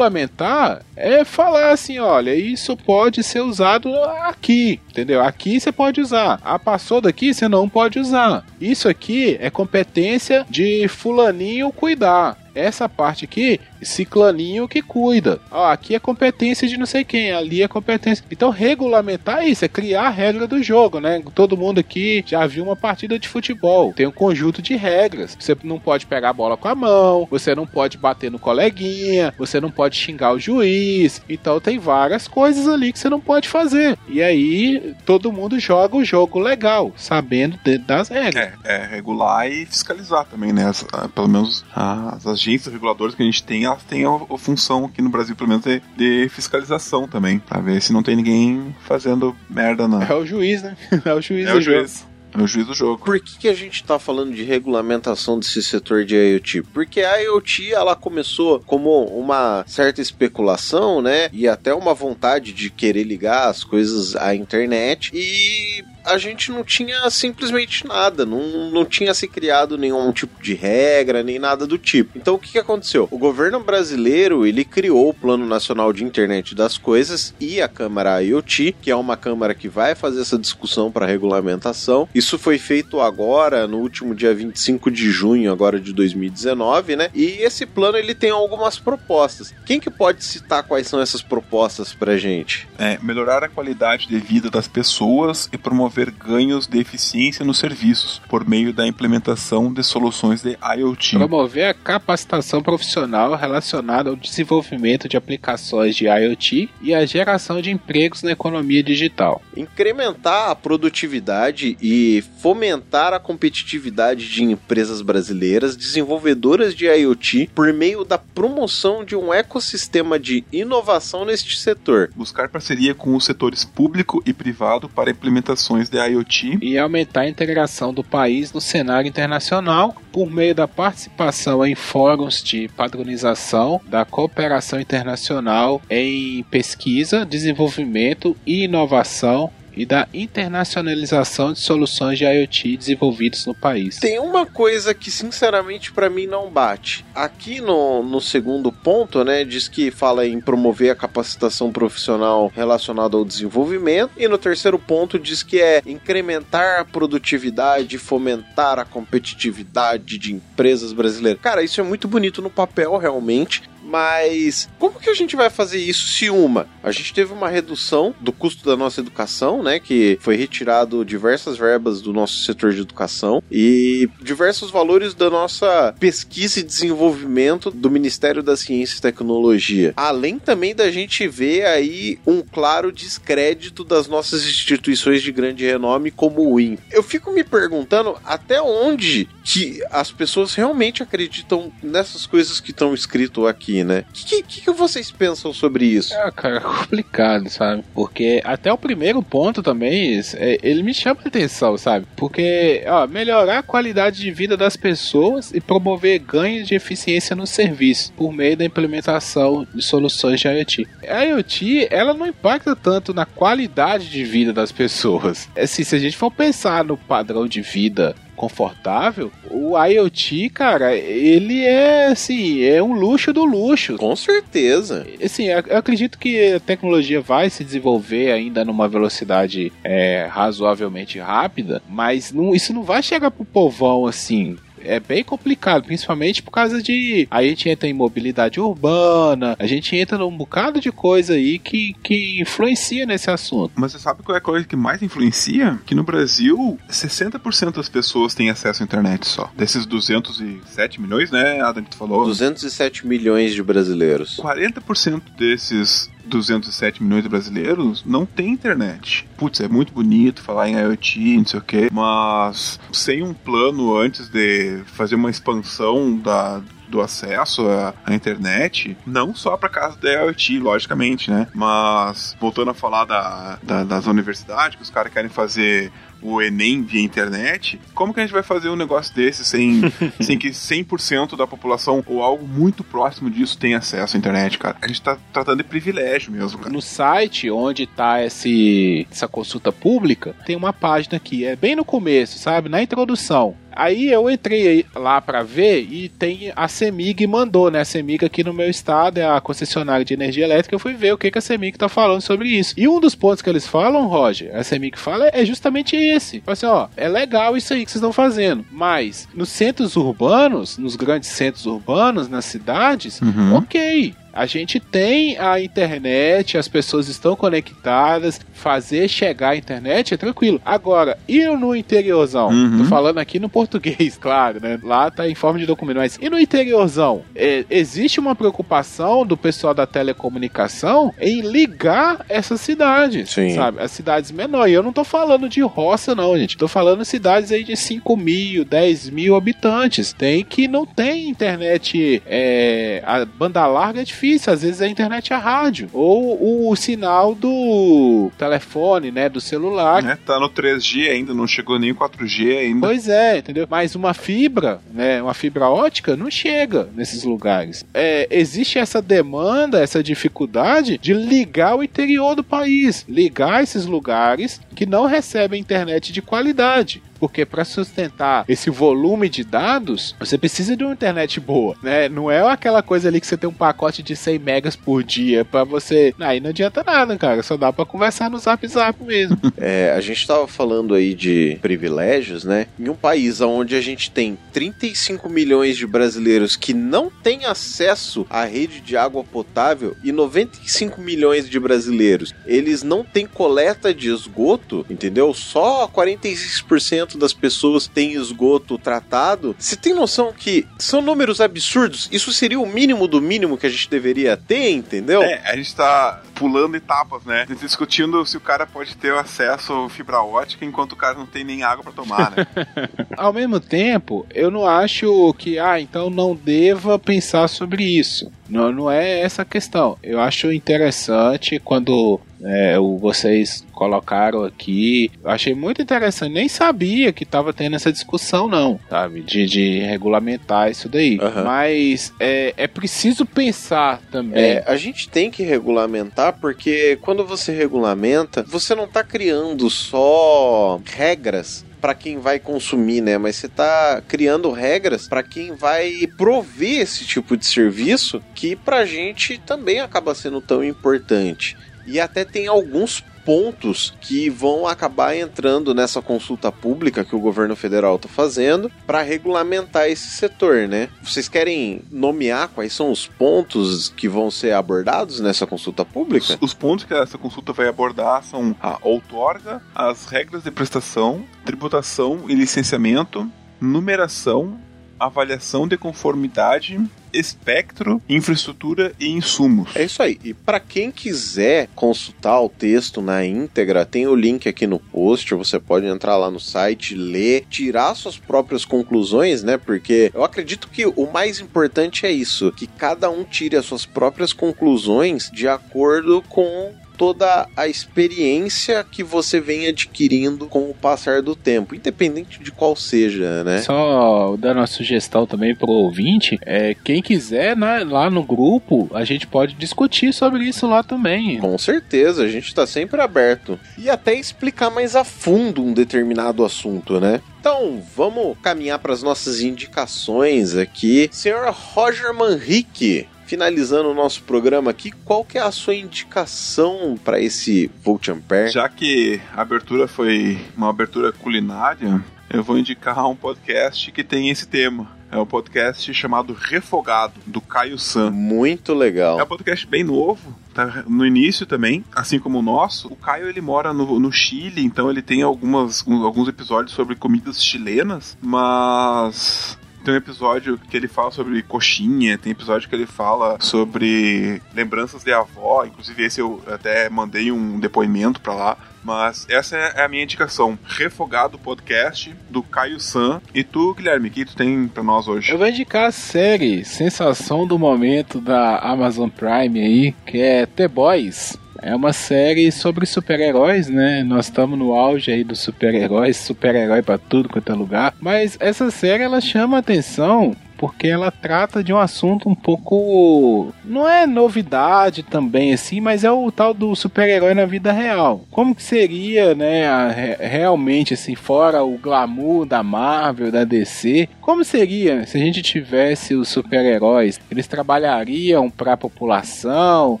Regulamentar 0.26 0.82
é 0.96 1.24
falar 1.24 1.70
assim, 1.70 1.98
olha, 1.98 2.34
isso 2.34 2.76
pode 2.76 3.22
ser 3.22 3.40
usado 3.40 3.94
aqui, 4.24 4.80
entendeu? 4.90 5.22
Aqui 5.22 5.60
você 5.60 5.72
pode 5.72 6.00
usar. 6.00 6.40
Ah, 6.44 6.58
passou 6.58 7.00
daqui, 7.00 7.32
você 7.32 7.48
não 7.48 7.68
pode 7.68 7.98
usar. 7.98 8.44
Isso 8.60 8.88
aqui 8.88 9.36
é 9.40 9.50
competência 9.50 10.46
de 10.48 10.88
fulaninho 10.88 11.72
cuidar 11.72 12.36
essa 12.56 12.88
parte 12.88 13.24
aqui, 13.24 13.60
ciclaninho 13.82 14.66
que 14.66 14.82
cuida. 14.82 15.38
Ó, 15.50 15.70
aqui 15.70 15.94
é 15.94 15.98
competência 15.98 16.66
de 16.66 16.76
não 16.76 16.86
sei 16.86 17.04
quem, 17.04 17.32
ali 17.32 17.62
é 17.62 17.68
competência. 17.68 18.24
Então, 18.30 18.50
regulamentar 18.50 19.46
isso 19.46 19.64
é 19.64 19.68
criar 19.68 20.06
a 20.06 20.10
regra 20.10 20.46
do 20.46 20.62
jogo, 20.62 20.98
né? 20.98 21.22
Todo 21.34 21.56
mundo 21.56 21.78
aqui 21.78 22.24
já 22.26 22.46
viu 22.46 22.64
uma 22.64 22.76
partida 22.76 23.18
de 23.18 23.28
futebol. 23.28 23.92
Tem 23.92 24.06
um 24.06 24.12
conjunto 24.12 24.62
de 24.62 24.74
regras. 24.76 25.36
Você 25.38 25.56
não 25.62 25.78
pode 25.78 26.06
pegar 26.06 26.30
a 26.30 26.32
bola 26.32 26.56
com 26.56 26.68
a 26.68 26.74
mão, 26.74 27.28
você 27.30 27.54
não 27.54 27.66
pode 27.66 27.98
bater 27.98 28.30
no 28.30 28.38
coleguinha, 28.38 29.34
você 29.38 29.60
não 29.60 29.70
pode 29.70 29.96
xingar 29.96 30.32
o 30.32 30.38
juiz. 30.38 31.22
Então, 31.28 31.60
tem 31.60 31.78
várias 31.78 32.26
coisas 32.26 32.66
ali 32.66 32.92
que 32.92 32.98
você 32.98 33.08
não 33.08 33.20
pode 33.20 33.48
fazer. 33.48 33.98
E 34.08 34.22
aí, 34.22 34.94
todo 35.04 35.32
mundo 35.32 35.58
joga 35.58 35.96
o 35.96 36.04
jogo 36.04 36.38
legal, 36.38 36.92
sabendo 36.96 37.58
das 37.86 38.08
regras. 38.08 38.52
É, 38.64 38.82
é 38.82 38.86
regular 38.86 39.50
e 39.50 39.66
fiscalizar 39.66 40.24
também, 40.24 40.52
né? 40.52 40.66
As, 40.68 40.84
pelo 41.14 41.28
menos 41.28 41.64
as, 41.74 42.26
as 42.26 42.45
agências 42.46 42.72
reguladoras 42.72 43.14
que 43.14 43.22
a 43.22 43.26
gente 43.26 43.42
tem, 43.42 43.64
elas 43.64 43.82
têm 43.82 44.04
a, 44.04 44.08
a 44.08 44.38
função 44.38 44.84
aqui 44.84 45.02
no 45.02 45.10
Brasil, 45.10 45.34
pelo 45.34 45.48
menos, 45.48 45.64
de, 45.64 45.82
de, 45.96 46.28
fiscalização 46.28 47.08
também, 47.08 47.38
pra 47.38 47.60
ver 47.60 47.82
se 47.82 47.92
não 47.92 48.02
tem 48.02 48.14
ninguém 48.14 48.74
fazendo 48.86 49.36
merda, 49.50 49.88
não. 49.88 50.02
É 50.02 50.14
o 50.14 50.24
juiz, 50.24 50.62
né? 50.62 50.76
É 51.04 51.12
o 51.12 51.20
juiz 51.20 51.46
é 51.48 51.52
do 51.52 51.58
o 51.58 51.60
juiz. 51.60 52.06
É 52.34 52.42
o 52.42 52.46
juiz 52.46 52.66
do 52.66 52.74
jogo. 52.74 53.04
Por 53.04 53.18
que, 53.18 53.38
que 53.38 53.48
a 53.48 53.54
gente 53.54 53.76
está 53.76 53.98
falando 53.98 54.34
de 54.34 54.42
regulamentação 54.42 55.38
desse 55.38 55.62
setor 55.62 56.04
de 56.04 56.14
IoT? 56.14 56.62
Porque 56.64 57.00
a 57.00 57.16
IoT 57.16 57.72
ela 57.72 57.96
começou 57.96 58.60
como 58.60 59.04
uma 59.04 59.64
certa 59.66 60.02
especulação, 60.02 61.00
né? 61.00 61.30
E 61.32 61.48
até 61.48 61.72
uma 61.72 61.94
vontade 61.94 62.52
de 62.52 62.68
querer 62.68 63.04
ligar 63.04 63.48
as 63.48 63.64
coisas 63.64 64.16
à 64.16 64.34
internet. 64.34 65.10
E 65.14 65.82
a 66.06 66.16
gente 66.18 66.50
não 66.50 66.62
tinha 66.62 67.08
simplesmente 67.10 67.86
nada, 67.86 68.24
não, 68.24 68.70
não 68.70 68.84
tinha 68.84 69.12
se 69.12 69.26
criado 69.26 69.76
nenhum 69.76 70.12
tipo 70.12 70.40
de 70.40 70.54
regra, 70.54 71.22
nem 71.22 71.38
nada 71.38 71.66
do 71.66 71.76
tipo. 71.76 72.16
Então 72.16 72.34
o 72.34 72.38
que, 72.38 72.52
que 72.52 72.58
aconteceu? 72.58 73.08
O 73.10 73.18
governo 73.18 73.60
brasileiro 73.60 74.46
ele 74.46 74.64
criou 74.64 75.08
o 75.08 75.14
Plano 75.14 75.44
Nacional 75.44 75.92
de 75.92 76.04
Internet 76.04 76.54
das 76.54 76.78
Coisas 76.78 77.34
e 77.40 77.60
a 77.60 77.68
Câmara 77.68 78.22
IoT, 78.22 78.76
que 78.80 78.90
é 78.90 78.96
uma 78.96 79.16
câmara 79.16 79.54
que 79.54 79.68
vai 79.68 79.94
fazer 79.94 80.20
essa 80.20 80.38
discussão 80.38 80.90
para 80.90 81.06
regulamentação. 81.06 82.08
Isso 82.14 82.38
foi 82.38 82.58
feito 82.58 83.00
agora, 83.00 83.66
no 83.66 83.78
último 83.78 84.14
dia 84.14 84.32
25 84.34 84.90
de 84.90 85.10
junho 85.10 85.52
agora 85.52 85.80
de 85.80 85.92
2019, 85.92 86.96
né? 86.96 87.10
E 87.14 87.38
esse 87.40 87.66
plano 87.66 87.98
ele 87.98 88.14
tem 88.14 88.30
algumas 88.30 88.78
propostas. 88.78 89.52
Quem 89.64 89.80
que 89.80 89.90
pode 89.90 90.24
citar 90.24 90.62
quais 90.62 90.86
são 90.86 91.00
essas 91.00 91.22
propostas 91.22 91.92
pra 91.92 92.16
gente? 92.16 92.68
É, 92.78 92.98
melhorar 93.02 93.42
a 93.42 93.48
qualidade 93.48 94.06
de 94.06 94.18
vida 94.18 94.50
das 94.50 94.68
pessoas 94.68 95.48
e 95.52 95.58
promover 95.58 95.95
promover 95.96 96.10
ganhos 96.10 96.66
de 96.66 96.78
eficiência 96.78 97.44
nos 97.44 97.58
serviços 97.58 98.20
por 98.28 98.46
meio 98.46 98.72
da 98.72 98.86
implementação 98.86 99.72
de 99.72 99.82
soluções 99.82 100.42
de 100.42 100.58
IoT. 100.76 101.16
Promover 101.16 101.70
a 101.70 101.74
capacitação 101.74 102.62
profissional 102.62 103.34
relacionada 103.34 104.10
ao 104.10 104.16
desenvolvimento 104.16 105.08
de 105.08 105.16
aplicações 105.16 105.96
de 105.96 106.06
IoT 106.06 106.68
e 106.82 106.94
a 106.94 107.06
geração 107.06 107.62
de 107.62 107.70
empregos 107.70 108.22
na 108.22 108.32
economia 108.32 108.82
digital. 108.82 109.40
Incrementar 109.56 110.50
a 110.50 110.54
produtividade 110.54 111.78
e 111.80 112.22
fomentar 112.40 113.14
a 113.14 113.20
competitividade 113.20 114.28
de 114.28 114.44
empresas 114.44 115.00
brasileiras 115.00 115.76
desenvolvedoras 115.76 116.74
de 116.74 116.86
IoT 116.86 117.50
por 117.54 117.72
meio 117.72 118.04
da 118.04 118.18
promoção 118.18 119.04
de 119.04 119.16
um 119.16 119.32
ecossistema 119.32 120.18
de 120.18 120.44
inovação 120.52 121.24
neste 121.24 121.56
setor. 121.56 122.10
Buscar 122.14 122.48
parceria 122.48 122.94
com 122.94 123.16
os 123.16 123.24
setores 123.24 123.64
público 123.64 124.22
e 124.26 124.32
privado 124.32 124.88
para 124.88 125.10
implementações 125.10 125.85
de 125.88 125.98
IoT 125.98 126.58
e 126.62 126.78
aumentar 126.78 127.22
a 127.22 127.28
integração 127.28 127.92
do 127.92 128.02
país 128.02 128.52
no 128.52 128.60
cenário 128.60 129.08
internacional 129.08 129.94
por 130.12 130.30
meio 130.30 130.54
da 130.54 130.66
participação 130.66 131.64
em 131.64 131.74
fóruns 131.74 132.42
de 132.42 132.68
padronização 132.68 133.80
da 133.86 134.04
cooperação 134.04 134.80
internacional 134.80 135.80
em 135.90 136.42
pesquisa, 136.44 137.24
desenvolvimento 137.24 138.36
e 138.46 138.64
inovação 138.64 139.50
e 139.76 139.84
da 139.84 140.08
internacionalização 140.12 141.52
de 141.52 141.60
soluções 141.60 142.18
de 142.18 142.24
IoT 142.24 142.76
desenvolvidas 142.76 143.44
no 143.46 143.54
país. 143.54 143.98
Tem 143.98 144.18
uma 144.18 144.46
coisa 144.46 144.94
que 144.94 145.10
sinceramente 145.10 145.92
para 145.92 146.08
mim 146.08 146.26
não 146.26 146.50
bate. 146.50 147.04
Aqui 147.14 147.60
no, 147.60 148.02
no 148.02 148.20
segundo 148.20 148.72
ponto, 148.72 149.22
né, 149.22 149.44
diz 149.44 149.68
que 149.68 149.90
fala 149.90 150.26
em 150.26 150.40
promover 150.40 150.90
a 150.90 150.96
capacitação 150.96 151.70
profissional 151.70 152.50
relacionada 152.54 153.16
ao 153.16 153.24
desenvolvimento 153.24 154.12
e 154.16 154.26
no 154.26 154.38
terceiro 154.38 154.78
ponto 154.78 155.18
diz 155.18 155.42
que 155.42 155.60
é 155.60 155.82
incrementar 155.84 156.80
a 156.80 156.84
produtividade, 156.84 157.98
fomentar 157.98 158.78
a 158.78 158.84
competitividade 158.84 160.18
de 160.18 160.34
empresas 160.34 160.92
brasileiras. 160.92 161.40
Cara, 161.42 161.62
isso 161.62 161.80
é 161.80 161.84
muito 161.84 162.08
bonito 162.08 162.40
no 162.40 162.50
papel 162.50 162.96
realmente, 162.96 163.62
mas 163.86 164.68
como 164.78 164.98
que 164.98 165.08
a 165.08 165.14
gente 165.14 165.36
vai 165.36 165.48
fazer 165.48 165.78
isso 165.78 166.06
se 166.08 166.28
uma, 166.28 166.66
a 166.82 166.90
gente 166.90 167.14
teve 167.14 167.32
uma 167.32 167.48
redução 167.48 168.14
do 168.20 168.32
custo 168.32 168.64
da 168.64 168.76
nossa 168.76 169.00
educação, 169.00 169.62
né, 169.62 169.78
que 169.78 170.18
foi 170.20 170.36
retirado 170.36 171.04
diversas 171.04 171.56
verbas 171.56 172.00
do 172.00 172.12
nosso 172.12 172.44
setor 172.44 172.72
de 172.72 172.80
educação 172.80 173.42
e 173.50 174.08
diversos 174.20 174.70
valores 174.70 175.14
da 175.14 175.30
nossa 175.30 175.94
pesquisa 175.98 176.60
e 176.60 176.62
desenvolvimento 176.62 177.70
do 177.70 177.90
Ministério 177.90 178.42
da 178.42 178.56
Ciência 178.56 178.98
e 178.98 179.00
Tecnologia. 179.00 179.94
Além 179.96 180.38
também 180.38 180.74
da 180.74 180.90
gente 180.90 181.26
ver 181.28 181.64
aí 181.66 182.18
um 182.26 182.42
claro 182.42 182.90
descrédito 182.92 183.84
das 183.84 184.08
nossas 184.08 184.44
instituições 184.44 185.22
de 185.22 185.32
grande 185.32 185.64
renome 185.64 186.10
como 186.10 186.52
o 186.52 186.60
IN. 186.60 186.78
Eu 186.90 187.02
fico 187.02 187.32
me 187.32 187.44
perguntando 187.44 188.16
até 188.24 188.60
onde 188.60 189.28
que 189.44 189.82
as 189.90 190.10
pessoas 190.10 190.54
realmente 190.54 191.02
acreditam 191.02 191.72
nessas 191.82 192.26
coisas 192.26 192.60
que 192.60 192.70
estão 192.70 192.94
escrito 192.94 193.46
aqui, 193.46 193.75
né? 193.84 194.04
O 194.08 194.12
que, 194.12 194.42
que, 194.42 194.60
que, 194.62 194.70
vocês 194.70 195.10
pensam 195.10 195.52
sobre 195.52 195.84
isso? 195.84 196.14
É, 196.14 196.30
cara, 196.30 196.56
é 196.56 196.60
complicado, 196.60 197.48
sabe? 197.48 197.84
Porque 197.94 198.40
até 198.44 198.72
o 198.72 198.78
primeiro 198.78 199.22
ponto 199.22 199.62
também, 199.62 200.20
é, 200.34 200.58
ele 200.62 200.82
me 200.82 200.94
chama 200.94 201.20
a 201.24 201.28
atenção, 201.28 201.76
sabe? 201.76 202.06
Porque, 202.16 202.84
ó, 202.86 203.06
melhorar 203.06 203.58
a 203.58 203.62
qualidade 203.62 204.20
de 204.20 204.30
vida 204.30 204.56
das 204.56 204.76
pessoas 204.76 205.52
e 205.52 205.60
promover 205.60 206.18
ganhos 206.18 206.68
de 206.68 206.74
eficiência 206.74 207.34
no 207.34 207.46
serviço 207.46 208.12
por 208.12 208.32
meio 208.32 208.56
da 208.56 208.64
implementação 208.64 209.66
de 209.74 209.82
soluções 209.82 210.40
de 210.40 210.48
IoT. 210.48 210.88
A 211.08 211.24
IoT, 211.24 211.88
ela 211.90 212.14
não 212.14 212.26
impacta 212.26 212.74
tanto 212.74 213.14
na 213.14 213.24
qualidade 213.24 214.10
de 214.10 214.24
vida 214.24 214.52
das 214.52 214.72
pessoas. 214.72 215.48
Assim, 215.56 215.84
se 215.84 215.94
a 215.94 215.98
gente 215.98 216.16
for 216.16 216.30
pensar 216.30 216.84
no 216.84 216.96
padrão 216.96 217.46
de 217.46 217.60
vida 217.60 218.14
confortável, 218.36 219.32
o 219.50 219.76
IoT, 219.82 220.50
cara, 220.50 220.94
ele 220.94 221.64
é 221.64 222.06
assim, 222.08 222.62
é 222.62 222.82
um 222.82 222.92
luxo 222.92 223.32
do 223.32 223.44
luxo. 223.44 223.96
Com 223.96 224.14
certeza. 224.14 225.06
Assim, 225.22 225.46
eu 225.46 225.76
acredito 225.76 226.18
que 226.18 226.54
a 226.54 226.60
tecnologia 226.60 227.20
vai 227.20 227.50
se 227.50 227.64
desenvolver 227.64 228.30
ainda 228.30 228.64
numa 228.64 228.86
velocidade 228.86 229.72
é, 229.82 230.28
razoavelmente 230.30 231.18
rápida, 231.18 231.82
mas 231.88 232.32
não, 232.32 232.54
isso 232.54 232.72
não 232.72 232.82
vai 232.82 233.02
chegar 233.02 233.30
pro 233.30 233.44
povão 233.44 234.06
assim 234.06 234.56
é 234.80 235.00
bem 235.00 235.24
complicado, 235.24 235.84
principalmente 235.84 236.42
por 236.42 236.50
causa 236.50 236.82
de. 236.82 237.26
Aí 237.30 237.46
a 237.46 237.48
gente 237.50 237.68
entra 237.68 237.88
em 237.88 237.92
mobilidade 237.92 238.60
urbana, 238.60 239.56
a 239.58 239.66
gente 239.66 239.96
entra 239.96 240.18
num 240.18 240.36
bocado 240.36 240.80
de 240.80 240.90
coisa 240.90 241.34
aí 241.34 241.58
que, 241.58 241.94
que 242.02 242.40
influencia 242.40 243.06
nesse 243.06 243.30
assunto. 243.30 243.72
Mas 243.74 243.92
você 243.92 243.98
sabe 243.98 244.22
qual 244.22 244.34
é 244.34 244.38
a 244.38 244.42
coisa 244.42 244.66
que 244.66 244.76
mais 244.76 245.02
influencia? 245.02 245.78
Que 245.86 245.94
no 245.94 246.02
Brasil, 246.02 246.78
60% 246.88 247.74
das 247.74 247.88
pessoas 247.88 248.34
têm 248.34 248.50
acesso 248.50 248.82
à 248.82 248.84
internet 248.84 249.26
só. 249.26 249.50
Desses 249.56 249.86
207 249.86 251.00
milhões, 251.00 251.30
né, 251.30 251.60
Adam, 251.60 251.84
que 251.84 251.90
tu 251.90 251.96
falou? 251.96 252.24
207 252.24 253.06
milhões 253.06 253.54
de 253.54 253.62
brasileiros. 253.62 254.36
40% 254.36 255.22
desses 255.36 256.10
207 256.26 257.02
milhões 257.02 257.22
de 257.22 257.28
brasileiros 257.28 258.04
não 258.04 258.26
tem 258.26 258.48
internet. 258.48 259.26
Putz, 259.36 259.60
é 259.60 259.68
muito 259.68 259.92
bonito 259.92 260.42
falar 260.42 260.68
em 260.68 260.76
IoT, 260.76 261.36
não 261.38 261.46
sei 261.46 261.60
o 261.60 261.62
quê, 261.62 261.88
mas 261.92 262.78
sem 262.92 263.22
um 263.22 263.32
plano 263.32 263.96
antes 263.96 264.28
de 264.28 264.82
fazer 264.86 265.14
uma 265.14 265.30
expansão 265.30 266.16
da, 266.16 266.60
do 266.88 267.00
acesso 267.00 267.68
à, 267.68 267.94
à, 268.04 268.14
internet, 268.14 268.96
não 269.06 269.34
só 269.34 269.56
para 269.56 269.68
casa 269.68 269.96
da 269.98 270.10
IoT, 270.10 270.58
logicamente, 270.58 271.30
né? 271.30 271.46
Mas 271.54 272.36
voltando 272.40 272.70
a 272.70 272.74
falar 272.74 273.04
da, 273.04 273.58
da 273.62 273.84
das 273.84 274.06
universidades, 274.06 274.76
que 274.76 274.82
os 274.82 274.90
caras 274.90 275.12
querem 275.12 275.30
fazer 275.30 275.92
o 276.22 276.40
Enem 276.40 276.82
via 276.82 277.02
internet, 277.02 277.80
como 277.94 278.12
que 278.12 278.20
a 278.20 278.22
gente 278.22 278.32
vai 278.32 278.42
fazer 278.42 278.68
um 278.68 278.76
negócio 278.76 279.14
desse 279.14 279.44
sem, 279.44 279.80
sem 280.20 280.38
que 280.38 280.48
100% 280.48 281.36
da 281.36 281.46
população 281.46 282.02
ou 282.06 282.22
algo 282.22 282.46
muito 282.46 282.82
próximo 282.82 283.30
disso 283.30 283.58
tenha 283.58 283.78
acesso 283.78 284.16
à 284.16 284.18
internet, 284.18 284.58
cara? 284.58 284.76
A 284.80 284.88
gente 284.88 285.02
tá 285.02 285.16
tratando 285.32 285.58
de 285.58 285.64
privilégio 285.64 286.32
mesmo, 286.32 286.58
cara. 286.58 286.72
No 286.72 286.82
site 286.82 287.50
onde 287.50 287.86
tá 287.86 288.24
esse, 288.24 289.06
essa 289.10 289.28
consulta 289.28 289.70
pública, 289.70 290.34
tem 290.44 290.56
uma 290.56 290.72
página 290.72 291.16
aqui, 291.16 291.44
é 291.44 291.54
bem 291.54 291.76
no 291.76 291.84
começo, 291.84 292.38
sabe? 292.38 292.68
Na 292.68 292.82
introdução. 292.82 293.56
Aí 293.76 294.10
eu 294.10 294.28
entrei 294.30 294.86
lá 294.94 295.20
para 295.20 295.42
ver 295.42 295.82
e 295.82 296.08
tem 296.08 296.52
a 296.56 296.66
Semig 296.66 297.26
mandou, 297.26 297.70
né? 297.70 297.80
A 297.80 297.84
Semig 297.84 298.24
aqui 298.24 298.42
no 298.42 298.54
meu 298.54 298.68
estado 298.68 299.18
é 299.18 299.26
a 299.26 299.40
concessionária 299.40 300.04
de 300.04 300.14
energia 300.14 300.44
elétrica. 300.44 300.74
Eu 300.74 300.78
fui 300.78 300.94
ver 300.94 301.12
o 301.12 301.18
que, 301.18 301.30
que 301.30 301.38
a 301.38 301.42
Semig 301.42 301.76
tá 301.76 301.88
falando 301.88 302.22
sobre 302.22 302.48
isso. 302.48 302.74
E 302.76 302.88
um 302.88 302.98
dos 302.98 303.14
pontos 303.14 303.42
que 303.42 303.50
eles 303.50 303.66
falam, 303.66 304.06
Roger, 304.06 304.56
a 304.56 304.64
Semig 304.64 304.98
fala 304.98 305.28
é 305.32 305.44
justamente 305.44 305.94
esse. 305.94 306.40
Fala 306.40 306.52
assim, 306.54 306.66
ó, 306.66 306.88
é 306.96 307.08
legal 307.08 307.56
isso 307.56 307.72
aí 307.74 307.84
que 307.84 307.90
vocês 307.90 308.00
estão 308.00 308.12
fazendo, 308.12 308.64
mas 308.72 309.28
nos 309.34 309.50
centros 309.50 309.96
urbanos, 309.96 310.78
nos 310.78 310.96
grandes 310.96 311.28
centros 311.28 311.66
urbanos, 311.66 312.28
nas 312.28 312.44
cidades, 312.44 313.20
uhum. 313.20 313.56
ok. 313.56 314.14
A 314.36 314.44
gente 314.44 314.78
tem 314.78 315.38
a 315.38 315.58
internet, 315.58 316.58
as 316.58 316.68
pessoas 316.68 317.08
estão 317.08 317.34
conectadas, 317.34 318.38
fazer 318.52 319.08
chegar 319.08 319.50
a 319.50 319.56
internet 319.56 320.12
é 320.12 320.16
tranquilo. 320.18 320.60
Agora, 320.62 321.16
ir 321.26 321.48
no 321.56 321.74
interiorzão, 321.74 322.50
uhum. 322.50 322.78
tô 322.78 322.84
falando 322.84 323.16
aqui 323.16 323.40
no 323.40 323.48
português, 323.48 324.18
claro, 324.20 324.60
né? 324.60 324.78
Lá 324.82 325.10
tá 325.10 325.26
em 325.26 325.34
forma 325.34 325.58
de 325.58 325.64
documento, 325.64 325.96
mas 325.96 326.18
e 326.20 326.28
no 326.28 326.38
interiorzão? 326.38 327.22
É, 327.34 327.64
existe 327.70 328.20
uma 328.20 328.34
preocupação 328.34 329.24
do 329.24 329.38
pessoal 329.38 329.72
da 329.72 329.86
telecomunicação 329.86 331.14
em 331.18 331.40
ligar 331.40 332.26
essas 332.28 332.60
cidades, 332.60 333.30
Sim. 333.30 333.54
sabe? 333.54 333.80
As 333.80 333.90
cidades 333.90 334.30
menores. 334.30 334.74
Eu 334.74 334.82
não 334.82 334.92
tô 334.92 335.02
falando 335.02 335.48
de 335.48 335.62
roça, 335.62 336.14
não, 336.14 336.36
gente. 336.36 336.58
Tô 336.58 336.68
falando 336.68 337.00
de 337.00 337.06
cidades 337.06 337.50
aí 337.50 337.64
de 337.64 337.74
5 337.74 338.14
mil, 338.18 338.66
10 338.66 339.08
mil 339.08 339.34
habitantes. 339.34 340.12
Tem 340.12 340.44
que 340.44 340.68
não 340.68 340.84
tem 340.84 341.30
internet, 341.30 342.22
é, 342.26 343.02
a 343.06 343.24
banda 343.24 343.66
larga 343.66 344.02
é 344.02 344.04
difícil 344.04 344.25
difícil, 344.26 344.52
às 344.52 344.62
vezes 344.62 344.82
a 344.82 344.88
internet 344.88 345.32
é 345.32 345.36
a 345.36 345.38
rádio 345.38 345.88
ou 345.92 346.70
o 346.70 346.76
sinal 346.76 347.34
do 347.34 348.30
telefone, 348.36 349.10
né, 349.10 349.28
do 349.28 349.40
celular. 349.40 350.04
É, 350.04 350.16
tá 350.16 350.40
no 350.40 350.50
3G 350.50 351.08
ainda, 351.08 351.32
não 351.32 351.46
chegou 351.46 351.78
nem 351.78 351.94
4G 351.94 352.58
ainda. 352.58 352.86
Pois 352.86 353.08
é, 353.08 353.38
entendeu? 353.38 353.66
Mas 353.70 353.94
uma 353.94 354.12
fibra, 354.12 354.80
né, 354.92 355.22
uma 355.22 355.34
fibra 355.34 355.68
ótica 355.68 356.16
não 356.16 356.30
chega 356.30 356.88
nesses 356.94 357.22
lugares. 357.22 357.84
É, 357.94 358.26
existe 358.30 358.78
essa 358.78 359.00
demanda, 359.00 359.80
essa 359.80 360.02
dificuldade 360.02 360.98
de 360.98 361.14
ligar 361.14 361.76
o 361.76 361.82
interior 361.82 362.34
do 362.34 362.42
país, 362.42 363.04
ligar 363.08 363.62
esses 363.62 363.86
lugares 363.86 364.60
que 364.74 364.86
não 364.86 365.06
recebem 365.06 365.60
internet 365.60 366.12
de 366.12 366.20
qualidade 366.20 367.02
porque 367.18 367.44
para 367.44 367.64
sustentar 367.64 368.44
esse 368.48 368.70
volume 368.70 369.28
de 369.28 369.44
dados, 369.44 370.14
você 370.18 370.36
precisa 370.36 370.76
de 370.76 370.84
uma 370.84 370.92
internet 370.92 371.40
boa, 371.40 371.76
né? 371.82 372.08
Não 372.08 372.30
é 372.30 372.40
aquela 372.50 372.82
coisa 372.82 373.08
ali 373.08 373.20
que 373.20 373.26
você 373.26 373.36
tem 373.36 373.48
um 373.48 373.52
pacote 373.52 374.02
de 374.02 374.14
100 374.16 374.38
megas 374.38 374.76
por 374.76 375.02
dia 375.02 375.44
para 375.44 375.64
você. 375.64 376.14
Aí 376.20 376.40
não 376.40 376.50
adianta 376.50 376.82
nada, 376.84 377.16
cara. 377.16 377.42
Só 377.42 377.56
dá 377.56 377.72
para 377.72 377.84
conversar 377.84 378.30
no 378.30 378.38
Zap 378.38 378.66
Zap 378.66 379.02
mesmo. 379.02 379.38
é, 379.56 379.92
a 379.96 380.00
gente 380.00 380.26
tava 380.26 380.46
falando 380.46 380.94
aí 380.94 381.14
de 381.14 381.58
privilégios, 381.60 382.44
né? 382.44 382.66
Em 382.78 382.88
um 382.88 382.94
país 382.94 383.40
onde 383.40 383.74
a 383.76 383.80
gente 383.80 384.10
tem 384.10 384.38
35 384.52 385.28
milhões 385.28 385.76
de 385.76 385.86
brasileiros 385.86 386.56
que 386.56 386.74
não 386.74 387.10
têm 387.10 387.44
acesso 387.44 388.26
à 388.28 388.44
rede 388.44 388.80
de 388.80 388.96
água 388.96 389.22
potável 389.22 389.96
e 390.02 390.12
95 390.12 391.00
milhões 391.00 391.48
de 391.48 391.58
brasileiros, 391.60 392.34
eles 392.46 392.82
não 392.82 393.04
têm 393.04 393.26
coleta 393.26 393.94
de 393.94 394.10
esgoto 394.10 394.86
entendeu? 394.90 395.32
Só 395.32 395.88
46% 395.88 397.05
das 397.14 397.32
pessoas 397.32 397.86
têm 397.86 398.14
esgoto 398.14 398.78
tratado. 398.78 399.54
Você 399.58 399.76
tem 399.76 399.92
noção 399.92 400.32
que 400.32 400.66
são 400.78 401.02
números 401.02 401.40
absurdos? 401.40 402.08
Isso 402.10 402.32
seria 402.32 402.58
o 402.58 402.66
mínimo 402.66 403.06
do 403.06 403.20
mínimo 403.20 403.58
que 403.58 403.66
a 403.66 403.70
gente 403.70 403.90
deveria 403.90 404.36
ter, 404.36 404.70
entendeu? 404.70 405.22
É, 405.22 405.42
a 405.44 405.56
gente 405.56 405.74
tá 405.74 406.22
pulando 406.34 406.76
etapas, 406.76 407.24
né? 407.24 407.46
Discutindo 407.60 408.24
se 408.24 408.36
o 408.36 408.40
cara 408.40 408.66
pode 408.66 408.96
ter 408.96 409.12
acesso 409.14 409.72
à 409.72 409.90
fibra 409.90 410.22
ótica 410.22 410.64
enquanto 410.64 410.92
o 410.92 410.96
cara 410.96 411.14
não 411.14 411.26
tem 411.26 411.44
nem 411.44 411.62
água 411.62 411.82
para 411.82 411.92
tomar, 411.92 412.30
né? 412.30 412.46
Ao 413.16 413.32
mesmo 413.32 413.60
tempo, 413.60 414.26
eu 414.34 414.50
não 414.50 414.66
acho 414.66 415.34
que, 415.34 415.58
ah, 415.58 415.80
então 415.80 416.08
não 416.08 416.34
deva 416.34 416.98
pensar 416.98 417.48
sobre 417.48 417.84
isso. 417.84 418.30
Não, 418.48 418.70
não 418.70 418.90
é 418.90 419.20
essa 419.20 419.42
a 419.42 419.44
questão. 419.44 419.98
Eu 420.02 420.20
acho 420.20 420.52
interessante 420.52 421.58
quando 421.58 422.20
é, 422.42 422.76
vocês 422.98 423.64
colocaram 423.72 424.44
aqui. 424.44 425.10
Eu 425.22 425.30
achei 425.30 425.54
muito 425.54 425.82
interessante. 425.82 426.32
Nem 426.32 426.48
sabia 426.48 427.12
que 427.12 427.24
estava 427.24 427.52
tendo 427.52 427.76
essa 427.76 427.92
discussão, 427.92 428.48
não, 428.48 428.80
sabe? 428.88 429.22
De, 429.22 429.46
de 429.46 429.80
regulamentar 429.80 430.70
isso 430.70 430.88
daí. 430.88 431.18
Aham. 431.20 431.44
Mas 431.44 432.12
é, 432.18 432.54
é 432.56 432.66
preciso 432.66 433.24
pensar 433.24 434.00
também. 434.10 434.42
É, 434.42 434.64
a 434.66 434.76
gente 434.76 435.08
tem 435.08 435.30
que 435.30 435.42
regulamentar 435.42 436.38
porque 436.40 436.98
quando 437.02 437.24
você 437.24 437.52
regulamenta, 437.52 438.42
você 438.42 438.74
não 438.74 438.86
tá 438.86 439.02
criando 439.02 439.68
só 439.70 440.80
regras 440.84 441.64
para 441.80 441.94
quem 441.94 442.18
vai 442.18 442.38
consumir, 442.38 443.00
né? 443.00 443.16
Mas 443.18 443.36
você 443.36 443.48
tá 443.48 444.02
criando 444.08 444.50
regras 444.50 445.06
para 445.06 445.22
quem 445.22 445.54
vai 445.54 446.08
prover 446.16 446.80
esse 446.80 447.04
tipo 447.04 447.36
de 447.36 447.46
serviço 447.46 448.20
que 448.34 448.56
pra 448.56 448.84
gente 448.84 449.38
também 449.38 449.78
acaba 449.78 450.14
sendo 450.14 450.40
tão 450.40 450.64
importante. 450.64 451.56
E 451.86 452.00
até 452.00 452.24
tem 452.24 452.46
alguns 452.46 453.02
pontos 453.26 453.92
que 454.00 454.30
vão 454.30 454.68
acabar 454.68 455.16
entrando 455.16 455.74
nessa 455.74 456.00
consulta 456.00 456.52
pública 456.52 457.04
que 457.04 457.16
o 457.16 457.18
governo 457.18 457.56
federal 457.56 457.96
está 457.96 458.08
fazendo 458.08 458.70
para 458.86 459.02
regulamentar 459.02 459.88
esse 459.88 460.08
setor, 460.10 460.68
né? 460.68 460.88
Vocês 461.02 461.28
querem 461.28 461.82
nomear 461.90 462.48
quais 462.48 462.72
são 462.72 462.92
os 462.92 463.08
pontos 463.08 463.88
que 463.88 464.08
vão 464.08 464.30
ser 464.30 464.52
abordados 464.52 465.18
nessa 465.18 465.44
consulta 465.44 465.84
pública? 465.84 466.34
Os, 466.34 466.38
os 466.40 466.54
pontos 466.54 466.84
que 466.84 466.94
essa 466.94 467.18
consulta 467.18 467.52
vai 467.52 467.66
abordar 467.66 468.22
são 468.22 468.54
a 468.62 468.78
outorga, 468.80 469.60
as 469.74 470.06
regras 470.06 470.44
de 470.44 470.52
prestação, 470.52 471.24
tributação 471.44 472.26
e 472.28 472.34
licenciamento, 472.34 473.28
numeração, 473.60 474.56
avaliação 474.98 475.66
de 475.66 475.76
conformidade, 475.76 476.80
espectro, 477.12 478.00
infraestrutura 478.08 478.92
e 478.98 479.08
insumos. 479.08 479.74
É 479.74 479.84
isso 479.84 480.02
aí. 480.02 480.18
E 480.22 480.34
para 480.34 480.60
quem 480.60 480.90
quiser 480.90 481.68
consultar 481.74 482.40
o 482.40 482.48
texto 482.48 483.00
na 483.00 483.24
íntegra, 483.24 483.86
tem 483.86 484.06
o 484.06 484.14
link 484.14 484.48
aqui 484.48 484.66
no 484.66 484.78
post. 484.78 485.34
Você 485.34 485.58
pode 485.58 485.86
entrar 485.86 486.16
lá 486.16 486.30
no 486.30 486.40
site, 486.40 486.94
ler, 486.94 487.46
tirar 487.48 487.94
suas 487.94 488.18
próprias 488.18 488.64
conclusões, 488.64 489.42
né? 489.42 489.56
Porque 489.56 490.10
eu 490.14 490.24
acredito 490.24 490.68
que 490.68 490.86
o 490.86 491.10
mais 491.10 491.40
importante 491.40 492.06
é 492.06 492.10
isso: 492.10 492.52
que 492.52 492.66
cada 492.66 493.10
um 493.10 493.24
tire 493.24 493.56
as 493.56 493.64
suas 493.64 493.86
próprias 493.86 494.32
conclusões 494.32 495.30
de 495.30 495.48
acordo 495.48 496.22
com 496.28 496.74
toda 496.96 497.48
a 497.56 497.68
experiência 497.68 498.84
que 498.84 499.02
você 499.02 499.40
vem 499.40 499.66
adquirindo 499.66 500.46
com 500.46 500.70
o 500.70 500.74
passar 500.74 501.22
do 501.22 501.34
tempo, 501.34 501.74
independente 501.74 502.42
de 502.42 502.50
qual 502.50 502.74
seja, 502.74 503.44
né? 503.44 503.58
Só 503.58 504.36
dando 504.38 504.58
uma 504.58 504.66
sugestão 504.66 505.26
também 505.26 505.54
pro 505.54 505.68
ouvinte, 505.68 506.38
é, 506.42 506.74
quem 506.74 507.02
quiser, 507.02 507.56
né, 507.56 507.84
lá 507.84 508.10
no 508.10 508.22
grupo, 508.22 508.88
a 508.92 509.04
gente 509.04 509.26
pode 509.26 509.54
discutir 509.54 510.12
sobre 510.12 510.44
isso 510.44 510.66
lá 510.66 510.82
também. 510.82 511.38
Com 511.38 511.58
certeza, 511.58 512.24
a 512.24 512.28
gente 512.28 512.46
está 512.46 512.66
sempre 512.66 513.00
aberto. 513.00 513.58
E 513.78 513.90
até 513.90 514.14
explicar 514.14 514.70
mais 514.70 514.96
a 514.96 515.04
fundo 515.04 515.62
um 515.62 515.72
determinado 515.72 516.44
assunto, 516.44 517.00
né? 517.00 517.20
Então, 517.40 517.80
vamos 517.94 518.36
caminhar 518.42 518.78
para 518.80 518.92
as 518.92 519.04
nossas 519.04 519.40
indicações 519.40 520.56
aqui. 520.56 521.08
Senhor 521.12 521.48
Roger 521.50 522.12
Manrique, 522.12 523.06
finalizando 523.26 523.90
o 523.90 523.94
nosso 523.94 524.22
programa 524.22 524.70
aqui, 524.70 524.90
qual 525.04 525.24
que 525.24 525.36
é 525.36 525.42
a 525.42 525.50
sua 525.50 525.74
indicação 525.74 526.98
para 527.04 527.20
esse 527.20 527.70
Volt 527.82 528.08
Ampere? 528.08 528.50
Já 528.50 528.68
que 528.68 529.20
a 529.34 529.42
abertura 529.42 529.88
foi 529.88 530.38
uma 530.56 530.70
abertura 530.70 531.12
culinária, 531.12 532.02
eu 532.30 532.42
vou 532.42 532.56
indicar 532.56 533.06
um 533.08 533.16
podcast 533.16 533.90
que 533.90 534.04
tem 534.04 534.30
esse 534.30 534.46
tema. 534.46 534.94
É 535.10 535.16
um 535.18 535.26
podcast 535.26 535.92
chamado 535.94 536.32
Refogado, 536.32 537.14
do 537.26 537.40
Caio 537.40 537.78
San. 537.78 538.10
Muito 538.10 538.74
legal. 538.74 539.20
É 539.20 539.22
um 539.22 539.26
podcast 539.26 539.64
bem 539.66 539.84
novo, 539.84 540.36
tá 540.52 540.84
no 540.86 541.06
início 541.06 541.46
também, 541.46 541.84
assim 541.94 542.18
como 542.18 542.40
o 542.40 542.42
nosso. 542.42 542.88
O 542.88 542.96
Caio 542.96 543.28
ele 543.28 543.40
mora 543.40 543.72
no, 543.72 544.00
no 544.00 544.10
Chile, 544.10 544.64
então 544.64 544.90
ele 544.90 545.02
tem 545.02 545.22
algumas, 545.22 545.86
alguns 545.86 546.28
episódios 546.28 546.74
sobre 546.74 546.96
comidas 546.96 547.42
chilenas, 547.42 548.18
mas 548.20 549.56
tem 549.86 549.94
um 549.94 549.98
episódio 549.98 550.58
que 550.58 550.76
ele 550.76 550.88
fala 550.88 551.12
sobre 551.12 551.40
coxinha, 551.44 552.18
tem 552.18 552.32
episódio 552.32 552.68
que 552.68 552.74
ele 552.74 552.86
fala 552.86 553.36
sobre 553.38 554.42
lembranças 554.52 555.04
de 555.04 555.12
avó, 555.12 555.64
inclusive 555.64 556.04
esse 556.04 556.20
eu 556.20 556.42
até 556.48 556.90
mandei 556.90 557.30
um 557.30 557.60
depoimento 557.60 558.20
pra 558.20 558.34
lá. 558.34 558.58
Mas 558.82 559.26
essa 559.28 559.56
é 559.56 559.84
a 559.84 559.88
minha 559.88 560.02
indicação. 560.02 560.58
Refogado 560.64 561.38
Podcast 561.38 562.14
do 562.28 562.42
Caio 562.42 562.80
San. 562.80 563.20
E 563.34 563.42
tu, 563.44 563.74
Guilherme, 563.74 564.08
o 564.08 564.10
que 564.12 564.24
tu 564.24 564.36
tem 564.36 564.66
pra 564.68 564.82
nós 564.82 565.06
hoje? 565.06 565.30
Eu 565.30 565.38
vou 565.38 565.46
indicar 565.46 565.86
a 565.86 565.92
série 565.92 566.64
Sensação 566.64 567.46
do 567.46 567.58
Momento 567.58 568.20
da 568.20 568.58
Amazon 568.58 569.08
Prime 569.08 569.60
aí, 569.60 569.92
que 570.04 570.20
é 570.20 570.46
The 570.46 570.68
Boys. 570.68 571.36
É 571.62 571.74
uma 571.74 571.92
série 571.92 572.50
sobre 572.52 572.86
super-heróis, 572.86 573.68
né? 573.68 574.02
Nós 574.02 574.26
estamos 574.26 574.58
no 574.58 574.72
auge 574.74 575.10
aí 575.10 575.24
dos 575.24 575.40
super-heróis, 575.40 576.16
super-herói 576.16 576.82
pra 576.82 576.98
tudo 576.98 577.28
quanto 577.28 577.52
é 577.52 577.54
lugar. 577.54 577.94
Mas 578.00 578.36
essa 578.40 578.70
série 578.70 579.02
ela 579.02 579.20
chama 579.20 579.58
atenção 579.58 580.34
porque 580.56 580.88
ela 580.88 581.10
trata 581.10 581.62
de 581.62 581.72
um 581.72 581.78
assunto 581.78 582.28
um 582.28 582.34
pouco. 582.34 583.52
Não 583.64 583.88
é 583.88 584.06
novidade 584.06 585.02
também, 585.02 585.52
assim, 585.52 585.80
mas 585.80 586.04
é 586.04 586.10
o 586.10 586.30
tal 586.30 586.54
do 586.54 586.74
super-herói 586.74 587.34
na 587.34 587.44
vida 587.44 587.72
real. 587.72 588.24
Como 588.30 588.54
que 588.54 588.62
seria, 588.62 589.34
né, 589.34 590.16
realmente, 590.20 590.94
assim, 590.94 591.14
fora 591.14 591.64
o 591.64 591.78
glamour 591.78 592.46
da 592.46 592.62
Marvel, 592.62 593.30
da 593.30 593.44
DC, 593.44 594.08
como 594.20 594.44
seria 594.44 595.06
se 595.06 595.16
a 595.16 595.20
gente 595.20 595.42
tivesse 595.42 596.14
os 596.14 596.28
super-heróis? 596.28 597.20
Eles 597.30 597.46
trabalhariam 597.46 598.50
para 598.50 598.72
a 598.72 598.76
população, 598.76 600.00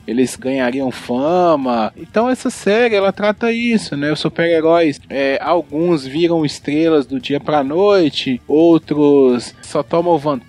eles 0.06 0.36
ganhariam 0.36 0.90
fama. 0.90 1.92
Então, 1.96 2.28
essa 2.28 2.50
série 2.50 2.94
ela 2.94 3.12
trata 3.12 3.52
isso, 3.52 3.96
né? 3.96 4.12
Os 4.12 4.20
super-heróis, 4.20 5.00
é, 5.08 5.38
alguns 5.40 6.06
viram 6.06 6.44
estrelas 6.44 7.06
do 7.06 7.20
dia 7.20 7.40
pra 7.40 7.62
noite, 7.62 8.40
outros 8.46 9.54
só 9.62 9.82
tomam 9.82 10.18
vantagem. 10.18 10.45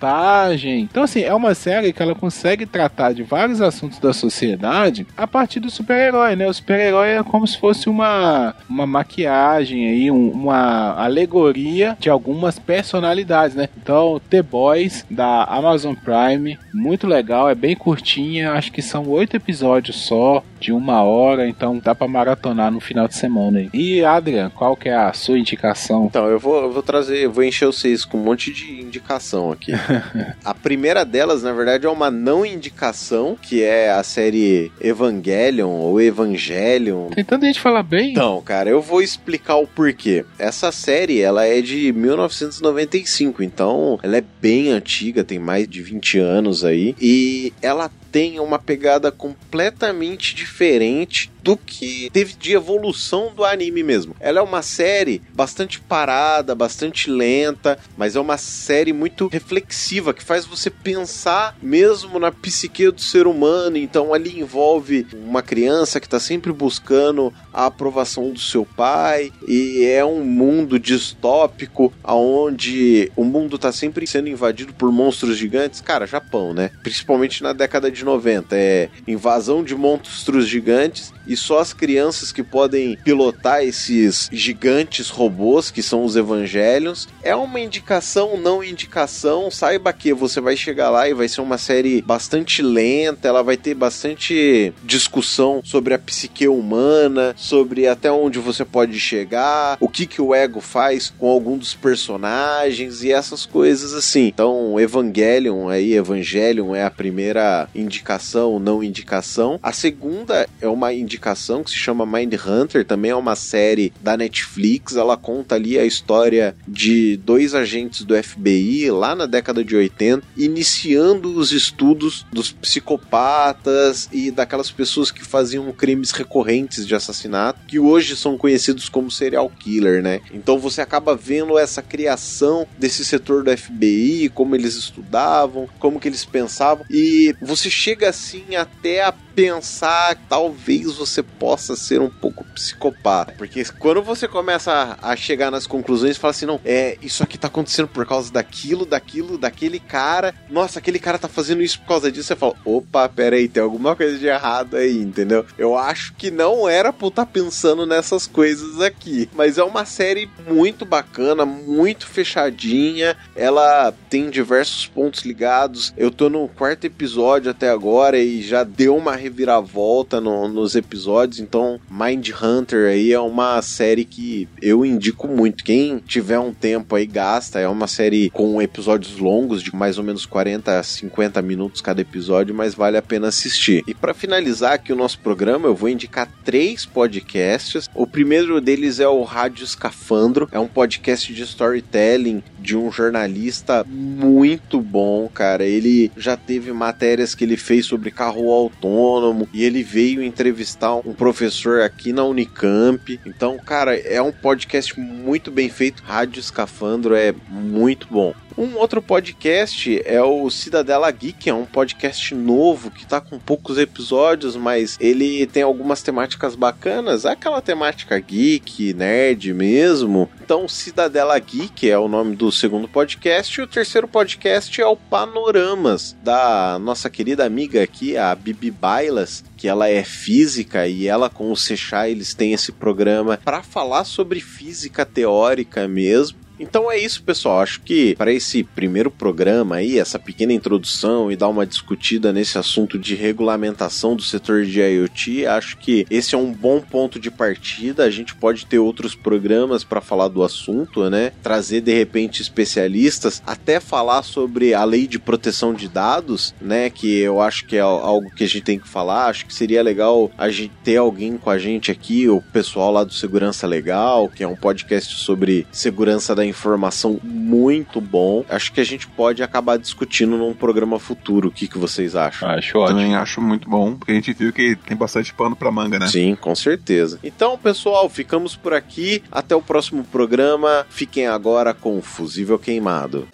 Então, 0.80 1.02
assim, 1.02 1.22
é 1.22 1.34
uma 1.34 1.54
série 1.54 1.92
que 1.92 2.02
ela 2.02 2.14
consegue 2.14 2.64
tratar 2.66 3.12
de 3.12 3.22
vários 3.22 3.60
assuntos 3.60 3.98
da 3.98 4.12
sociedade 4.12 5.06
a 5.16 5.26
partir 5.26 5.60
do 5.60 5.70
super-herói, 5.70 6.36
né? 6.36 6.46
O 6.46 6.52
super-herói 6.54 7.08
é 7.10 7.22
como 7.22 7.46
se 7.46 7.58
fosse 7.58 7.88
uma, 7.88 8.54
uma 8.68 8.86
maquiagem 8.86 9.88
aí, 9.88 10.10
um- 10.10 10.30
uma 10.30 10.92
alegoria 11.02 11.96
de 11.98 12.08
algumas 12.08 12.58
personalidades, 12.58 13.56
né? 13.56 13.68
Então, 13.80 14.20
The 14.30 14.42
Boys, 14.42 15.04
da 15.10 15.44
Amazon 15.44 15.94
Prime, 15.94 16.58
muito 16.72 17.06
legal, 17.06 17.48
é 17.48 17.54
bem 17.54 17.74
curtinha, 17.74 18.52
acho 18.52 18.70
que 18.72 18.80
são 18.82 19.08
oito 19.08 19.36
episódios 19.36 19.96
só, 19.96 20.42
de 20.58 20.72
uma 20.72 21.02
hora, 21.02 21.48
então 21.48 21.78
dá 21.78 21.94
pra 21.94 22.08
maratonar 22.08 22.70
no 22.70 22.80
final 22.80 23.08
de 23.08 23.14
semana 23.14 23.58
aí. 23.58 23.70
E, 23.72 24.04
Adrian, 24.04 24.50
qual 24.50 24.76
que 24.76 24.88
é 24.88 24.94
a 24.94 25.12
sua 25.12 25.38
indicação? 25.38 26.06
Então, 26.06 26.26
eu 26.26 26.38
vou, 26.38 26.62
eu 26.64 26.72
vou 26.72 26.82
trazer, 26.82 27.24
eu 27.24 27.32
vou 27.32 27.44
encher 27.44 27.66
vocês 27.66 28.04
com 28.04 28.18
um 28.18 28.22
monte 28.24 28.52
de 28.52 28.80
indicação 28.80 29.52
aqui. 29.52 29.72
a 30.44 30.54
primeira 30.54 31.04
delas, 31.04 31.42
na 31.42 31.52
verdade, 31.52 31.86
é 31.86 31.90
uma 31.90 32.10
não 32.10 32.44
indicação, 32.44 33.36
que 33.40 33.62
é 33.62 33.90
a 33.90 34.02
série 34.02 34.72
Evangelion 34.80 35.70
ou 35.70 36.00
Evangelion. 36.00 37.10
Tem 37.10 37.24
tanta 37.24 37.46
gente 37.46 37.60
falar 37.60 37.82
bem. 37.82 38.12
Então, 38.12 38.40
cara, 38.42 38.68
eu 38.68 38.80
vou 38.80 39.02
explicar 39.02 39.56
o 39.56 39.66
porquê. 39.66 40.24
Essa 40.38 40.72
série, 40.72 41.20
ela 41.20 41.44
é 41.44 41.60
de 41.60 41.92
1995, 41.92 43.42
então 43.42 43.98
ela 44.02 44.16
é 44.16 44.24
bem 44.40 44.70
antiga, 44.70 45.24
tem 45.24 45.38
mais 45.38 45.68
de 45.68 45.82
20 45.82 46.18
anos 46.18 46.64
aí, 46.64 46.94
e 47.00 47.52
ela 47.62 47.90
tem 48.18 48.40
uma 48.40 48.58
pegada 48.58 49.12
completamente 49.12 50.34
diferente 50.34 51.30
do 51.42 51.56
que 51.56 52.10
teve 52.12 52.34
de 52.34 52.52
evolução 52.52 53.32
do 53.34 53.44
anime 53.44 53.82
mesmo. 53.82 54.14
Ela 54.20 54.40
é 54.40 54.42
uma 54.42 54.62
série 54.62 55.22
bastante 55.34 55.80
parada, 55.80 56.54
bastante 56.54 57.10
lenta, 57.10 57.78
mas 57.96 58.16
é 58.16 58.20
uma 58.20 58.36
série 58.36 58.92
muito 58.92 59.28
reflexiva 59.28 60.12
que 60.14 60.22
faz 60.22 60.44
você 60.44 60.70
pensar 60.70 61.56
mesmo 61.62 62.18
na 62.18 62.30
psique 62.30 62.90
do 62.90 63.00
ser 63.00 63.26
humano. 63.26 63.76
Então 63.76 64.14
ali 64.14 64.38
envolve 64.38 65.06
uma 65.12 65.42
criança 65.42 66.00
que 66.00 66.06
está 66.06 66.20
sempre 66.20 66.52
buscando 66.52 67.32
a 67.52 67.66
aprovação 67.66 68.30
do 68.30 68.38
seu 68.38 68.64
pai 68.64 69.32
e 69.46 69.84
é 69.84 70.04
um 70.04 70.24
mundo 70.24 70.78
distópico 70.78 71.92
onde 72.04 73.10
o 73.16 73.24
mundo 73.24 73.56
está 73.56 73.72
sempre 73.72 74.06
sendo 74.06 74.28
invadido 74.28 74.72
por 74.72 74.92
monstros 74.92 75.36
gigantes. 75.36 75.80
Cara, 75.80 76.06
Japão, 76.06 76.54
né? 76.54 76.70
Principalmente 76.82 77.42
na 77.42 77.52
década 77.52 77.90
de 77.90 78.04
90, 78.04 78.56
é 78.56 78.88
invasão 79.06 79.62
de 79.62 79.74
monstros 79.74 80.46
gigantes 80.46 81.12
e 81.28 81.36
só 81.36 81.58
as 81.58 81.72
crianças 81.72 82.32
que 82.32 82.42
podem 82.42 82.96
pilotar 83.04 83.62
esses 83.62 84.28
gigantes 84.32 85.10
robôs 85.10 85.70
que 85.70 85.82
são 85.82 86.04
os 86.04 86.16
Evangelions. 86.16 87.06
É 87.22 87.36
uma 87.36 87.60
indicação, 87.60 88.36
não 88.36 88.64
indicação. 88.64 89.50
Saiba 89.50 89.92
que 89.92 90.12
você 90.12 90.40
vai 90.40 90.56
chegar 90.56 90.90
lá 90.90 91.08
e 91.08 91.14
vai 91.14 91.28
ser 91.28 91.42
uma 91.42 91.58
série 91.58 92.00
bastante 92.02 92.62
lenta, 92.62 93.28
ela 93.28 93.42
vai 93.42 93.56
ter 93.56 93.74
bastante 93.74 94.72
discussão 94.82 95.60
sobre 95.62 95.94
a 95.94 95.98
psique 95.98 96.48
humana, 96.48 97.34
sobre 97.36 97.86
até 97.86 98.10
onde 98.10 98.38
você 98.38 98.64
pode 98.64 98.98
chegar, 98.98 99.76
o 99.80 99.88
que 99.88 100.06
que 100.06 100.22
o 100.22 100.34
ego 100.34 100.60
faz 100.60 101.12
com 101.18 101.28
algum 101.28 101.58
dos 101.58 101.74
personagens 101.74 103.02
e 103.02 103.12
essas 103.12 103.44
coisas 103.44 103.92
assim. 103.92 104.28
Então, 104.28 104.80
Evangelion 104.80 105.68
aí, 105.68 105.94
Evangelion 105.94 106.74
é 106.74 106.84
a 106.84 106.90
primeira 106.90 107.68
indicação, 107.74 108.58
não 108.58 108.82
indicação. 108.82 109.58
A 109.62 109.72
segunda 109.72 110.48
é 110.60 110.68
uma 110.68 110.92
indicação 110.92 111.17
que 111.18 111.70
se 111.70 111.76
chama 111.76 112.06
Mind 112.06 112.34
Hunter, 112.34 112.84
também 112.84 113.10
é 113.10 113.16
uma 113.16 113.36
série 113.36 113.92
da 114.00 114.16
Netflix. 114.16 114.96
Ela 114.96 115.16
conta 115.16 115.54
ali 115.54 115.78
a 115.78 115.84
história 115.84 116.54
de 116.66 117.16
dois 117.18 117.54
agentes 117.54 118.04
do 118.04 118.20
FBI 118.20 118.90
lá 118.90 119.14
na 119.14 119.26
década 119.26 119.64
de 119.64 119.76
80, 119.76 120.22
iniciando 120.36 121.36
os 121.36 121.52
estudos 121.52 122.26
dos 122.32 122.52
psicopatas 122.52 124.08
e 124.12 124.30
daquelas 124.30 124.70
pessoas 124.70 125.10
que 125.10 125.24
faziam 125.24 125.70
crimes 125.72 126.10
recorrentes 126.10 126.86
de 126.86 126.94
assassinato, 126.94 127.60
que 127.66 127.78
hoje 127.78 128.16
são 128.16 128.38
conhecidos 128.38 128.88
como 128.88 129.10
serial 129.10 129.50
killer, 129.58 130.02
né? 130.02 130.20
Então 130.32 130.58
você 130.58 130.80
acaba 130.80 131.16
vendo 131.16 131.58
essa 131.58 131.82
criação 131.82 132.66
desse 132.78 133.04
setor 133.04 133.42
do 133.42 133.56
FBI, 133.56 134.30
como 134.34 134.54
eles 134.54 134.74
estudavam, 134.74 135.68
como 135.78 136.00
que 136.00 136.08
eles 136.08 136.24
pensavam, 136.24 136.84
e 136.90 137.34
você 137.40 137.70
chega 137.70 138.08
assim 138.08 138.56
até 138.56 139.02
a 139.02 139.12
pensar 139.12 140.20
talvez 140.28 140.96
você 140.96 141.07
possa 141.22 141.76
ser 141.76 142.00
um 142.00 142.10
pouco 142.10 142.44
psicopata. 142.54 143.34
Porque 143.36 143.64
quando 143.78 144.02
você 144.02 144.26
começa 144.28 144.96
a, 145.00 145.12
a 145.12 145.16
chegar 145.16 145.50
nas 145.50 145.66
conclusões, 145.66 146.16
fala 146.16 146.30
assim: 146.30 146.46
não, 146.46 146.60
é, 146.64 146.96
isso 147.02 147.22
aqui 147.22 147.38
tá 147.38 147.48
acontecendo 147.48 147.88
por 147.88 148.06
causa 148.06 148.32
daquilo, 148.32 148.84
daquilo, 148.84 149.38
daquele 149.38 149.80
cara. 149.80 150.34
Nossa, 150.50 150.78
aquele 150.78 150.98
cara 150.98 151.18
tá 151.18 151.28
fazendo 151.28 151.62
isso 151.62 151.80
por 151.80 151.88
causa 151.88 152.10
disso. 152.10 152.28
Você 152.28 152.36
fala: 152.36 152.54
opa, 152.64 153.08
peraí, 153.08 153.48
tem 153.48 153.62
alguma 153.62 153.94
coisa 153.96 154.18
de 154.18 154.26
errado 154.26 154.76
aí, 154.76 154.98
entendeu? 154.98 155.44
Eu 155.56 155.76
acho 155.76 156.14
que 156.14 156.30
não 156.30 156.68
era 156.68 156.92
pra 156.92 157.08
estar 157.08 157.26
tá 157.26 157.30
pensando 157.30 157.86
nessas 157.86 158.26
coisas 158.26 158.80
aqui. 158.80 159.28
Mas 159.34 159.58
é 159.58 159.64
uma 159.64 159.84
série 159.84 160.30
muito 160.48 160.84
bacana, 160.84 161.44
muito 161.44 162.06
fechadinha. 162.06 163.16
Ela 163.34 163.92
tem 164.10 164.30
diversos 164.30 164.86
pontos 164.86 165.24
ligados. 165.24 165.92
Eu 165.96 166.10
tô 166.10 166.28
no 166.28 166.48
quarto 166.48 166.84
episódio 166.84 167.50
até 167.50 167.68
agora 167.68 168.18
e 168.18 168.42
já 168.42 168.64
deu 168.64 168.96
uma 168.96 169.14
reviravolta 169.14 170.20
no, 170.20 170.48
nos 170.48 170.74
episódios, 170.74 170.97
então 171.40 171.80
Mind 171.90 172.30
Hunter 172.30 172.90
aí 172.90 173.12
é 173.12 173.20
uma 173.20 173.60
série 173.62 174.04
que 174.04 174.48
eu 174.60 174.84
indico 174.84 175.28
muito. 175.28 175.64
Quem 175.64 175.98
tiver 175.98 176.38
um 176.38 176.52
tempo 176.52 176.94
aí 176.94 177.06
gasta, 177.06 177.60
é 177.60 177.68
uma 177.68 177.86
série 177.86 178.30
com 178.30 178.60
episódios 178.60 179.18
longos 179.18 179.62
de 179.62 179.74
mais 179.74 179.98
ou 179.98 180.04
menos 180.04 180.26
40 180.26 180.78
a 180.78 180.82
50 180.82 181.40
minutos 181.42 181.80
cada 181.80 182.00
episódio, 182.00 182.54
mas 182.54 182.74
vale 182.74 182.96
a 182.96 183.02
pena 183.02 183.28
assistir. 183.28 183.82
E 183.86 183.94
para 183.94 184.14
finalizar 184.14 184.72
aqui 184.72 184.92
o 184.92 184.96
nosso 184.96 185.18
programa, 185.20 185.68
eu 185.68 185.74
vou 185.74 185.88
indicar 185.88 186.28
três 186.44 186.86
podcasts. 186.86 187.88
O 187.94 188.06
primeiro 188.06 188.60
deles 188.60 189.00
é 189.00 189.08
o 189.08 189.22
Rádio 189.22 189.64
Escafandro, 189.64 190.48
é 190.52 190.58
um 190.58 190.68
podcast 190.68 191.32
de 191.32 191.42
storytelling 191.42 192.42
de 192.58 192.76
um 192.76 192.90
jornalista 192.90 193.84
muito 193.88 194.80
bom, 194.80 195.28
cara. 195.32 195.64
Ele 195.64 196.10
já 196.16 196.36
teve 196.36 196.72
matérias 196.72 197.34
que 197.34 197.44
ele 197.44 197.56
fez 197.56 197.86
sobre 197.86 198.10
carro 198.10 198.50
autônomo 198.50 199.48
e 199.52 199.64
ele 199.64 199.82
veio 199.82 200.22
entrevistar 200.22 200.87
um 200.94 201.12
professor 201.12 201.82
aqui 201.82 202.12
na 202.12 202.24
Unicamp. 202.24 203.20
Então, 203.24 203.58
cara, 203.58 203.96
é 203.96 204.20
um 204.20 204.32
podcast 204.32 204.98
muito 204.98 205.50
bem 205.50 205.68
feito. 205.68 206.02
Rádio 206.02 206.40
Escafandro 206.40 207.14
é 207.14 207.34
muito 207.48 208.06
bom. 208.10 208.34
Um 208.56 208.76
outro 208.76 209.00
podcast 209.00 210.02
é 210.04 210.20
o 210.20 210.50
Cidadela 210.50 211.08
Geek, 211.12 211.48
é 211.48 211.54
um 211.54 211.64
podcast 211.64 212.34
novo 212.34 212.90
que 212.90 213.06
tá 213.06 213.20
com 213.20 213.38
poucos 213.38 213.78
episódios, 213.78 214.56
mas 214.56 214.96
ele 215.00 215.46
tem 215.46 215.62
algumas 215.62 216.02
temáticas 216.02 216.56
bacanas, 216.56 217.24
é 217.24 217.30
aquela 217.30 217.62
temática 217.62 218.18
geek, 218.18 218.92
nerd 218.94 219.54
mesmo. 219.54 220.28
Então, 220.48 220.66
Cidadela 220.66 221.38
Geek 221.38 221.90
é 221.90 221.98
o 221.98 222.08
nome 222.08 222.34
do 222.34 222.50
segundo 222.50 222.88
podcast, 222.88 223.60
e 223.60 223.62
o 223.62 223.66
terceiro 223.66 224.08
podcast 224.08 224.80
é 224.80 224.86
o 224.86 224.96
Panoramas, 224.96 226.16
da 226.22 226.78
nossa 226.78 227.10
querida 227.10 227.44
amiga 227.44 227.82
aqui, 227.82 228.16
a 228.16 228.34
Bibi 228.34 228.70
Bailas, 228.70 229.44
que 229.58 229.68
ela 229.68 229.90
é 229.90 230.02
física 230.02 230.86
e 230.88 231.06
ela 231.06 231.28
com 231.28 231.52
o 231.52 231.56
Sechá 231.56 232.08
eles 232.08 232.32
têm 232.32 232.54
esse 232.54 232.72
programa 232.72 233.38
para 233.44 233.62
falar 233.62 234.04
sobre 234.04 234.40
física 234.40 235.04
teórica 235.04 235.86
mesmo. 235.86 236.38
Então 236.58 236.90
é 236.90 236.98
isso, 236.98 237.22
pessoal. 237.22 237.60
Acho 237.60 237.80
que 237.80 238.14
para 238.16 238.32
esse 238.32 238.62
primeiro 238.64 239.10
programa 239.10 239.76
aí, 239.76 239.98
essa 239.98 240.18
pequena 240.18 240.52
introdução 240.52 241.30
e 241.30 241.36
dar 241.36 241.48
uma 241.48 241.66
discutida 241.66 242.32
nesse 242.32 242.58
assunto 242.58 242.98
de 242.98 243.14
regulamentação 243.14 244.16
do 244.16 244.22
setor 244.22 244.64
de 244.64 244.80
IoT, 244.80 245.46
acho 245.46 245.76
que 245.76 246.06
esse 246.10 246.34
é 246.34 246.38
um 246.38 246.52
bom 246.52 246.80
ponto 246.80 247.18
de 247.18 247.30
partida. 247.30 248.04
A 248.04 248.10
gente 248.10 248.34
pode 248.34 248.66
ter 248.66 248.78
outros 248.78 249.14
programas 249.14 249.84
para 249.84 250.00
falar 250.00 250.28
do 250.28 250.42
assunto, 250.42 251.08
né? 251.08 251.32
Trazer 251.42 251.80
de 251.80 251.94
repente 251.94 252.42
especialistas, 252.42 253.42
até 253.46 253.78
falar 253.80 254.22
sobre 254.22 254.74
a 254.74 254.84
lei 254.84 255.06
de 255.06 255.18
proteção 255.18 255.72
de 255.72 255.88
dados, 255.88 256.54
né? 256.60 256.90
Que 256.90 257.18
eu 257.18 257.40
acho 257.40 257.66
que 257.66 257.76
é 257.76 257.80
algo 257.80 258.30
que 258.30 258.44
a 258.44 258.48
gente 258.48 258.62
tem 258.62 258.78
que 258.78 258.88
falar. 258.88 259.26
Acho 259.26 259.46
que 259.46 259.54
seria 259.54 259.82
legal 259.82 260.30
a 260.36 260.50
gente 260.50 260.72
ter 260.82 260.96
alguém 260.96 261.36
com 261.36 261.50
a 261.50 261.58
gente 261.58 261.90
aqui, 261.90 262.28
o 262.28 262.42
pessoal 262.52 262.90
lá 262.90 263.04
do 263.04 263.12
Segurança 263.12 263.66
Legal, 263.66 264.28
que 264.28 264.42
é 264.42 264.48
um 264.48 264.56
podcast 264.56 265.14
sobre 265.16 265.66
segurança 265.70 266.34
da 266.34 266.47
informação 266.48 267.20
muito 267.22 268.00
bom. 268.00 268.44
Acho 268.48 268.72
que 268.72 268.80
a 268.80 268.84
gente 268.84 269.06
pode 269.06 269.42
acabar 269.42 269.78
discutindo 269.78 270.36
num 270.36 270.54
programa 270.54 270.98
futuro. 270.98 271.48
O 271.48 271.52
que, 271.52 271.68
que 271.68 271.78
vocês 271.78 272.16
acham? 272.16 272.48
Acho 272.48 272.78
ótimo. 272.78 272.98
Também 272.98 273.14
acho 273.14 273.40
muito 273.40 273.68
bom, 273.68 273.94
porque 273.96 274.12
a 274.12 274.14
gente 274.14 274.32
viu 274.32 274.52
que 274.52 274.76
tem 274.76 274.96
bastante 274.96 275.32
pano 275.34 275.54
pra 275.54 275.70
manga, 275.70 275.98
né? 275.98 276.06
Sim, 276.08 276.34
com 276.34 276.54
certeza. 276.54 277.18
Então, 277.22 277.56
pessoal, 277.58 278.08
ficamos 278.08 278.56
por 278.56 278.72
aqui. 278.72 279.22
Até 279.30 279.54
o 279.54 279.62
próximo 279.62 280.04
programa. 280.04 280.86
Fiquem 280.88 281.26
agora 281.26 281.72
com 281.74 281.98
o 281.98 282.02
Fusível 282.02 282.58
Queimado. 282.58 283.28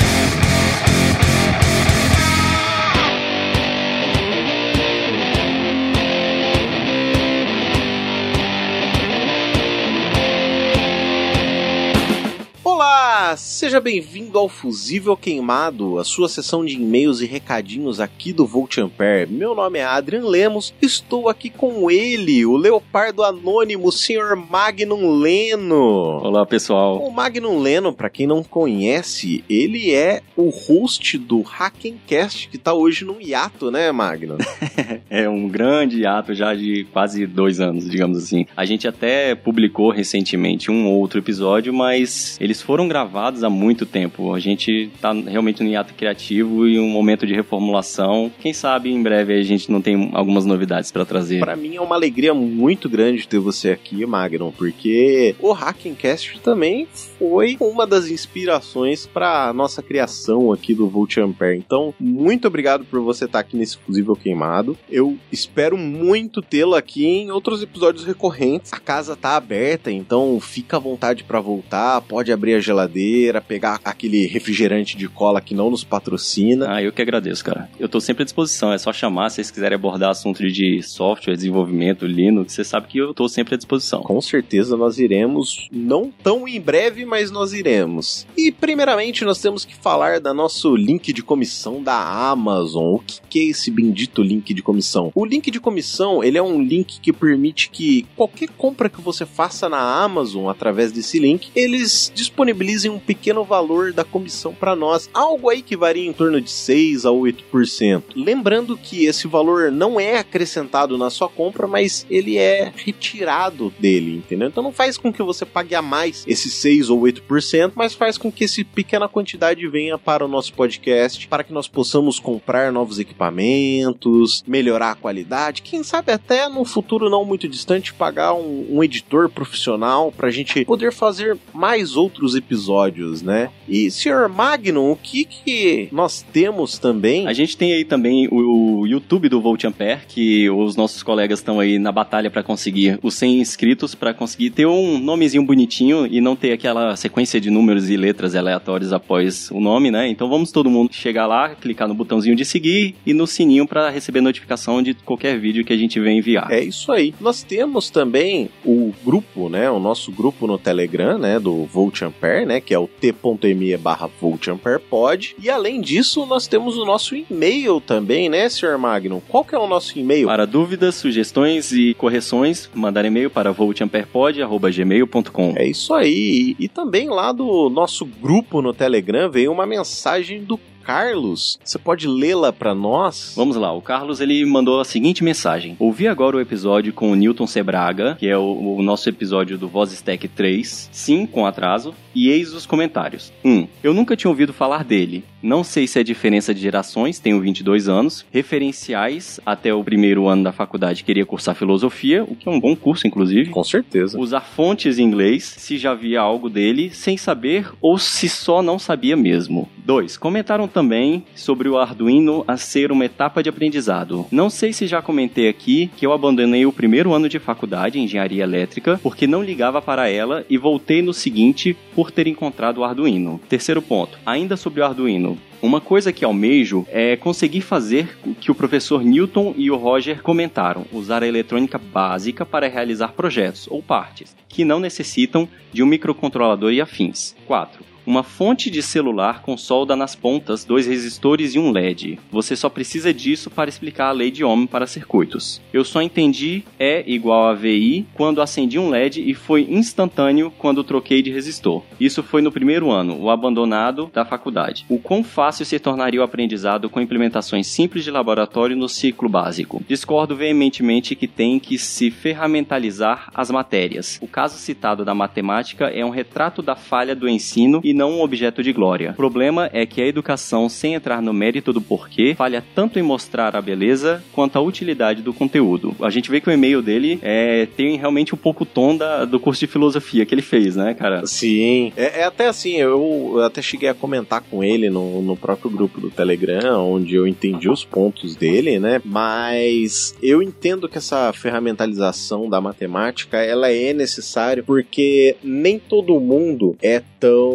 Seja 13.36 13.80
bem-vindo 13.80 14.38
ao 14.38 14.48
Fusível 14.48 15.16
Queimado, 15.16 15.98
a 15.98 16.04
sua 16.04 16.28
sessão 16.28 16.64
de 16.64 16.74
e-mails 16.74 17.20
e 17.20 17.26
recadinhos 17.26 18.00
aqui 18.00 18.32
do 18.32 18.46
Volt 18.46 18.78
Ampere. 18.78 19.30
Meu 19.30 19.54
nome 19.54 19.78
é 19.78 19.84
Adrian 19.84 20.26
Lemos, 20.26 20.74
estou 20.80 21.28
aqui 21.28 21.50
com 21.50 21.90
ele, 21.90 22.44
o 22.46 22.56
Leopardo 22.56 23.22
Anônimo, 23.22 23.88
o 23.88 23.92
Sr. 23.92 24.36
Magnum 24.50 25.18
Leno. 25.18 26.20
Olá, 26.22 26.46
pessoal. 26.46 26.98
O 26.98 27.10
Magnum 27.10 27.60
Leno, 27.60 27.92
para 27.92 28.10
quem 28.10 28.26
não 28.26 28.42
conhece, 28.42 29.44
ele 29.48 29.92
é 29.92 30.22
o 30.36 30.50
host 30.50 31.18
do 31.18 31.42
Hackencast, 31.42 32.48
que 32.48 32.58
tá 32.58 32.72
hoje 32.72 33.04
num 33.04 33.20
hiato, 33.20 33.70
né, 33.70 33.90
Magnum? 33.90 34.38
é 35.14 35.28
um 35.28 35.48
grande 35.48 36.00
hiato 36.00 36.34
já 36.34 36.52
de 36.54 36.84
quase 36.92 37.24
dois 37.24 37.60
anos, 37.60 37.88
digamos 37.88 38.18
assim. 38.18 38.46
A 38.56 38.64
gente 38.64 38.88
até 38.88 39.34
publicou 39.34 39.90
recentemente 39.90 40.72
um 40.72 40.88
outro 40.88 41.20
episódio, 41.20 41.72
mas 41.72 42.36
eles 42.40 42.60
foram 42.60 42.88
gravados 42.88 43.44
há 43.44 43.50
muito 43.50 43.86
tempo. 43.86 44.34
A 44.34 44.40
gente 44.40 44.90
tá 45.00 45.12
realmente 45.12 45.62
no 45.62 45.68
hiato 45.68 45.94
criativo 45.94 46.66
e 46.66 46.80
um 46.80 46.88
momento 46.88 47.26
de 47.26 47.34
reformulação. 47.34 48.30
Quem 48.40 48.52
sabe 48.52 48.90
em 48.90 49.00
breve 49.00 49.34
a 49.34 49.42
gente 49.42 49.70
não 49.70 49.80
tem 49.80 50.10
algumas 50.12 50.44
novidades 50.44 50.90
para 50.90 51.04
trazer. 51.04 51.38
Para 51.38 51.54
mim 51.54 51.76
é 51.76 51.80
uma 51.80 51.94
alegria 51.94 52.34
muito 52.34 52.88
grande 52.88 53.28
ter 53.28 53.38
você 53.38 53.70
aqui, 53.70 54.04
Magnum, 54.04 54.50
porque 54.50 55.36
o 55.38 55.52
Hackencast 55.52 56.40
também 56.40 56.88
foi 57.18 57.56
uma 57.60 57.86
das 57.86 58.08
inspirações 58.08 59.06
para 59.06 59.52
nossa 59.52 59.80
criação 59.80 60.52
aqui 60.52 60.74
do 60.74 60.88
Volt 60.88 61.16
Ampere. 61.18 61.56
Então, 61.56 61.94
muito 62.00 62.48
obrigado 62.48 62.84
por 62.84 63.00
você 63.00 63.26
estar 63.26 63.38
aqui 63.38 63.56
nesse 63.56 63.78
Fusível 63.78 64.16
Queimado. 64.16 64.76
Eu 64.90 65.03
espero 65.30 65.76
muito 65.76 66.42
tê-lo 66.42 66.74
aqui 66.74 67.06
em 67.06 67.30
outros 67.30 67.62
episódios 67.62 68.04
recorrentes. 68.04 68.72
A 68.72 68.80
casa 68.80 69.16
tá 69.16 69.36
aberta, 69.36 69.90
então 69.90 70.38
fica 70.40 70.76
à 70.76 70.80
vontade 70.80 71.24
para 71.24 71.40
voltar, 71.40 72.00
pode 72.02 72.32
abrir 72.32 72.54
a 72.54 72.60
geladeira 72.60 73.40
pegar 73.40 73.80
aquele 73.84 74.26
refrigerante 74.26 74.96
de 74.96 75.08
cola 75.08 75.40
que 75.40 75.54
não 75.54 75.70
nos 75.70 75.84
patrocina. 75.84 76.74
Ah, 76.74 76.82
eu 76.82 76.92
que 76.92 77.02
agradeço, 77.02 77.44
cara. 77.44 77.70
Eu 77.78 77.88
tô 77.88 78.00
sempre 78.00 78.22
à 78.22 78.24
disposição, 78.24 78.72
é 78.72 78.78
só 78.78 78.92
chamar 78.92 79.30
se 79.30 79.36
vocês 79.36 79.50
quiserem 79.50 79.76
abordar 79.76 80.10
assunto 80.10 80.46
de 80.46 80.82
software, 80.82 81.36
desenvolvimento, 81.36 82.06
Linux, 82.06 82.52
você 82.52 82.64
sabe 82.64 82.88
que 82.88 82.98
eu 82.98 83.14
tô 83.14 83.28
sempre 83.28 83.54
à 83.54 83.56
disposição. 83.56 84.02
Com 84.02 84.20
certeza 84.20 84.76
nós 84.76 84.98
iremos, 84.98 85.68
não 85.72 86.10
tão 86.22 86.46
em 86.48 86.60
breve, 86.60 87.04
mas 87.04 87.30
nós 87.30 87.52
iremos. 87.52 88.26
E 88.36 88.50
primeiramente 88.50 89.24
nós 89.24 89.40
temos 89.40 89.64
que 89.64 89.74
falar 89.74 90.20
da 90.20 90.32
nosso 90.32 90.74
link 90.74 91.12
de 91.12 91.22
comissão 91.22 91.82
da 91.82 91.96
Amazon. 92.30 92.94
O 92.94 93.00
que 93.28 93.40
é 93.40 93.44
esse 93.44 93.70
bendito 93.70 94.22
link 94.22 94.52
de 94.52 94.62
comissão? 94.62 94.83
Comissão. 94.84 95.12
O 95.14 95.24
link 95.24 95.50
de 95.50 95.58
comissão, 95.58 96.22
ele 96.22 96.36
é 96.36 96.42
um 96.42 96.62
link 96.62 97.00
que 97.00 97.12
permite 97.12 97.70
que 97.70 98.06
qualquer 98.14 98.48
compra 98.50 98.90
que 98.90 99.00
você 99.00 99.24
faça 99.24 99.68
na 99.68 99.78
Amazon 99.78 100.48
através 100.48 100.92
desse 100.92 101.18
link, 101.18 101.50
eles 101.56 102.12
disponibilizem 102.14 102.90
um 102.90 102.98
pequeno 102.98 103.44
valor 103.44 103.92
da 103.92 104.04
comissão 104.04 104.54
para 104.54 104.76
nós, 104.76 105.08
algo 105.14 105.48
aí 105.48 105.62
que 105.62 105.76
varia 105.76 106.06
em 106.06 106.12
torno 106.12 106.40
de 106.40 106.50
6 106.50 107.06
a 107.06 107.10
8%. 107.10 108.02
Lembrando 108.14 108.76
que 108.76 109.06
esse 109.06 109.26
valor 109.26 109.72
não 109.72 109.98
é 109.98 110.18
acrescentado 110.18 110.98
na 110.98 111.08
sua 111.08 111.28
compra, 111.28 111.66
mas 111.66 112.06
ele 112.10 112.36
é 112.36 112.72
retirado 112.76 113.72
dele, 113.78 114.16
entendeu? 114.16 114.48
Então 114.48 114.62
não 114.62 114.72
faz 114.72 114.98
com 114.98 115.12
que 115.12 115.22
você 115.22 115.46
pague 115.46 115.74
a 115.74 115.82
mais 115.82 116.24
esses 116.26 116.52
6 116.54 116.90
ou 116.90 117.00
8%, 117.00 117.72
mas 117.74 117.94
faz 117.94 118.18
com 118.18 118.30
que 118.30 118.44
essa 118.44 118.64
pequena 118.64 119.08
quantidade 119.08 119.66
venha 119.66 119.96
para 119.96 120.24
o 120.24 120.28
nosso 120.28 120.52
podcast, 120.52 121.26
para 121.26 121.42
que 121.42 121.52
nós 121.52 121.66
possamos 121.66 122.18
comprar 122.18 122.70
novos 122.70 122.98
equipamentos, 122.98 124.42
a 124.82 124.94
qualidade, 124.94 125.62
quem 125.62 125.82
sabe 125.82 126.12
até 126.12 126.48
no 126.48 126.64
futuro 126.64 127.10
não 127.10 127.24
muito 127.24 127.48
distante 127.48 127.92
pagar 127.92 128.34
um, 128.34 128.66
um 128.70 128.84
editor 128.84 129.28
profissional 129.28 130.12
para 130.12 130.28
a 130.28 130.30
gente 130.30 130.64
poder 130.64 130.92
fazer 130.92 131.36
mais 131.52 131.96
outros 131.96 132.34
episódios, 132.34 133.22
né? 133.22 133.50
E 133.68 133.90
Sr. 133.90 134.28
Magnum, 134.28 134.92
o 134.92 134.96
que 134.96 135.24
que 135.24 135.88
nós 135.92 136.22
temos 136.22 136.78
também? 136.78 137.26
A 137.26 137.32
gente 137.32 137.56
tem 137.56 137.72
aí 137.72 137.84
também 137.84 138.28
o, 138.30 138.80
o 138.80 138.86
YouTube 138.86 139.28
do 139.28 139.40
Volt 139.40 139.64
Ampere, 139.64 140.00
que 140.08 140.48
os 140.50 140.76
nossos 140.76 141.02
colegas 141.02 141.38
estão 141.38 141.60
aí 141.60 141.78
na 141.78 141.92
batalha 141.92 142.30
para 142.30 142.42
conseguir 142.42 142.98
os 143.02 143.14
100 143.14 143.40
inscritos, 143.40 143.94
para 143.94 144.14
conseguir 144.14 144.50
ter 144.50 144.66
um 144.66 144.98
nomezinho 144.98 145.44
bonitinho 145.44 146.06
e 146.06 146.20
não 146.20 146.36
ter 146.36 146.52
aquela 146.52 146.96
sequência 146.96 147.40
de 147.40 147.50
números 147.50 147.90
e 147.90 147.96
letras 147.96 148.34
aleatórios 148.34 148.92
após 148.92 149.50
o 149.50 149.60
nome, 149.60 149.90
né? 149.90 150.08
Então 150.08 150.28
vamos 150.28 150.50
todo 150.50 150.70
mundo 150.70 150.92
chegar 150.92 151.26
lá, 151.26 151.50
clicar 151.50 151.88
no 151.88 151.94
botãozinho 151.94 152.36
de 152.36 152.44
seguir 152.44 152.94
e 153.04 153.12
no 153.12 153.26
sininho 153.26 153.66
para 153.66 153.90
receber 153.90 154.20
notificação 154.20 154.63
de 154.82 154.94
qualquer 154.94 155.38
vídeo 155.38 155.64
que 155.64 155.72
a 155.72 155.76
gente 155.76 155.98
vem 156.00 156.18
enviar. 156.18 156.50
É 156.50 156.60
isso 156.60 156.92
aí. 156.92 157.14
Nós 157.20 157.42
temos 157.42 157.90
também 157.90 158.48
o 158.64 158.92
grupo, 159.04 159.48
né? 159.48 159.70
O 159.70 159.78
nosso 159.78 160.12
grupo 160.12 160.46
no 160.46 160.58
Telegram, 160.58 161.18
né? 161.18 161.38
Do 161.38 161.64
Volt 161.64 162.02
Ampere, 162.02 162.46
né? 162.46 162.60
Que 162.60 162.74
é 162.74 162.78
o 162.78 162.88
t.me 162.88 163.76
barra 163.76 164.08
Volt 164.20 164.48
Ampere 164.48 164.80
Pod. 164.80 165.36
E 165.40 165.50
além 165.50 165.80
disso, 165.80 166.26
nós 166.26 166.46
temos 166.46 166.76
o 166.76 166.84
nosso 166.84 167.14
e-mail 167.14 167.80
também, 167.80 168.28
né, 168.28 168.48
Sr. 168.48 168.78
Magnum? 168.78 169.20
Qual 169.28 169.44
que 169.44 169.54
é 169.54 169.58
o 169.58 169.66
nosso 169.66 169.98
e-mail? 169.98 170.26
Para 170.26 170.46
dúvidas, 170.46 170.94
sugestões 170.94 171.72
e 171.72 171.94
correções, 171.94 172.70
mandar 172.74 173.04
e-mail 173.04 173.30
para 173.30 173.52
voltamperpod.gmail.com. 173.52 175.54
É 175.56 175.66
isso 175.66 175.94
aí. 175.94 176.56
E 176.58 176.68
também 176.68 177.08
lá 177.08 177.32
do 177.32 177.68
nosso 177.68 178.04
grupo 178.04 178.62
no 178.62 178.72
Telegram 178.72 179.30
veio 179.30 179.52
uma 179.52 179.66
mensagem 179.66 180.42
do 180.42 180.58
Carlos. 180.84 181.58
Você 181.64 181.78
pode 181.78 182.06
lê-la 182.06 182.52
para 182.52 182.74
nós? 182.74 183.32
Vamos 183.34 183.56
lá, 183.56 183.72
o 183.72 183.80
Carlos 183.80 184.20
ele 184.20 184.44
mandou 184.44 184.80
a 184.80 184.84
seguinte 184.84 185.24
mensagem: 185.24 185.76
Ouvi 185.78 186.06
agora 186.06 186.36
o 186.36 186.40
episódio 186.40 186.92
com 186.92 187.10
o 187.10 187.14
Newton 187.14 187.46
Sebraga, 187.46 188.16
que 188.18 188.28
é 188.28 188.36
o, 188.36 188.76
o 188.76 188.82
nosso 188.82 189.08
episódio 189.08 189.56
do 189.56 189.66
Voz 189.66 189.92
Stack 189.92 190.28
3, 190.28 190.90
sim, 190.92 191.26
com 191.26 191.46
atraso, 191.46 191.94
e 192.14 192.28
eis 192.28 192.52
os 192.52 192.66
comentários. 192.66 193.32
1. 193.44 193.50
Um, 193.50 193.68
eu 193.82 193.94
nunca 193.94 194.16
tinha 194.16 194.30
ouvido 194.30 194.52
falar 194.52 194.84
dele. 194.84 195.24
Não 195.42 195.62
sei 195.62 195.86
se 195.86 196.00
é 196.00 196.02
diferença 196.02 196.54
de 196.54 196.60
gerações, 196.60 197.18
tenho 197.18 197.40
22 197.40 197.88
anos. 197.88 198.24
Referenciais, 198.32 199.38
até 199.44 199.74
o 199.74 199.84
primeiro 199.84 200.26
ano 200.26 200.44
da 200.44 200.52
faculdade 200.52 201.04
queria 201.04 201.26
cursar 201.26 201.54
filosofia, 201.54 202.24
o 202.24 202.34
que 202.34 202.48
é 202.48 202.52
um 202.52 202.60
bom 202.60 202.74
curso, 202.74 203.06
inclusive. 203.06 203.50
Com 203.50 203.64
certeza. 203.64 204.18
Usar 204.18 204.40
fontes 204.40 204.98
em 204.98 205.02
inglês, 205.02 205.44
se 205.44 205.76
já 205.76 205.92
via 205.92 206.20
algo 206.20 206.48
dele, 206.48 206.90
sem 206.90 207.16
saber 207.16 207.70
ou 207.80 207.98
se 207.98 208.28
só 208.28 208.62
não 208.62 208.78
sabia 208.78 209.16
mesmo. 209.16 209.68
2. 209.84 210.16
Comentaram 210.16 210.66
também 210.74 211.24
sobre 211.36 211.68
o 211.68 211.78
Arduino 211.78 212.44
a 212.48 212.56
ser 212.56 212.90
uma 212.90 213.04
etapa 213.04 213.42
de 213.42 213.48
aprendizado. 213.48 214.26
Não 214.30 214.50
sei 214.50 214.72
se 214.72 214.88
já 214.88 215.00
comentei 215.00 215.48
aqui 215.48 215.88
que 215.96 216.04
eu 216.04 216.12
abandonei 216.12 216.66
o 216.66 216.72
primeiro 216.72 217.14
ano 217.14 217.28
de 217.28 217.38
faculdade 217.38 217.98
em 217.98 218.04
engenharia 218.04 218.42
elétrica 218.42 218.98
porque 219.00 219.26
não 219.26 219.42
ligava 219.42 219.80
para 219.80 220.08
ela 220.08 220.44
e 220.50 220.58
voltei 220.58 221.00
no 221.00 221.14
seguinte 221.14 221.76
por 221.94 222.10
ter 222.10 222.26
encontrado 222.26 222.78
o 222.78 222.84
Arduino. 222.84 223.40
Terceiro 223.48 223.80
ponto, 223.80 224.18
ainda 224.26 224.56
sobre 224.56 224.80
o 224.80 224.84
Arduino. 224.84 225.38
Uma 225.62 225.80
coisa 225.80 226.12
que 226.12 226.24
almejo 226.24 226.84
é 226.90 227.16
conseguir 227.16 227.62
fazer 227.62 228.18
o 228.26 228.34
que 228.34 228.50
o 228.50 228.54
professor 228.54 229.02
Newton 229.02 229.54
e 229.56 229.70
o 229.70 229.76
Roger 229.76 230.22
comentaram: 230.22 230.84
usar 230.92 231.22
a 231.22 231.26
eletrônica 231.26 231.78
básica 231.78 232.44
para 232.44 232.68
realizar 232.68 233.12
projetos 233.12 233.66
ou 233.70 233.82
partes 233.82 234.36
que 234.48 234.64
não 234.64 234.78
necessitam 234.78 235.48
de 235.72 235.82
um 235.82 235.86
microcontrolador 235.86 236.72
e 236.72 236.80
afins. 236.80 237.34
4 237.46 237.93
uma 238.06 238.22
fonte 238.22 238.70
de 238.70 238.82
celular 238.82 239.42
com 239.42 239.56
solda 239.56 239.96
nas 239.96 240.14
pontas, 240.14 240.64
dois 240.64 240.86
resistores 240.86 241.54
e 241.54 241.58
um 241.58 241.70
LED. 241.70 242.18
Você 242.30 242.56
só 242.56 242.68
precisa 242.68 243.12
disso 243.12 243.50
para 243.50 243.68
explicar 243.68 244.08
a 244.08 244.12
lei 244.12 244.30
de 244.30 244.44
Ohm 244.44 244.66
para 244.66 244.86
circuitos. 244.86 245.60
Eu 245.72 245.84
só 245.84 246.02
entendi 246.02 246.64
E 246.78 247.04
igual 247.06 247.48
a 247.48 247.54
VI 247.54 248.06
quando 248.14 248.42
acendi 248.42 248.78
um 248.78 248.90
LED 248.90 249.22
e 249.28 249.34
foi 249.34 249.66
instantâneo 249.70 250.52
quando 250.58 250.84
troquei 250.84 251.22
de 251.22 251.30
resistor. 251.30 251.82
Isso 251.98 252.22
foi 252.22 252.42
no 252.42 252.52
primeiro 252.52 252.90
ano, 252.90 253.18
o 253.20 253.30
abandonado 253.30 254.10
da 254.12 254.24
faculdade. 254.24 254.84
O 254.88 254.98
quão 254.98 255.24
fácil 255.24 255.64
se 255.64 255.78
tornaria 255.78 256.20
o 256.20 256.24
aprendizado 256.24 256.90
com 256.90 257.00
implementações 257.00 257.66
simples 257.66 258.04
de 258.04 258.10
laboratório 258.10 258.76
no 258.76 258.88
ciclo 258.88 259.28
básico. 259.28 259.82
Discordo 259.88 260.36
veementemente 260.36 261.14
que 261.14 261.26
tem 261.26 261.58
que 261.58 261.78
se 261.78 262.10
ferramentalizar 262.10 263.30
as 263.34 263.50
matérias. 263.50 264.18
O 264.20 264.26
caso 264.26 264.58
citado 264.58 265.04
da 265.04 265.14
matemática 265.14 265.86
é 265.86 266.04
um 266.04 266.10
retrato 266.10 266.60
da 266.60 266.76
falha 266.76 267.14
do 267.14 267.28
ensino 267.28 267.80
e 267.82 267.93
não 267.94 268.12
um 268.12 268.22
objeto 268.22 268.62
de 268.62 268.72
glória. 268.72 269.12
O 269.12 269.14
problema 269.14 269.70
é 269.72 269.86
que 269.86 270.02
a 270.02 270.06
educação, 270.06 270.68
sem 270.68 270.94
entrar 270.94 271.22
no 271.22 271.32
mérito 271.32 271.72
do 271.72 271.80
porquê, 271.80 272.34
falha 272.36 272.62
tanto 272.74 272.98
em 272.98 273.02
mostrar 273.02 273.56
a 273.56 273.62
beleza 273.62 274.22
quanto 274.32 274.56
a 274.56 274.60
utilidade 274.60 275.22
do 275.22 275.32
conteúdo. 275.32 275.94
A 276.00 276.10
gente 276.10 276.30
vê 276.30 276.40
que 276.40 276.48
o 276.48 276.52
e-mail 276.52 276.82
dele 276.82 277.18
é, 277.22 277.66
tem 277.76 277.96
realmente 277.96 278.34
um 278.34 278.38
pouco 278.38 278.64
o 278.64 278.66
tom 278.66 278.96
da, 278.96 279.24
do 279.24 279.40
curso 279.40 279.60
de 279.60 279.66
filosofia 279.66 280.26
que 280.26 280.34
ele 280.34 280.42
fez, 280.42 280.76
né, 280.76 280.94
cara? 280.94 281.26
Sim. 281.26 281.92
É, 281.96 282.20
é 282.20 282.24
até 282.24 282.48
assim, 282.48 282.76
eu 282.76 283.40
até 283.44 283.62
cheguei 283.62 283.88
a 283.88 283.94
comentar 283.94 284.42
com 284.42 284.62
ele 284.62 284.90
no, 284.90 285.22
no 285.22 285.36
próprio 285.36 285.70
grupo 285.70 286.00
do 286.00 286.10
Telegram, 286.10 286.84
onde 286.90 287.14
eu 287.14 287.26
entendi 287.26 287.68
os 287.68 287.84
pontos 287.84 288.36
dele, 288.36 288.78
né? 288.78 289.00
Mas 289.04 290.14
eu 290.22 290.42
entendo 290.42 290.88
que 290.88 290.98
essa 290.98 291.32
ferramentalização 291.32 292.48
da 292.48 292.60
matemática, 292.60 293.38
ela 293.38 293.70
é 293.70 293.92
necessária 293.92 294.62
porque 294.62 295.36
nem 295.42 295.78
todo 295.78 296.18
mundo 296.20 296.76
é 296.82 297.02
tão. 297.20 297.54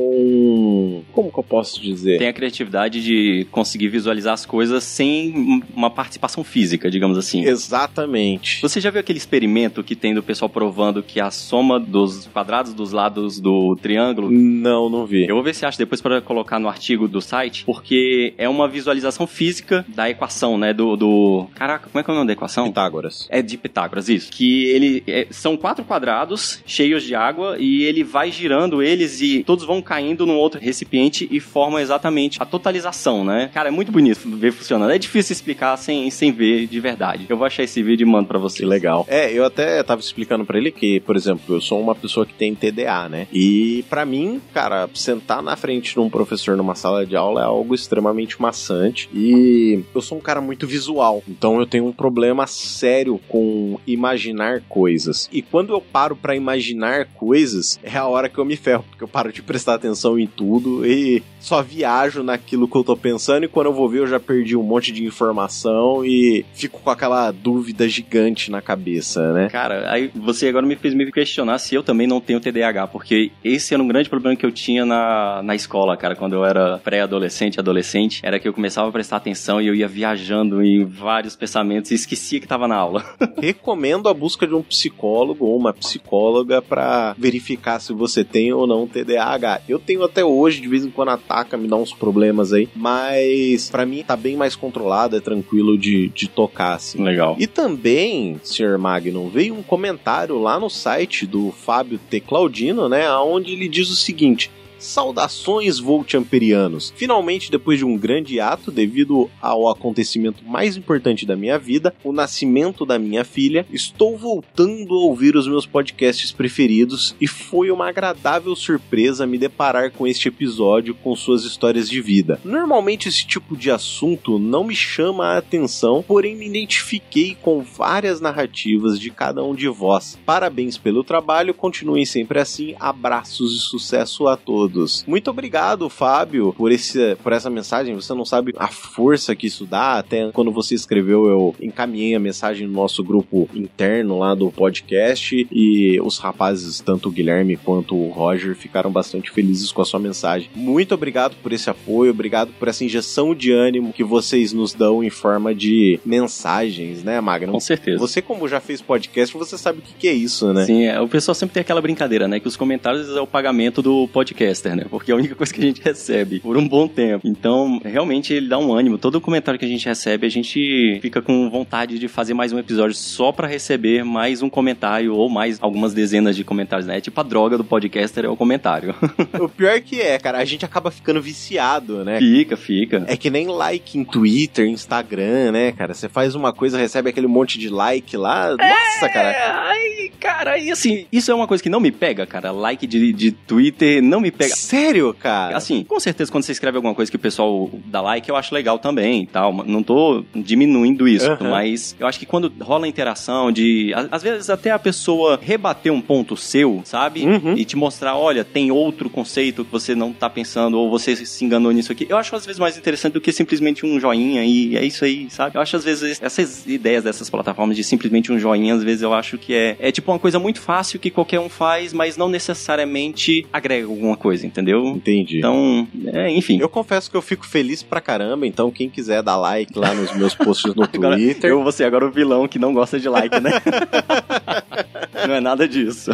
Como 1.12 1.32
que 1.32 1.40
eu 1.40 1.44
posso 1.44 1.82
dizer? 1.82 2.18
Tem 2.18 2.28
a 2.28 2.34
criatividade 2.34 3.04
de 3.04 3.48
conseguir 3.52 3.88
visualizar 3.88 4.34
as 4.34 4.46
coisas 4.46 4.84
sem 4.84 5.64
uma 5.76 5.90
participação 5.90 6.44
física, 6.44 6.90
digamos 6.90 7.18
assim. 7.18 7.46
Exatamente. 7.46 8.62
Você 8.62 8.80
já 8.82 8.90
viu 8.90 9.00
aquele 9.00 9.18
experimento 9.18 9.84
que 9.84 9.96
tem 9.96 10.14
do 10.14 10.24
pessoal 10.24 10.50
provando 10.50 11.02
que 11.04 11.20
a 11.20 11.32
soma 11.32 11.80
dos 11.80 12.28
quadrados 12.28 12.74
dos 12.74 12.92
lados 12.92 13.40
do 13.40 13.76
triângulo? 13.76 14.30
Não, 14.32 14.90
não 14.90 15.06
vi. 15.06 15.28
Eu 15.28 15.36
vou 15.36 15.44
ver 15.44 15.56
se 15.56 15.66
acho 15.66 15.78
depois 15.78 16.02
para 16.02 16.22
colocar 16.22 16.60
no 16.60 16.68
artigo 16.68 17.08
do 17.08 17.22
site, 17.22 17.64
porque 17.66 18.34
é 18.38 18.48
uma 18.48 18.68
visualização 18.68 19.28
física 19.28 19.86
da 19.88 20.10
equação, 20.10 20.58
né? 20.58 20.74
Do. 20.74 20.96
do... 20.96 21.48
Caraca, 21.56 21.90
como 21.90 22.00
é 22.00 22.04
que 22.04 22.10
é 22.10 22.14
o 22.14 22.16
nome 22.16 22.28
da 22.28 22.34
equação? 22.34 22.66
Pitágoras. 22.66 23.28
É 23.30 23.42
de 23.42 23.58
Pitágoras, 23.58 24.10
isso. 24.10 24.32
Que 24.32 24.66
ele. 24.66 25.04
É, 25.08 25.28
são 25.32 25.58
quatro 25.58 25.84
quadrados 25.84 26.62
cheios 26.66 27.04
de 27.04 27.16
água 27.16 27.58
e 27.60 27.84
ele 27.84 28.04
vai 28.04 28.32
girando 28.32 28.82
eles 28.82 29.22
e 29.22 29.44
todos 29.44 29.66
vão 29.66 29.82
caindo 29.82 30.19
num 30.26 30.38
outro 30.38 30.60
recipiente 30.60 31.28
e 31.32 31.40
formam 31.40 31.80
exatamente 31.80 32.42
a 32.42 32.46
totalização, 32.46 33.24
né? 33.24 33.50
Cara, 33.54 33.70
é 33.70 33.72
muito 33.72 33.92
bonito 33.92 34.20
ver 34.38 34.52
funcionando. 34.52 34.92
É 34.92 34.98
difícil 34.98 35.34
explicar 35.34 35.78
sem, 35.78 36.10
sem 36.10 36.32
ver 36.32 36.68
de 36.68 36.80
verdade. 36.80 37.26
Eu 37.30 37.38
vou 37.38 37.46
achar 37.46 37.64
esse 37.64 37.82
vídeo 37.82 38.06
e 38.06 38.10
mando 38.10 38.28
pra 38.28 38.40
vocês. 38.40 38.60
Que 38.60 38.66
legal. 38.66 39.06
É, 39.08 39.32
eu 39.32 39.46
até 39.46 39.82
tava 39.84 40.02
explicando 40.02 40.46
para 40.46 40.58
ele 40.58 40.72
que, 40.72 41.00
por 41.02 41.16
exemplo, 41.16 41.56
eu 41.56 41.62
sou 41.62 41.80
uma 41.80 41.96
pessoa 41.96 42.26
que 42.26 42.34
tem 42.34 42.56
TDA, 42.56 43.10
né? 43.10 43.28
E 43.32 43.84
para 43.90 44.06
mim, 44.06 44.42
cara, 44.54 44.90
sentar 44.94 45.42
na 45.42 45.56
frente 45.56 45.94
de 45.94 46.00
um 46.00 46.10
professor 46.10 46.58
numa 46.58 46.76
sala 46.76 47.06
de 47.06 47.16
aula 47.16 47.42
é 47.42 47.46
algo 47.46 47.74
extremamente 47.74 48.42
maçante. 48.42 49.10
E 49.14 49.84
eu 49.94 50.02
sou 50.02 50.18
um 50.18 50.22
cara 50.22 50.42
muito 50.42 50.68
visual. 50.68 51.24
Então 51.28 51.60
eu 51.60 51.66
tenho 51.66 51.86
um 51.86 51.92
problema 51.92 52.48
sério 52.48 53.20
com 53.28 53.80
imaginar 53.86 54.62
coisas. 54.68 55.30
E 55.32 55.42
quando 55.42 55.74
eu 55.74 55.82
paro 55.82 56.16
para 56.16 56.36
imaginar 56.36 57.06
coisas, 57.06 57.80
é 57.84 57.98
a 57.98 58.08
hora 58.08 58.30
que 58.30 58.38
eu 58.38 58.46
me 58.46 58.56
ferro, 58.56 58.86
porque 58.90 59.04
eu 59.04 59.08
paro 59.08 59.32
de 59.32 59.42
prestar 59.42 59.76
atenção 59.76 60.09
em 60.18 60.26
tudo 60.26 60.86
e 60.86 61.22
só 61.40 61.62
viajo 61.62 62.22
naquilo 62.22 62.68
que 62.68 62.76
eu 62.76 62.84
tô 62.84 62.96
pensando. 62.96 63.46
E 63.46 63.48
quando 63.48 63.68
eu 63.68 63.74
vou 63.74 63.88
ver, 63.90 64.00
eu 64.00 64.08
já 64.08 64.20
perdi 64.20 64.56
um 64.56 64.64
monte 64.64 64.92
de 64.92 65.06
informação 65.06 66.04
e 66.06 66.46
fico 66.54 66.80
com 66.82 66.90
aquela 66.90 67.32
dúvida 67.32 67.88
gigante 67.88 68.52
na 68.52 68.62
cabeça, 68.62 69.34
né? 69.34 69.50
Cara, 69.50 69.92
aí 69.92 70.12
você 70.14 70.48
agora 70.48 70.66
me 70.66 70.76
fez 70.76 70.94
me 70.94 71.10
questionar 71.12 71.58
se 71.60 71.76
eu 71.76 71.84
também 71.84 72.08
não 72.08 72.20
tenho 72.20 72.40
TDAH, 72.40 72.88
porque 72.88 73.32
esse 73.44 73.74
era 73.74 73.82
um 73.82 73.88
grande 73.88 74.10
problema 74.10 74.36
que 74.36 74.46
eu 74.46 74.52
tinha 74.52 74.86
na, 74.86 75.42
na 75.44 75.56
escola, 75.56 75.98
cara, 75.98 76.16
quando 76.16 76.34
eu 76.34 76.46
era 76.46 76.78
pré-adolescente, 76.80 77.60
adolescente, 77.60 78.22
era 78.24 78.40
que 78.40 78.48
eu 78.48 78.54
começava 78.54 78.90
a 78.90 78.92
prestar 78.92 79.18
atenção 79.18 79.62
e 79.62 79.68
eu 79.68 79.76
ia 79.76 79.88
viajando 79.88 80.64
em 80.64 80.86
vários 80.86 81.36
pensamentos 81.36 81.92
e 81.92 81.96
esquecia 81.96 82.40
que 82.40 82.48
tava 82.48 82.68
na 82.68 82.76
aula. 82.76 83.04
Recomendo 83.42 84.10
a 84.10 84.14
busca 84.14 84.46
de 84.46 84.54
um 84.54 84.62
psicólogo 84.62 85.46
ou 85.46 85.58
uma 85.58 85.74
psicóloga 85.74 86.62
para 86.62 87.16
verificar 87.18 87.80
se 87.80 87.94
você 87.94 88.24
tem 88.24 88.52
ou 88.52 88.68
não 88.68 88.88
TDAH. 88.88 89.62
Eu 89.68 89.80
tenho 89.80 89.99
tenho 90.00 90.06
até 90.06 90.24
hoje, 90.24 90.62
de 90.62 90.68
vez 90.68 90.86
em 90.86 90.90
quando 90.90 91.10
ataca, 91.10 91.58
me 91.58 91.68
dá 91.68 91.76
uns 91.76 91.94
problemas 91.94 92.54
aí, 92.54 92.70
mas 92.76 93.70
para 93.70 93.86
mim 93.86 94.04
tá 94.04 94.16
bem 94.16 94.36
mais 94.36 94.56
controlado, 94.56 95.16
é 95.16 95.20
tranquilo 95.20 95.78
de, 95.78 96.08
de 96.10 96.28
tocar, 96.28 96.76
assim. 96.76 97.04
Legal. 97.04 97.36
E 97.38 97.46
também, 97.46 98.40
Sr. 98.44 98.78
Magnum, 98.78 99.30
veio 99.30 99.54
um 99.54 99.64
comentário 99.64 100.40
lá 100.40 100.60
no 100.60 100.70
site 100.70 101.26
do 101.26 101.52
Fábio 101.52 102.00
T. 102.10 102.20
Claudino, 102.20 102.88
né, 102.88 103.12
onde 103.18 103.52
ele 103.52 103.68
diz 103.68 103.90
o 103.90 103.96
seguinte: 103.96 104.50
Saudações 104.80 105.78
Voltamperianos! 105.78 106.94
Finalmente, 106.96 107.52
depois 107.52 107.78
de 107.78 107.86
um 107.86 107.98
grande 107.98 108.40
ato 108.40 108.72
devido 108.72 109.30
ao 109.42 109.68
acontecimento 109.68 110.44
mais 110.46 110.78
importante 110.78 111.26
da 111.26 111.36
minha 111.36 111.60
vida, 111.60 111.94
o 112.02 112.14
nascimento 112.14 112.86
da 112.86 112.98
minha 112.98 113.26
filha, 113.26 113.66
estou 113.74 114.18
voltando 114.18 114.94
a 114.94 115.04
ouvir 115.04 115.36
os 115.36 115.48
meus 115.48 115.66
podcasts 115.66 116.32
preferidos 116.32 117.14
e 117.20 117.28
foi 117.28 117.70
uma 117.72 117.90
agradável 117.90 118.56
surpresa 118.56 119.28
me 119.28 119.38
deparar 119.38 119.92
com 119.92 120.08
este 120.08 120.30
episódio 120.30 120.96
com 120.96 121.14
suas 121.14 121.44
histórias 121.44 121.90
de 121.90 122.00
vida. 122.02 122.40
Normalmente 122.46 123.10
esse 123.10 123.28
tipo 123.28 123.58
de 123.58 123.70
assunto 123.70 124.40
não 124.40 124.64
me 124.64 124.76
chama 124.76 125.28
a 125.28 125.38
atenção, 125.38 126.02
porém 126.08 126.36
me 126.38 126.48
identifiquei 126.48 127.36
com 127.42 127.62
várias 127.62 128.22
narrativas 128.22 128.98
de 128.98 129.12
cada 129.12 129.44
um 129.44 129.54
de 129.54 129.68
vós. 129.68 130.18
Parabéns 130.26 130.78
pelo 130.78 131.04
trabalho, 131.04 131.54
continuem 131.54 132.06
sempre 132.06 132.40
assim. 132.40 132.76
Abraços 132.80 133.58
e 133.58 133.60
sucesso 133.60 134.26
a 134.28 134.38
todos 134.38 134.69
todos. 134.70 135.04
Muito 135.08 135.30
obrigado, 135.30 135.90
Fábio, 135.90 136.54
por, 136.54 136.72
esse, 136.72 137.16
por 137.18 137.34
essa 137.34 137.50
mensagem. 137.50 137.96
Você 137.96 138.14
não 138.14 138.26
sabe 138.26 138.54
a 138.58 138.68
força 138.68 139.36
que 139.36 139.48
isso 139.48 139.66
dá. 139.66 139.98
Até 140.00 140.32
quando 140.32 140.52
você 140.52 140.76
escreveu, 140.76 141.28
eu 141.28 141.56
encaminhei 141.62 142.16
a 142.16 142.20
mensagem 142.20 142.68
no 142.68 142.74
nosso 142.74 143.04
grupo 143.04 143.50
interno 143.54 144.20
lá 144.20 144.34
do 144.34 144.52
podcast 144.52 145.48
e 145.52 146.00
os 146.02 146.18
rapazes, 146.18 146.80
tanto 146.80 147.10
o 147.10 147.12
Guilherme 147.12 147.58
quanto 147.58 147.96
o 147.96 148.10
Roger, 148.10 148.56
ficaram 148.56 148.92
bastante 148.92 149.32
felizes 149.32 149.72
com 149.72 149.82
a 149.82 149.86
sua 149.86 150.00
mensagem. 150.00 150.50
Muito 150.56 150.94
obrigado 150.94 151.36
por 151.42 151.52
esse 151.52 151.70
apoio, 151.70 152.12
obrigado 152.12 152.52
por 152.58 152.68
essa 152.68 152.84
injeção 152.84 153.36
de 153.36 153.52
ânimo 153.52 153.94
que 153.94 154.04
vocês 154.04 154.54
nos 154.54 154.74
dão 154.74 155.04
em 155.04 155.10
forma 155.10 155.54
de 155.54 156.00
mensagens, 156.06 157.04
né, 157.04 157.20
Magno? 157.22 157.52
Com 157.52 157.60
certeza. 157.60 158.00
Você, 158.00 158.22
como 158.22 158.48
já 158.48 158.60
fez 158.60 158.82
podcast, 158.82 159.36
você 159.36 159.58
sabe 159.58 159.80
o 159.80 159.82
que, 159.82 160.08
é 160.08 160.14
isso, 160.14 160.54
né? 160.54 160.66
Sim, 160.66 160.86
é, 160.86 161.00
o 161.00 161.08
pessoal 161.08 161.36
sempre 161.36 161.54
tem 161.54 161.62
aquela 161.62 161.82
brincadeira, 161.82 162.28
né? 162.28 162.40
Que 162.40 162.48
os 162.48 162.56
comentários 162.56 163.10
é 163.10 163.22
o 163.22 163.28
pagamento 163.28 163.82
do 163.82 164.08
podcast 164.08 164.59
né? 164.68 164.86
Porque 164.90 165.12
é 165.12 165.14
a 165.14 165.18
única 165.18 165.36
coisa 165.36 165.54
que 165.54 165.62
a 165.62 165.64
gente 165.64 165.82
recebe 165.82 166.40
por 166.40 166.58
um 166.58 166.68
bom 166.68 166.88
tempo. 166.88 167.28
Então, 167.28 167.80
realmente 167.84 168.34
ele 168.34 168.48
dá 168.48 168.58
um 168.58 168.74
ânimo. 168.74 168.98
Todo 168.98 169.22
comentário 169.22 169.60
que 169.60 169.66
a 169.66 169.70
gente 169.70 169.86
recebe, 169.86 170.26
a 170.26 170.30
gente 170.30 171.00
fica 171.02 171.22
com 171.22 171.50
vontade 171.50 171.98
de 171.98 172.08
fazer 172.08 172.34
mais 172.34 172.52
um 172.52 172.60
episódio 172.60 172.96
só 172.96 173.32
para 173.32 173.48
receber 173.48 174.04
mais 174.04 174.42
um 174.42 174.50
comentário 174.50 175.16
ou 175.16 175.30
mais 175.30 175.58
algumas 175.62 175.94
dezenas 175.94 176.36
de 176.36 176.44
comentários, 176.44 176.88
né? 176.88 177.00
Tipo 177.00 177.20
a 177.20 177.24
droga 177.24 177.58
do 177.58 177.64
podcaster 177.64 178.26
é 178.26 178.30
o 178.30 178.36
comentário. 178.36 178.94
o 179.40 179.48
pior 179.48 179.80
que 179.82 180.02
é, 180.02 180.18
cara, 180.18 180.40
a 180.40 180.46
gente 180.46 180.66
acaba 180.66 180.92
ficando 180.92 181.22
viciado, 181.22 182.04
né? 182.04 182.20
Fica, 182.20 182.58
fica. 182.58 183.04
É 183.08 183.16
que 183.16 183.30
nem 183.30 183.48
like 183.48 183.98
em 183.98 184.04
Twitter, 184.04 184.68
Instagram, 184.68 185.52
né, 185.52 185.72
cara? 185.72 185.94
Você 185.94 186.10
faz 186.10 186.36
uma 186.36 186.52
coisa, 186.52 186.78
recebe 186.78 187.10
aquele 187.10 187.28
monte 187.28 187.60
de 187.60 187.70
like 187.70 188.18
lá. 188.18 188.50
Nossa, 188.52 189.06
é, 189.06 189.10
cara. 189.10 189.70
Ai, 189.70 190.12
cara, 190.20 190.58
e 190.58 190.72
assim, 190.72 191.06
isso 191.12 191.32
é 191.32 191.34
uma 191.34 191.48
coisa 191.48 191.62
que 191.62 191.70
não 191.70 191.80
me 191.80 191.92
pega, 191.92 192.26
cara. 192.26 192.52
Like 192.52 192.86
de, 192.88 193.14
de 193.14 193.32
Twitter 193.32 194.02
não 194.02 194.20
me 194.20 194.32
pega. 194.32 194.49
Sério, 194.56 195.14
cara? 195.14 195.56
Assim, 195.56 195.84
com 195.84 196.00
certeza 196.00 196.32
quando 196.32 196.44
você 196.44 196.52
escreve 196.52 196.78
alguma 196.78 196.96
coisa 196.96 197.10
que 197.10 197.16
o 197.16 197.20
pessoal 197.20 197.70
dá 197.86 198.02
like, 198.02 198.30
eu 198.30 198.36
acho 198.36 198.54
legal 198.54 198.80
também 198.80 199.24
e 199.24 199.28
tal. 199.28 199.54
Não 199.66 199.84
tô 199.84 200.24
diminuindo 200.36 201.08
isso, 201.08 201.30
uhum. 201.32 201.50
mas 201.50 201.96
eu 202.00 202.08
acho 202.08 202.20
que 202.20 202.26
quando 202.26 202.52
rola 202.62 202.88
interação 202.88 203.52
de. 203.52 203.94
Às 204.12 204.24
vezes 204.24 204.50
até 204.50 204.72
a 204.72 204.80
pessoa 204.80 205.40
rebater 205.42 205.92
um 205.92 206.02
ponto 206.02 206.36
seu, 206.36 206.82
sabe? 206.84 207.26
Uhum. 207.26 207.54
E 207.54 207.66
te 207.66 207.76
mostrar, 207.76 208.16
olha, 208.16 208.44
tem 208.44 208.72
outro 208.72 209.10
conceito 209.10 209.64
que 209.64 209.72
você 209.72 209.96
não 209.96 210.12
tá 210.12 210.30
pensando, 210.30 210.78
ou 210.78 210.90
você 210.90 211.16
se 211.16 211.46
enganou 211.46 211.72
nisso 211.72 211.92
aqui. 211.92 212.06
Eu 212.10 212.18
acho 212.18 212.36
às 212.36 212.46
vezes 212.46 212.60
mais 212.60 212.78
interessante 212.78 213.14
do 213.14 213.22
que 213.22 213.32
simplesmente 213.32 213.86
um 213.86 214.00
joinha 214.00 214.44
e 214.44 214.76
é 214.76 214.84
isso 214.84 215.06
aí, 215.06 215.30
sabe? 215.30 215.58
Eu 215.58 215.62
acho 215.62 215.76
às 215.76 215.84
vezes 215.84 216.20
essas 216.22 216.66
ideias 216.68 217.04
dessas 217.04 217.30
plataformas 217.30 217.76
de 217.76 217.84
simplesmente 217.84 218.32
um 218.32 218.40
joinha, 218.40 218.74
às 218.76 218.84
vezes 218.84 219.02
eu 219.02 219.14
acho 219.14 219.38
que 219.38 219.54
é, 219.54 219.78
é 219.80 219.92
tipo 219.92 220.12
uma 220.12 220.20
coisa 220.20 220.40
muito 220.40 220.62
fácil 220.62 221.00
que 221.00 221.10
qualquer 221.10 221.40
um 221.40 221.50
faz, 221.50 221.94
mas 221.94 222.18
não 222.18 222.30
necessariamente 222.30 223.46
agrega 223.52 223.88
alguma 223.88 224.16
coisa, 224.16 224.39
entendeu? 224.44 224.86
Entendi. 224.88 225.38
Então, 225.40 225.88
é, 226.08 226.30
enfim. 226.32 226.60
Eu 226.60 226.70
confesso 226.70 227.10
que 227.10 227.18
eu 227.18 227.22
fico 227.22 227.46
feliz 227.46 227.84
pra 227.84 228.02
caramba, 228.02 228.46
então 228.48 228.72
quem 228.72 228.90
quiser 228.90 229.22
dar 229.22 229.38
like 229.38 229.78
lá 229.78 229.94
nos 229.94 230.16
meus 230.16 230.36
posts 230.36 230.74
no 230.76 230.86
Twitter. 230.88 231.50
eu 231.50 231.62
vou 231.64 231.72
ser 231.72 231.86
agora 231.86 232.06
o 232.06 232.12
vilão 232.12 232.48
que 232.48 232.60
não 232.60 232.74
gosta 232.74 233.00
de 233.00 233.08
like, 233.10 233.40
né? 233.40 233.52
não 235.28 235.36
é 235.36 235.42
nada 235.42 235.68
disso. 235.68 236.12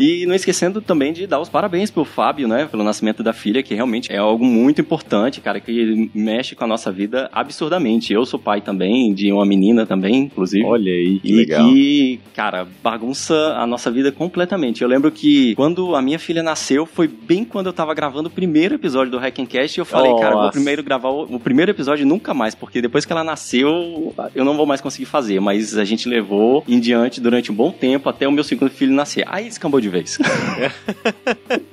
e 0.00 0.26
não 0.26 0.34
esquecendo 0.34 0.80
também 0.80 1.12
de 1.12 1.26
dar 1.26 1.40
os 1.40 1.48
parabéns 1.48 1.90
pro 1.90 2.04
Fábio, 2.04 2.48
né? 2.48 2.66
Pelo 2.66 2.84
nascimento 2.84 3.22
da 3.22 3.32
filha, 3.32 3.62
que 3.62 3.74
realmente 3.74 4.12
é 4.12 4.18
algo 4.18 4.44
muito 4.44 4.80
importante, 4.80 5.40
cara, 5.40 5.60
que 5.60 6.10
mexe 6.14 6.54
com 6.54 6.64
a 6.64 6.66
nossa 6.66 6.90
vida 6.90 7.28
absurdamente. 7.32 8.12
Eu 8.12 8.24
sou 8.24 8.38
pai 8.38 8.60
também, 8.60 9.12
de 9.14 9.32
uma 9.32 9.44
menina 9.44 9.86
também, 9.86 10.16
inclusive. 10.16 10.64
Olha 10.64 10.92
aí, 10.92 11.18
que 11.20 11.32
e 11.32 11.36
legal. 11.36 11.68
que, 11.68 12.20
cara, 12.34 12.66
bagunça 12.82 13.34
a 13.56 13.66
nossa 13.66 13.90
vida 13.90 14.10
completamente. 14.10 14.82
Eu 14.82 14.88
lembro 14.88 15.10
que 15.10 15.54
quando 15.54 15.94
a 15.94 16.02
minha 16.02 16.18
filha 16.18 16.42
nasceu, 16.42 16.86
foi 16.86 17.01
bem 17.08 17.44
quando 17.44 17.66
eu 17.66 17.72
tava 17.72 17.94
gravando 17.94 18.28
o 18.28 18.32
primeiro 18.32 18.74
episódio 18.74 19.10
do 19.10 19.18
Hackencast, 19.18 19.78
eu 19.78 19.84
falei, 19.84 20.14
cara, 20.16 20.36
vou 20.36 20.50
primeiro 20.50 20.82
gravar 20.82 21.08
o, 21.08 21.22
o, 21.22 21.40
primeiro 21.40 21.70
episódio 21.70 22.06
nunca 22.06 22.34
mais, 22.34 22.54
porque 22.54 22.80
depois 22.80 23.04
que 23.04 23.12
ela 23.12 23.24
nasceu, 23.24 24.14
eu 24.34 24.44
não 24.44 24.56
vou 24.56 24.66
mais 24.66 24.80
conseguir 24.80 25.06
fazer. 25.06 25.40
Mas 25.40 25.76
a 25.76 25.84
gente 25.84 26.08
levou 26.08 26.64
em 26.66 26.78
diante 26.78 27.20
durante 27.20 27.50
um 27.50 27.54
bom 27.54 27.70
tempo 27.70 28.08
até 28.08 28.26
o 28.26 28.32
meu 28.32 28.44
segundo 28.44 28.70
filho 28.70 28.92
nascer. 28.92 29.24
Aí 29.26 29.44
descambou 29.44 29.80
de 29.80 29.88
vez. 29.88 30.18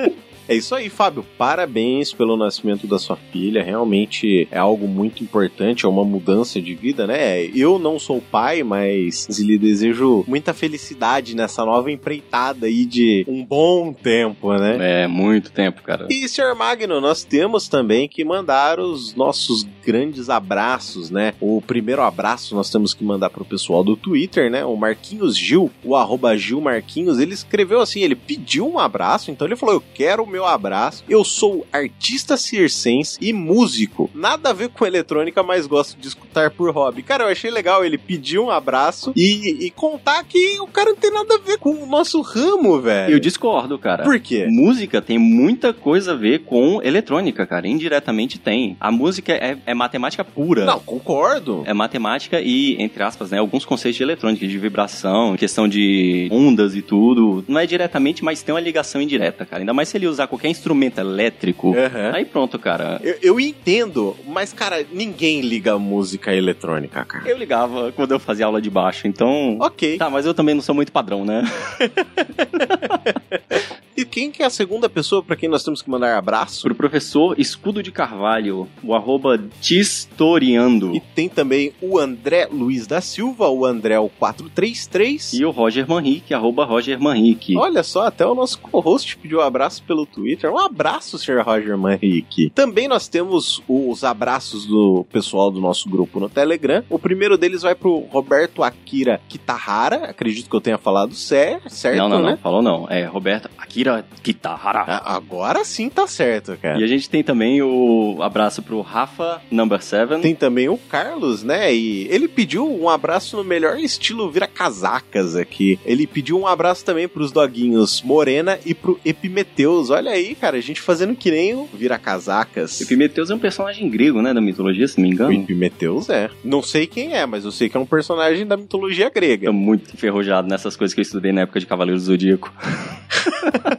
É 0.49 0.55
isso 0.55 0.73
aí, 0.73 0.89
Fábio. 0.89 1.23
Parabéns 1.37 2.11
pelo 2.11 2.35
nascimento 2.35 2.87
da 2.87 2.97
sua 2.97 3.15
filha. 3.15 3.61
Realmente 3.61 4.47
é 4.49 4.57
algo 4.57 4.87
muito 4.87 5.23
importante, 5.23 5.85
é 5.85 5.87
uma 5.87 6.03
mudança 6.03 6.59
de 6.59 6.73
vida, 6.73 7.05
né? 7.05 7.43
Eu 7.55 7.77
não 7.77 7.99
sou 7.99 8.19
pai, 8.19 8.63
mas 8.63 9.27
lhe 9.37 9.59
desejo 9.59 10.25
muita 10.27 10.51
felicidade 10.51 11.35
nessa 11.35 11.63
nova 11.63 11.91
empreitada 11.91 12.65
aí 12.65 12.83
de 12.83 13.23
um 13.27 13.45
bom 13.45 13.93
tempo, 13.93 14.51
né? 14.55 15.03
É, 15.03 15.07
muito 15.07 15.51
tempo, 15.51 15.83
cara. 15.83 16.07
E, 16.09 16.27
Sr. 16.27 16.55
Magno, 16.57 16.99
nós 16.99 17.23
temos 17.23 17.67
também 17.67 18.07
que 18.07 18.25
mandar 18.25 18.79
os 18.79 19.13
nossos 19.13 19.67
grandes 19.85 20.31
abraços, 20.31 21.11
né? 21.11 21.35
O 21.39 21.61
primeiro 21.61 22.01
abraço 22.01 22.55
nós 22.55 22.71
temos 22.71 22.95
que 22.95 23.03
mandar 23.03 23.29
pro 23.29 23.45
pessoal 23.45 23.83
do 23.83 23.95
Twitter, 23.95 24.49
né? 24.49 24.65
O 24.65 24.75
Marquinhos 24.75 25.37
Gil, 25.37 25.69
o 25.83 25.95
arroba 25.95 26.35
Gil 26.35 26.59
Marquinhos, 26.59 27.19
ele 27.19 27.35
escreveu 27.35 27.81
assim, 27.81 28.01
ele 28.01 28.15
pediu 28.15 28.67
um 28.67 28.79
abraço, 28.79 29.29
então 29.29 29.47
ele 29.47 29.55
falou, 29.55 29.75
eu 29.75 29.83
quero 29.93 30.23
o 30.23 30.27
meu 30.27 30.38
meu 30.39 30.45
abraço. 30.45 31.03
Eu 31.09 31.23
sou 31.25 31.67
artista 31.71 32.37
circense 32.37 33.17
e 33.21 33.33
músico. 33.33 34.09
Nada 34.15 34.51
a 34.51 34.53
ver 34.53 34.69
com 34.69 34.85
eletrônica, 34.85 35.43
mas 35.43 35.67
gosto 35.67 35.99
de 35.99 36.07
escutar 36.07 36.49
por 36.49 36.71
hobby. 36.71 37.03
Cara, 37.03 37.25
eu 37.25 37.27
achei 37.27 37.51
legal 37.51 37.83
ele 37.83 37.97
pedir 37.97 38.39
um 38.39 38.49
abraço 38.49 39.11
e, 39.17 39.65
e 39.65 39.69
contar 39.69 40.23
que 40.23 40.57
o 40.61 40.67
cara 40.67 40.91
não 40.91 40.95
tem 40.95 41.11
nada 41.11 41.35
a 41.35 41.37
ver 41.39 41.57
com 41.57 41.71
o 41.71 41.85
nosso 41.85 42.21
ramo, 42.21 42.79
velho. 42.79 43.13
Eu 43.13 43.19
discordo, 43.19 43.77
cara. 43.77 44.03
Por 44.03 44.17
quê? 44.19 44.47
Música 44.49 45.01
tem 45.01 45.17
muita 45.17 45.73
coisa 45.73 46.13
a 46.13 46.15
ver 46.15 46.39
com 46.45 46.81
eletrônica, 46.81 47.45
cara. 47.45 47.67
Indiretamente 47.67 48.39
tem. 48.39 48.77
A 48.79 48.89
música 48.89 49.33
é, 49.33 49.57
é 49.65 49.73
matemática 49.73 50.23
pura. 50.23 50.63
Não, 50.63 50.79
concordo. 50.79 51.63
É 51.65 51.73
matemática 51.73 52.39
e, 52.39 52.81
entre 52.81 53.03
aspas, 53.03 53.31
né, 53.31 53.39
alguns 53.39 53.65
conceitos 53.65 53.97
de 53.97 54.03
eletrônica, 54.03 54.47
de 54.47 54.57
vibração, 54.57 55.35
questão 55.35 55.67
de 55.67 56.29
ondas 56.31 56.75
e 56.75 56.81
tudo. 56.81 57.43
Não 57.45 57.59
é 57.59 57.65
diretamente, 57.65 58.23
mas 58.23 58.41
tem 58.41 58.55
uma 58.55 58.61
ligação 58.61 59.01
indireta, 59.01 59.45
cara. 59.45 59.63
Ainda 59.63 59.73
mais 59.73 59.89
se 59.89 59.97
ele 59.97 60.07
usar 60.07 60.28
qualquer 60.29 60.49
instrumento 60.49 60.99
elétrico, 60.99 61.69
uhum. 61.69 62.13
aí 62.13 62.23
pronto, 62.23 62.57
cara. 62.57 62.99
Eu, 63.03 63.17
eu, 63.21 63.39
entendo, 63.39 64.15
mas, 64.25 64.53
cara, 64.53 64.85
ninguém 64.91 65.41
liga 65.41 65.77
música 65.77 66.33
eletrônica, 66.33 67.03
cara. 67.03 67.27
Eu 67.27 67.37
ligava 67.37 67.91
quando 67.91 68.11
eu 68.11 68.19
fazia 68.19 68.45
aula 68.45 68.61
de 68.61 68.69
baixo, 68.69 69.07
então. 69.07 69.57
Ok. 69.59 69.97
Tá, 69.97 70.09
mas 70.09 70.25
eu 70.25 70.33
também 70.33 70.55
não 70.55 70.61
sou 70.61 70.75
muito 70.75 70.91
padrão, 70.91 71.25
né? 71.25 71.43
E 73.99 74.05
quem 74.05 74.31
que 74.31 74.41
é 74.41 74.45
a 74.45 74.49
segunda 74.49 74.87
pessoa 74.87 75.21
para 75.21 75.35
quem 75.35 75.49
nós 75.49 75.61
temos 75.61 75.81
que 75.81 75.89
mandar 75.89 76.17
abraço? 76.17 76.61
Pro 76.61 76.73
professor 76.73 77.37
Escudo 77.37 77.83
de 77.83 77.91
Carvalho, 77.91 78.65
o 78.81 78.95
arroba 78.95 79.37
Tistoriando. 79.59 80.95
E 80.95 81.01
tem 81.01 81.27
também 81.27 81.73
o 81.81 81.99
André 81.99 82.47
Luiz 82.49 82.87
da 82.87 83.01
Silva, 83.01 83.49
o 83.49 83.65
André 83.65 83.95
433. 84.17 85.33
E 85.33 85.43
o 85.43 85.51
Roger 85.51 85.85
Manrique, 85.85 86.33
arroba 86.33 86.63
Roger 86.63 86.97
Manrique. 86.97 87.57
Olha 87.57 87.83
só, 87.83 88.07
até 88.07 88.25
o 88.25 88.33
nosso 88.33 88.59
co-host 88.61 89.17
pediu 89.17 89.39
um 89.39 89.41
abraço 89.41 89.83
pelo 89.83 90.05
Twitter. 90.05 90.49
Um 90.49 90.57
abraço, 90.57 91.17
Sr. 91.17 91.41
Roger 91.43 91.77
Manrique. 91.77 92.49
Também 92.51 92.87
nós 92.87 93.09
temos 93.09 93.61
os 93.67 94.05
abraços 94.05 94.65
do 94.65 95.05
pessoal 95.11 95.51
do 95.51 95.59
nosso 95.59 95.89
grupo 95.89 96.21
no 96.21 96.29
Telegram. 96.29 96.85
O 96.89 96.97
primeiro 96.97 97.37
deles 97.37 97.63
vai 97.63 97.75
pro 97.75 98.05
Roberto 98.09 98.63
Akira 98.63 99.19
Kitahara, 99.27 100.05
acredito 100.05 100.49
que 100.49 100.55
eu 100.55 100.61
tenha 100.61 100.77
falado 100.77 101.13
certo, 101.13 101.67
Não, 101.97 102.07
não, 102.07 102.21
né? 102.21 102.29
não, 102.31 102.37
falou 102.37 102.61
não. 102.61 102.87
É 102.89 103.03
Roberto 103.03 103.49
Akira 103.57 103.88
Akira 103.97 104.19
Kitahara. 104.23 104.79
A- 104.81 105.15
Agora 105.15 105.63
sim 105.63 105.89
tá 105.89 106.05
certo, 106.07 106.57
cara. 106.61 106.79
E 106.79 106.83
a 106.83 106.87
gente 106.87 107.09
tem 107.09 107.23
também 107.23 107.61
o 107.61 108.17
abraço 108.21 108.61
pro 108.61 108.81
Rafa 108.81 109.41
Number 109.51 109.81
7. 109.81 110.19
Tem 110.21 110.35
também 110.35 110.69
o 110.69 110.77
Carlos, 110.77 111.43
né? 111.43 111.73
E 111.73 112.07
ele 112.09 112.27
pediu 112.27 112.69
um 112.69 112.87
abraço 112.89 113.37
no 113.37 113.43
melhor 113.43 113.77
estilo 113.79 114.29
vira-casacas 114.31 115.35
aqui. 115.35 115.79
Ele 115.85 116.05
pediu 116.07 116.37
um 116.39 116.47
abraço 116.47 116.83
também 116.85 117.07
pros 117.07 117.31
doguinhos 117.31 118.01
Morena 118.01 118.59
e 118.65 118.73
pro 118.73 118.99
Epimeteus. 119.03 119.89
Olha 119.89 120.11
aí, 120.11 120.35
cara, 120.35 120.57
a 120.57 120.61
gente 120.61 120.81
fazendo 120.81 121.15
que 121.15 121.31
nem 121.31 121.53
o 121.55 121.67
vira-casacas. 121.73 122.79
Epimeteus 122.81 123.29
é 123.29 123.35
um 123.35 123.39
personagem 123.39 123.89
grego, 123.89 124.21
né, 124.21 124.33
da 124.33 124.41
mitologia, 124.41 124.87
se 124.87 124.97
não 124.97 125.03
me 125.03 125.09
O 125.09 125.13
engano. 125.13 125.33
Epimeteus 125.33 126.09
é. 126.09 126.29
Não 126.43 126.61
sei 126.61 126.85
quem 126.87 127.13
é, 127.13 127.25
mas 127.25 127.45
eu 127.45 127.51
sei 127.51 127.69
que 127.69 127.77
é 127.77 127.79
um 127.79 127.85
personagem 127.85 128.45
da 128.45 128.55
mitologia 128.57 129.09
grega. 129.09 129.47
Tô 129.47 129.53
muito 129.53 129.93
enferrujado 129.93 130.47
nessas 130.47 130.75
coisas 130.75 130.93
que 130.93 130.99
eu 130.99 131.03
estudei 131.03 131.31
na 131.31 131.41
época 131.41 131.59
de 131.59 131.65
Cavaleiro 131.65 131.99
do 131.99 132.03
Zodíaco. 132.05 132.53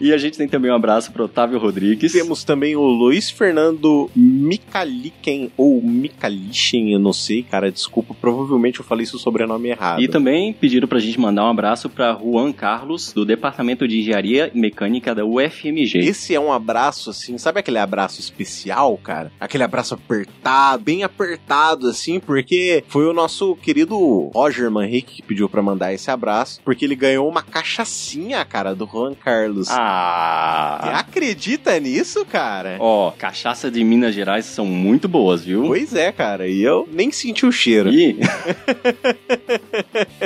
e 0.00 0.12
a 0.12 0.18
gente 0.18 0.38
tem 0.38 0.48
também 0.48 0.70
um 0.70 0.74
abraço 0.74 1.12
pro 1.12 1.24
Otávio 1.24 1.58
Rodrigues. 1.58 2.12
Temos 2.12 2.44
também 2.44 2.76
o 2.76 2.82
Luiz 2.82 3.30
Fernando 3.30 4.10
Mikaliken, 4.14 5.50
ou 5.56 5.82
Mikalichen, 5.82 6.92
eu 6.92 6.98
não 6.98 7.12
sei, 7.12 7.42
cara, 7.42 7.70
desculpa, 7.70 8.14
provavelmente 8.14 8.80
eu 8.80 8.84
falei 8.84 9.06
seu 9.06 9.18
sobrenome 9.18 9.68
errado. 9.68 10.00
E 10.00 10.08
também 10.08 10.52
pediram 10.52 10.88
pra 10.88 10.98
gente 10.98 11.18
mandar 11.18 11.44
um 11.44 11.50
abraço 11.50 11.88
pra 11.88 12.18
Juan 12.20 12.52
Carlos, 12.52 13.12
do 13.12 13.24
Departamento 13.24 13.86
de 13.86 14.00
Engenharia 14.00 14.50
Mecânica 14.54 15.14
da 15.14 15.24
UFMG. 15.24 15.98
Esse 15.98 16.34
é 16.34 16.40
um 16.40 16.52
abraço, 16.52 17.10
assim, 17.10 17.38
sabe 17.38 17.60
aquele 17.60 17.78
abraço 17.78 18.20
especial, 18.20 18.96
cara? 18.96 19.32
Aquele 19.40 19.64
abraço 19.64 19.94
apertado, 19.94 20.82
bem 20.82 21.02
apertado, 21.02 21.88
assim, 21.88 22.20
porque 22.20 22.84
foi 22.88 23.06
o 23.06 23.12
nosso 23.12 23.56
querido 23.56 23.96
Roger 24.34 24.70
Manrique 24.70 25.16
que 25.16 25.22
pediu 25.22 25.48
pra 25.48 25.62
mandar 25.62 25.92
esse 25.92 26.10
abraço, 26.10 26.60
porque 26.64 26.84
ele 26.84 26.96
ganhou 26.96 27.28
uma 27.28 27.42
cachaçinha, 27.42 28.44
cara, 28.44 28.74
do 28.74 28.86
Juan 28.86 29.14
Carlos. 29.14 29.68
Você 29.68 29.85
Ah! 29.88 31.00
acredita 31.16 31.78
nisso, 31.78 32.24
cara? 32.24 32.76
Ó, 32.80 33.10
cachaça 33.10 33.70
de 33.70 33.82
Minas 33.84 34.14
Gerais 34.14 34.44
são 34.44 34.66
muito 34.66 35.08
boas, 35.08 35.44
viu? 35.44 35.64
Pois 35.66 35.94
é, 35.94 36.12
cara, 36.12 36.48
e 36.48 36.62
eu 36.62 36.88
nem 36.92 37.10
senti 37.10 37.46
o 37.46 37.52
cheiro. 37.52 37.90
E... 37.90 38.18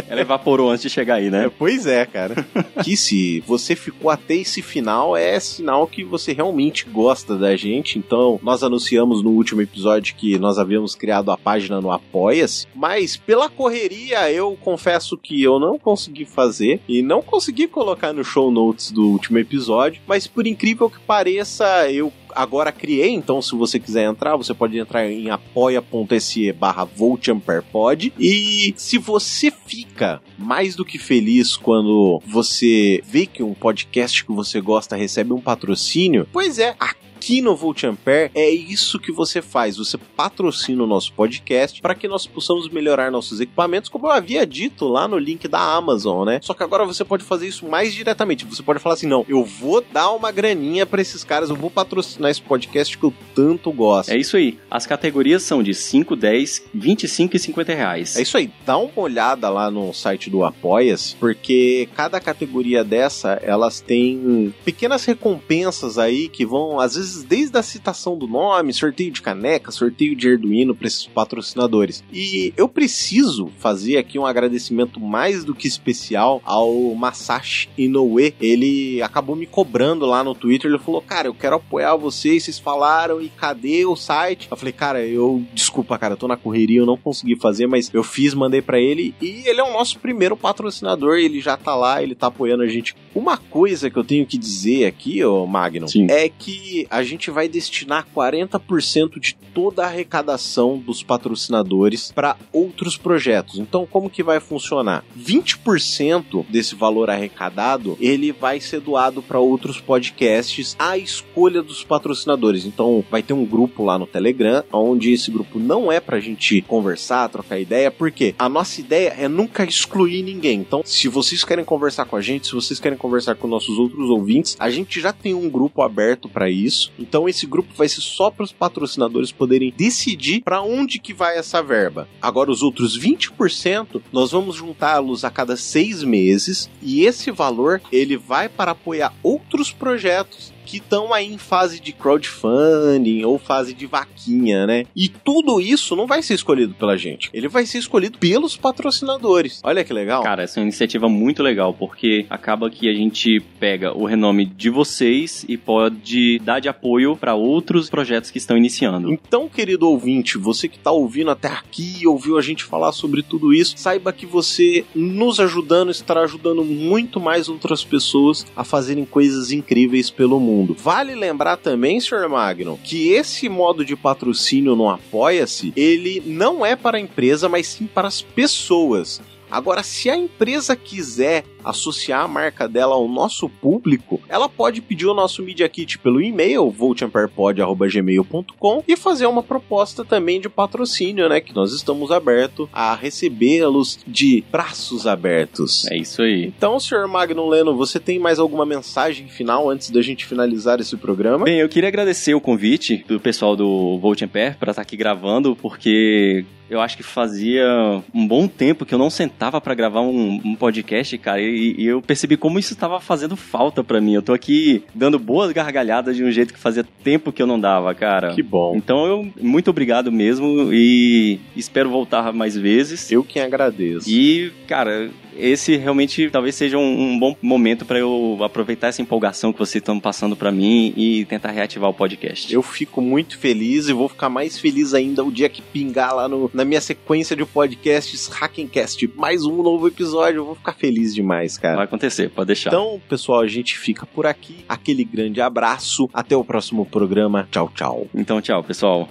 Ela 0.08 0.20
evaporou 0.20 0.70
antes 0.70 0.82
de 0.82 0.90
chegar 0.90 1.16
aí, 1.16 1.26
É, 1.26 1.30
né? 1.30 1.50
pois 1.58 1.86
é, 1.86 2.04
cara. 2.06 2.34
que 2.82 2.96
se 2.96 3.40
você 3.46 3.76
ficou 3.76 4.10
até 4.10 4.34
esse 4.34 4.62
final, 4.62 5.16
é 5.16 5.38
sinal 5.38 5.86
que 5.86 6.04
você 6.04 6.32
realmente 6.32 6.86
gosta 6.86 7.36
da 7.36 7.56
gente. 7.56 7.98
Então, 7.98 8.38
nós 8.42 8.62
anunciamos 8.62 9.22
no 9.22 9.30
último 9.30 9.62
episódio 9.62 10.14
que 10.14 10.38
nós 10.38 10.58
havíamos 10.58 10.94
criado 10.94 11.30
a 11.30 11.36
página 11.36 11.80
no 11.80 11.90
Apoia-se, 11.90 12.66
mas 12.74 13.16
pela 13.16 13.48
correria 13.48 14.30
eu 14.30 14.56
confesso 14.60 15.16
que 15.16 15.42
eu 15.42 15.58
não 15.58 15.78
consegui 15.78 16.24
fazer 16.24 16.80
e 16.88 17.02
não 17.02 17.22
consegui 17.22 17.66
colocar 17.66 18.12
no 18.12 18.24
show 18.24 18.50
notes 18.50 18.90
do 18.90 19.08
último 19.08 19.38
episódio, 19.38 20.00
mas 20.06 20.26
por 20.26 20.46
incrível 20.46 20.88
que 20.90 20.98
pareça, 21.00 21.90
eu 21.90 22.12
agora 22.34 22.72
criei, 22.72 23.10
então 23.10 23.40
se 23.40 23.54
você 23.54 23.78
quiser 23.78 24.04
entrar, 24.04 24.36
você 24.36 24.54
pode 24.54 24.78
entrar 24.78 25.10
em 25.10 25.30
apoia.se 25.30 26.52
barra 26.52 26.84
voltamperpod 26.84 28.12
e 28.18 28.74
se 28.76 28.98
você 28.98 29.50
fica 29.50 30.20
mais 30.38 30.74
do 30.74 30.84
que 30.84 30.98
feliz 30.98 31.56
quando 31.56 32.20
você 32.26 33.02
vê 33.04 33.26
que 33.26 33.42
um 33.42 33.54
podcast 33.54 34.24
que 34.24 34.32
você 34.32 34.60
gosta 34.60 34.96
recebe 34.96 35.32
um 35.32 35.40
patrocínio, 35.40 36.26
pois 36.32 36.58
é, 36.58 36.74
Aqui 37.20 37.42
no 37.42 37.54
Volt 37.54 37.84
Ampere 37.84 38.30
é 38.34 38.48
isso 38.48 38.98
que 38.98 39.12
você 39.12 39.42
faz. 39.42 39.76
Você 39.76 39.98
patrocina 39.98 40.82
o 40.82 40.86
nosso 40.86 41.12
podcast 41.12 41.82
para 41.82 41.94
que 41.94 42.08
nós 42.08 42.26
possamos 42.26 42.70
melhorar 42.70 43.10
nossos 43.10 43.40
equipamentos, 43.40 43.90
como 43.90 44.06
eu 44.06 44.10
havia 44.10 44.46
dito 44.46 44.88
lá 44.88 45.06
no 45.06 45.18
link 45.18 45.46
da 45.46 45.60
Amazon, 45.60 46.24
né? 46.24 46.40
Só 46.42 46.54
que 46.54 46.62
agora 46.62 46.86
você 46.86 47.04
pode 47.04 47.22
fazer 47.22 47.46
isso 47.46 47.68
mais 47.68 47.92
diretamente. 47.92 48.46
Você 48.46 48.62
pode 48.62 48.78
falar 48.78 48.94
assim: 48.94 49.06
não, 49.06 49.26
eu 49.28 49.44
vou 49.44 49.84
dar 49.92 50.12
uma 50.12 50.32
graninha 50.32 50.86
para 50.86 51.02
esses 51.02 51.22
caras, 51.22 51.50
eu 51.50 51.56
vou 51.56 51.70
patrocinar 51.70 52.30
esse 52.30 52.40
podcast 52.40 52.96
que 52.96 53.04
eu 53.04 53.12
tanto 53.34 53.70
gosto. 53.70 54.08
É 54.08 54.16
isso 54.16 54.38
aí. 54.38 54.58
As 54.70 54.86
categorias 54.86 55.42
são 55.42 55.62
de 55.62 55.74
5, 55.74 56.16
10, 56.16 56.70
25 56.72 57.36
e 57.36 57.38
50 57.38 57.74
reais. 57.74 58.16
É 58.16 58.22
isso 58.22 58.38
aí, 58.38 58.50
dá 58.64 58.78
uma 58.78 58.90
olhada 58.96 59.50
lá 59.50 59.70
no 59.70 59.92
site 59.92 60.30
do 60.30 60.42
Apoia-se, 60.42 61.16
porque 61.16 61.86
cada 61.94 62.18
categoria 62.18 62.82
dessa, 62.82 63.38
elas 63.42 63.78
têm 63.82 64.54
pequenas 64.64 65.04
recompensas 65.04 65.98
aí 65.98 66.26
que 66.26 66.46
vão, 66.46 66.80
às 66.80 66.94
vezes, 66.94 67.09
desde 67.22 67.56
a 67.58 67.62
citação 67.62 68.16
do 68.16 68.26
nome, 68.26 68.72
sorteio 68.72 69.10
de 69.10 69.22
caneca, 69.22 69.70
sorteio 69.70 70.16
de 70.16 70.30
Arduino 70.30 70.74
para 70.74 70.86
esses 70.86 71.06
patrocinadores. 71.06 72.02
E 72.12 72.52
eu 72.56 72.68
preciso 72.68 73.50
fazer 73.58 73.96
aqui 73.96 74.18
um 74.18 74.26
agradecimento 74.26 75.00
mais 75.00 75.44
do 75.44 75.54
que 75.54 75.66
especial 75.66 76.40
ao 76.44 76.94
Masashi 76.94 77.68
Inoue. 77.76 78.34
Ele 78.40 79.02
acabou 79.02 79.36
me 79.36 79.46
cobrando 79.46 80.06
lá 80.06 80.22
no 80.24 80.34
Twitter, 80.34 80.70
ele 80.70 80.78
falou, 80.78 81.02
cara, 81.02 81.28
eu 81.28 81.34
quero 81.34 81.56
apoiar 81.56 81.96
vocês, 81.96 82.44
vocês 82.44 82.58
falaram, 82.58 83.20
e 83.20 83.28
cadê 83.28 83.84
o 83.84 83.96
site? 83.96 84.48
Eu 84.50 84.56
falei, 84.56 84.72
cara, 84.72 85.04
eu, 85.04 85.42
desculpa, 85.52 85.98
cara, 85.98 86.14
eu 86.14 86.18
tô 86.18 86.28
na 86.28 86.36
correria, 86.36 86.80
eu 86.80 86.86
não 86.86 86.96
consegui 86.96 87.36
fazer, 87.36 87.66
mas 87.66 87.90
eu 87.92 88.02
fiz, 88.02 88.34
mandei 88.34 88.62
para 88.62 88.80
ele, 88.80 89.14
e 89.20 89.42
ele 89.46 89.60
é 89.60 89.64
o 89.64 89.72
nosso 89.72 89.98
primeiro 89.98 90.36
patrocinador, 90.36 91.18
ele 91.18 91.40
já 91.40 91.56
tá 91.56 91.74
lá, 91.74 92.02
ele 92.02 92.14
tá 92.14 92.28
apoiando 92.28 92.62
a 92.62 92.68
gente. 92.68 92.94
Uma 93.14 93.36
coisa 93.36 93.90
que 93.90 93.96
eu 93.96 94.04
tenho 94.04 94.26
que 94.26 94.38
dizer 94.38 94.86
aqui, 94.86 95.24
ô 95.24 95.46
Magnum, 95.46 95.88
Sim. 95.88 96.06
é 96.10 96.28
que 96.28 96.86
a 96.90 96.99
gente 97.02 97.30
vai 97.30 97.48
destinar 97.48 98.06
40% 98.14 99.18
de 99.18 99.34
toda 99.54 99.82
a 99.82 99.86
arrecadação 99.86 100.78
dos 100.78 101.02
patrocinadores 101.02 102.12
para 102.12 102.36
outros 102.52 102.96
projetos. 102.96 103.58
Então, 103.58 103.86
como 103.86 104.10
que 104.10 104.22
vai 104.22 104.40
funcionar? 104.40 105.04
20% 105.18 106.44
desse 106.48 106.74
valor 106.74 107.10
arrecadado, 107.10 107.96
ele 108.00 108.32
vai 108.32 108.60
ser 108.60 108.80
doado 108.80 109.22
para 109.22 109.38
outros 109.38 109.80
podcasts 109.80 110.76
à 110.78 110.96
escolha 110.96 111.62
dos 111.62 111.84
patrocinadores. 111.84 112.64
Então, 112.64 113.04
vai 113.10 113.22
ter 113.22 113.32
um 113.32 113.44
grupo 113.44 113.84
lá 113.84 113.98
no 113.98 114.06
Telegram, 114.06 114.62
onde 114.72 115.12
esse 115.12 115.30
grupo 115.30 115.58
não 115.58 115.90
é 115.90 116.00
pra 116.00 116.20
gente 116.20 116.60
conversar, 116.62 117.28
trocar 117.28 117.58
ideia, 117.58 117.90
porque 117.90 118.34
a 118.38 118.48
nossa 118.48 118.80
ideia 118.80 119.14
é 119.18 119.28
nunca 119.28 119.64
excluir 119.64 120.22
ninguém. 120.22 120.60
Então, 120.60 120.82
se 120.84 121.08
vocês 121.08 121.44
querem 121.44 121.64
conversar 121.64 122.04
com 122.04 122.16
a 122.16 122.20
gente, 122.20 122.46
se 122.46 122.54
vocês 122.54 122.80
querem 122.80 122.98
conversar 122.98 123.34
com 123.34 123.46
nossos 123.46 123.78
outros 123.78 124.08
ouvintes, 124.08 124.56
a 124.58 124.70
gente 124.70 125.00
já 125.00 125.12
tem 125.12 125.34
um 125.34 125.48
grupo 125.48 125.82
aberto 125.82 126.28
para 126.28 126.50
isso. 126.50 126.89
Então, 126.98 127.28
esse 127.28 127.46
grupo 127.46 127.72
vai 127.74 127.88
ser 127.88 128.00
só 128.00 128.30
para 128.30 128.44
os 128.44 128.52
patrocinadores 128.52 129.32
poderem 129.32 129.72
decidir 129.76 130.42
para 130.42 130.62
onde 130.62 130.98
que 130.98 131.14
vai 131.14 131.38
essa 131.38 131.62
verba. 131.62 132.08
Agora, 132.20 132.50
os 132.50 132.62
outros 132.62 132.98
20%, 132.98 134.02
nós 134.12 134.32
vamos 134.32 134.56
juntá-los 134.56 135.24
a 135.24 135.30
cada 135.30 135.56
seis 135.56 136.02
meses 136.02 136.70
e 136.82 137.04
esse 137.04 137.30
valor 137.30 137.80
ele 137.90 138.16
vai 138.16 138.48
para 138.48 138.72
apoiar 138.72 139.14
outros 139.22 139.72
projetos 139.72 140.52
que 140.70 140.76
estão 140.76 141.12
aí 141.12 141.32
em 141.32 141.36
fase 141.36 141.80
de 141.80 141.92
crowdfunding 141.92 143.24
ou 143.24 143.38
fase 143.38 143.74
de 143.74 143.86
vaquinha, 143.86 144.66
né? 144.68 144.84
E 144.94 145.08
tudo 145.08 145.60
isso 145.60 145.96
não 145.96 146.06
vai 146.06 146.22
ser 146.22 146.34
escolhido 146.34 146.74
pela 146.74 146.96
gente. 146.96 147.28
Ele 147.34 147.48
vai 147.48 147.66
ser 147.66 147.78
escolhido 147.78 148.18
pelos 148.18 148.56
patrocinadores. 148.56 149.60
Olha 149.64 149.82
que 149.82 149.92
legal. 149.92 150.22
Cara, 150.22 150.44
essa 150.44 150.58
é 150.58 150.60
uma 150.60 150.66
iniciativa 150.66 151.08
muito 151.08 151.42
legal, 151.42 151.74
porque 151.74 152.24
acaba 152.30 152.70
que 152.70 152.88
a 152.88 152.94
gente 152.94 153.40
pega 153.58 153.92
o 153.92 154.04
renome 154.04 154.44
de 154.44 154.70
vocês 154.70 155.44
e 155.48 155.56
pode 155.56 156.38
dar 156.38 156.60
de 156.60 156.68
apoio 156.68 157.16
para 157.16 157.34
outros 157.34 157.90
projetos 157.90 158.30
que 158.30 158.38
estão 158.38 158.56
iniciando. 158.56 159.10
Então, 159.10 159.48
querido 159.48 159.88
ouvinte, 159.88 160.38
você 160.38 160.68
que 160.68 160.76
está 160.76 160.92
ouvindo 160.92 161.32
até 161.32 161.48
aqui, 161.48 162.06
ouviu 162.06 162.38
a 162.38 162.42
gente 162.42 162.62
falar 162.62 162.92
sobre 162.92 163.22
tudo 163.22 163.52
isso, 163.52 163.74
saiba 163.76 164.12
que 164.12 164.26
você 164.26 164.84
nos 164.94 165.40
ajudando 165.40 165.90
estará 165.90 166.20
ajudando 166.20 166.64
muito 166.64 167.18
mais 167.18 167.48
outras 167.48 167.82
pessoas 167.82 168.46
a 168.54 168.62
fazerem 168.62 169.04
coisas 169.04 169.50
incríveis 169.50 170.10
pelo 170.10 170.38
mundo. 170.38 170.59
Vale 170.66 171.14
lembrar 171.14 171.56
também, 171.56 172.00
Sr. 172.00 172.28
Magno, 172.28 172.78
que 172.82 173.10
esse 173.10 173.48
modo 173.48 173.84
de 173.84 173.96
patrocínio 173.96 174.76
no 174.76 174.88
Apoia-se, 174.88 175.72
ele 175.76 176.22
não 176.24 176.64
é 176.64 176.76
para 176.76 176.98
a 176.98 177.00
empresa, 177.00 177.48
mas 177.48 177.66
sim 177.66 177.86
para 177.86 178.08
as 178.08 178.22
pessoas. 178.22 179.20
Agora, 179.50 179.82
se 179.82 180.08
a 180.08 180.16
empresa 180.16 180.76
quiser 180.76 181.44
associar 181.64 182.24
a 182.24 182.28
marca 182.28 182.68
dela 182.68 182.94
ao 182.94 183.08
nosso 183.08 183.48
público, 183.48 184.20
ela 184.28 184.48
pode 184.48 184.80
pedir 184.80 185.06
o 185.06 185.14
nosso 185.14 185.42
Media 185.42 185.68
Kit 185.68 185.98
pelo 185.98 186.20
e-mail, 186.20 186.70
voltamperpod.gmail.com 186.70 188.84
e 188.86 188.96
fazer 188.96 189.26
uma 189.26 189.42
proposta 189.42 190.04
também 190.04 190.40
de 190.40 190.48
patrocínio, 190.48 191.28
né? 191.28 191.40
Que 191.40 191.54
nós 191.54 191.72
estamos 191.72 192.10
abertos 192.10 192.68
a 192.72 192.94
recebê-los 192.94 193.98
de 194.06 194.44
braços 194.50 195.06
abertos. 195.06 195.86
É 195.86 195.96
isso 195.96 196.22
aí. 196.22 196.46
Então, 196.46 196.78
Sr. 196.78 197.06
Magno 197.08 197.48
Leno, 197.48 197.76
você 197.76 197.98
tem 197.98 198.18
mais 198.18 198.38
alguma 198.38 198.66
mensagem 198.66 199.28
final 199.28 199.68
antes 199.68 199.90
da 199.90 200.02
gente 200.02 200.26
finalizar 200.26 200.80
esse 200.80 200.96
programa? 200.96 201.44
Bem, 201.44 201.58
eu 201.58 201.68
queria 201.68 201.88
agradecer 201.88 202.34
o 202.34 202.40
convite 202.40 203.04
do 203.06 203.20
pessoal 203.20 203.56
do 203.56 203.98
Volt 203.98 204.22
Ampere 204.22 204.56
para 204.56 204.70
estar 204.70 204.82
aqui 204.82 204.96
gravando, 204.96 205.56
porque 205.56 206.44
eu 206.70 206.80
acho 206.80 206.96
que 206.96 207.02
fazia 207.02 207.66
um 208.14 208.26
bom 208.26 208.46
tempo 208.46 208.86
que 208.86 208.94
eu 208.94 208.98
não 208.98 209.10
sentava 209.10 209.60
para 209.60 209.74
gravar 209.74 210.02
um, 210.02 210.40
um 210.44 210.54
podcast, 210.54 211.18
cara. 211.18 211.40
e, 211.40 211.49
e 211.50 211.86
eu 211.86 212.00
percebi 212.02 212.36
como 212.36 212.58
isso 212.58 212.72
estava 212.72 213.00
fazendo 213.00 213.36
falta 213.36 213.82
para 213.82 214.00
mim. 214.00 214.14
Eu 214.14 214.22
tô 214.22 214.32
aqui 214.32 214.84
dando 214.94 215.18
boas 215.18 215.52
gargalhadas 215.52 216.16
de 216.16 216.24
um 216.24 216.30
jeito 216.30 216.52
que 216.52 216.60
fazia 216.60 216.84
tempo 217.04 217.32
que 217.32 217.42
eu 217.42 217.46
não 217.46 217.58
dava, 217.58 217.94
cara. 217.94 218.34
Que 218.34 218.42
bom. 218.42 218.74
Então 218.76 219.06
eu 219.06 219.28
muito 219.40 219.70
obrigado 219.70 220.10
mesmo 220.10 220.72
e 220.72 221.40
espero 221.56 221.90
voltar 221.90 222.32
mais 222.32 222.56
vezes. 222.56 223.10
Eu 223.10 223.24
quem 223.24 223.42
agradeço. 223.42 224.08
E, 224.08 224.52
cara, 224.66 225.10
esse 225.36 225.76
realmente 225.76 226.28
talvez 226.30 226.54
seja 226.54 226.78
um, 226.78 227.12
um 227.12 227.18
bom 227.18 227.36
momento 227.40 227.84
para 227.84 227.98
eu 227.98 228.38
aproveitar 228.42 228.88
essa 228.88 229.02
empolgação 229.02 229.52
que 229.52 229.58
vocês 229.58 229.80
estão 229.80 229.98
passando 229.98 230.36
para 230.36 230.52
mim 230.52 230.92
e 230.96 231.24
tentar 231.24 231.50
reativar 231.50 231.90
o 231.90 231.94
podcast. 231.94 232.52
Eu 232.52 232.62
fico 232.62 233.00
muito 233.00 233.38
feliz 233.38 233.88
e 233.88 233.92
vou 233.92 234.08
ficar 234.08 234.28
mais 234.28 234.58
feliz 234.58 234.94
ainda 234.94 235.24
o 235.24 235.30
dia 235.30 235.48
que 235.48 235.62
pingar 235.62 236.14
lá 236.14 236.28
no, 236.28 236.50
na 236.52 236.64
minha 236.64 236.80
sequência 236.80 237.34
de 237.34 237.44
podcasts 237.44 238.26
Hackencast. 238.28 239.10
Mais 239.16 239.44
um 239.44 239.62
novo 239.62 239.88
episódio, 239.88 240.38
eu 240.38 240.44
vou 240.44 240.54
ficar 240.54 240.74
feliz 240.74 241.14
demais, 241.40 241.58
cara. 241.58 241.76
Vai 241.76 241.84
acontecer, 241.84 242.30
pode 242.30 242.48
deixar. 242.48 242.70
Então, 242.70 243.00
pessoal, 243.08 243.40
a 243.40 243.46
gente 243.46 243.78
fica 243.78 244.06
por 244.06 244.26
aqui. 244.26 244.64
Aquele 244.68 245.04
grande 245.04 245.40
abraço. 245.40 246.08
Até 246.12 246.36
o 246.36 246.44
próximo 246.44 246.84
programa. 246.84 247.48
Tchau, 247.50 247.70
tchau. 247.74 248.06
Então, 248.14 248.40
tchau, 248.40 248.62
pessoal. 248.62 249.08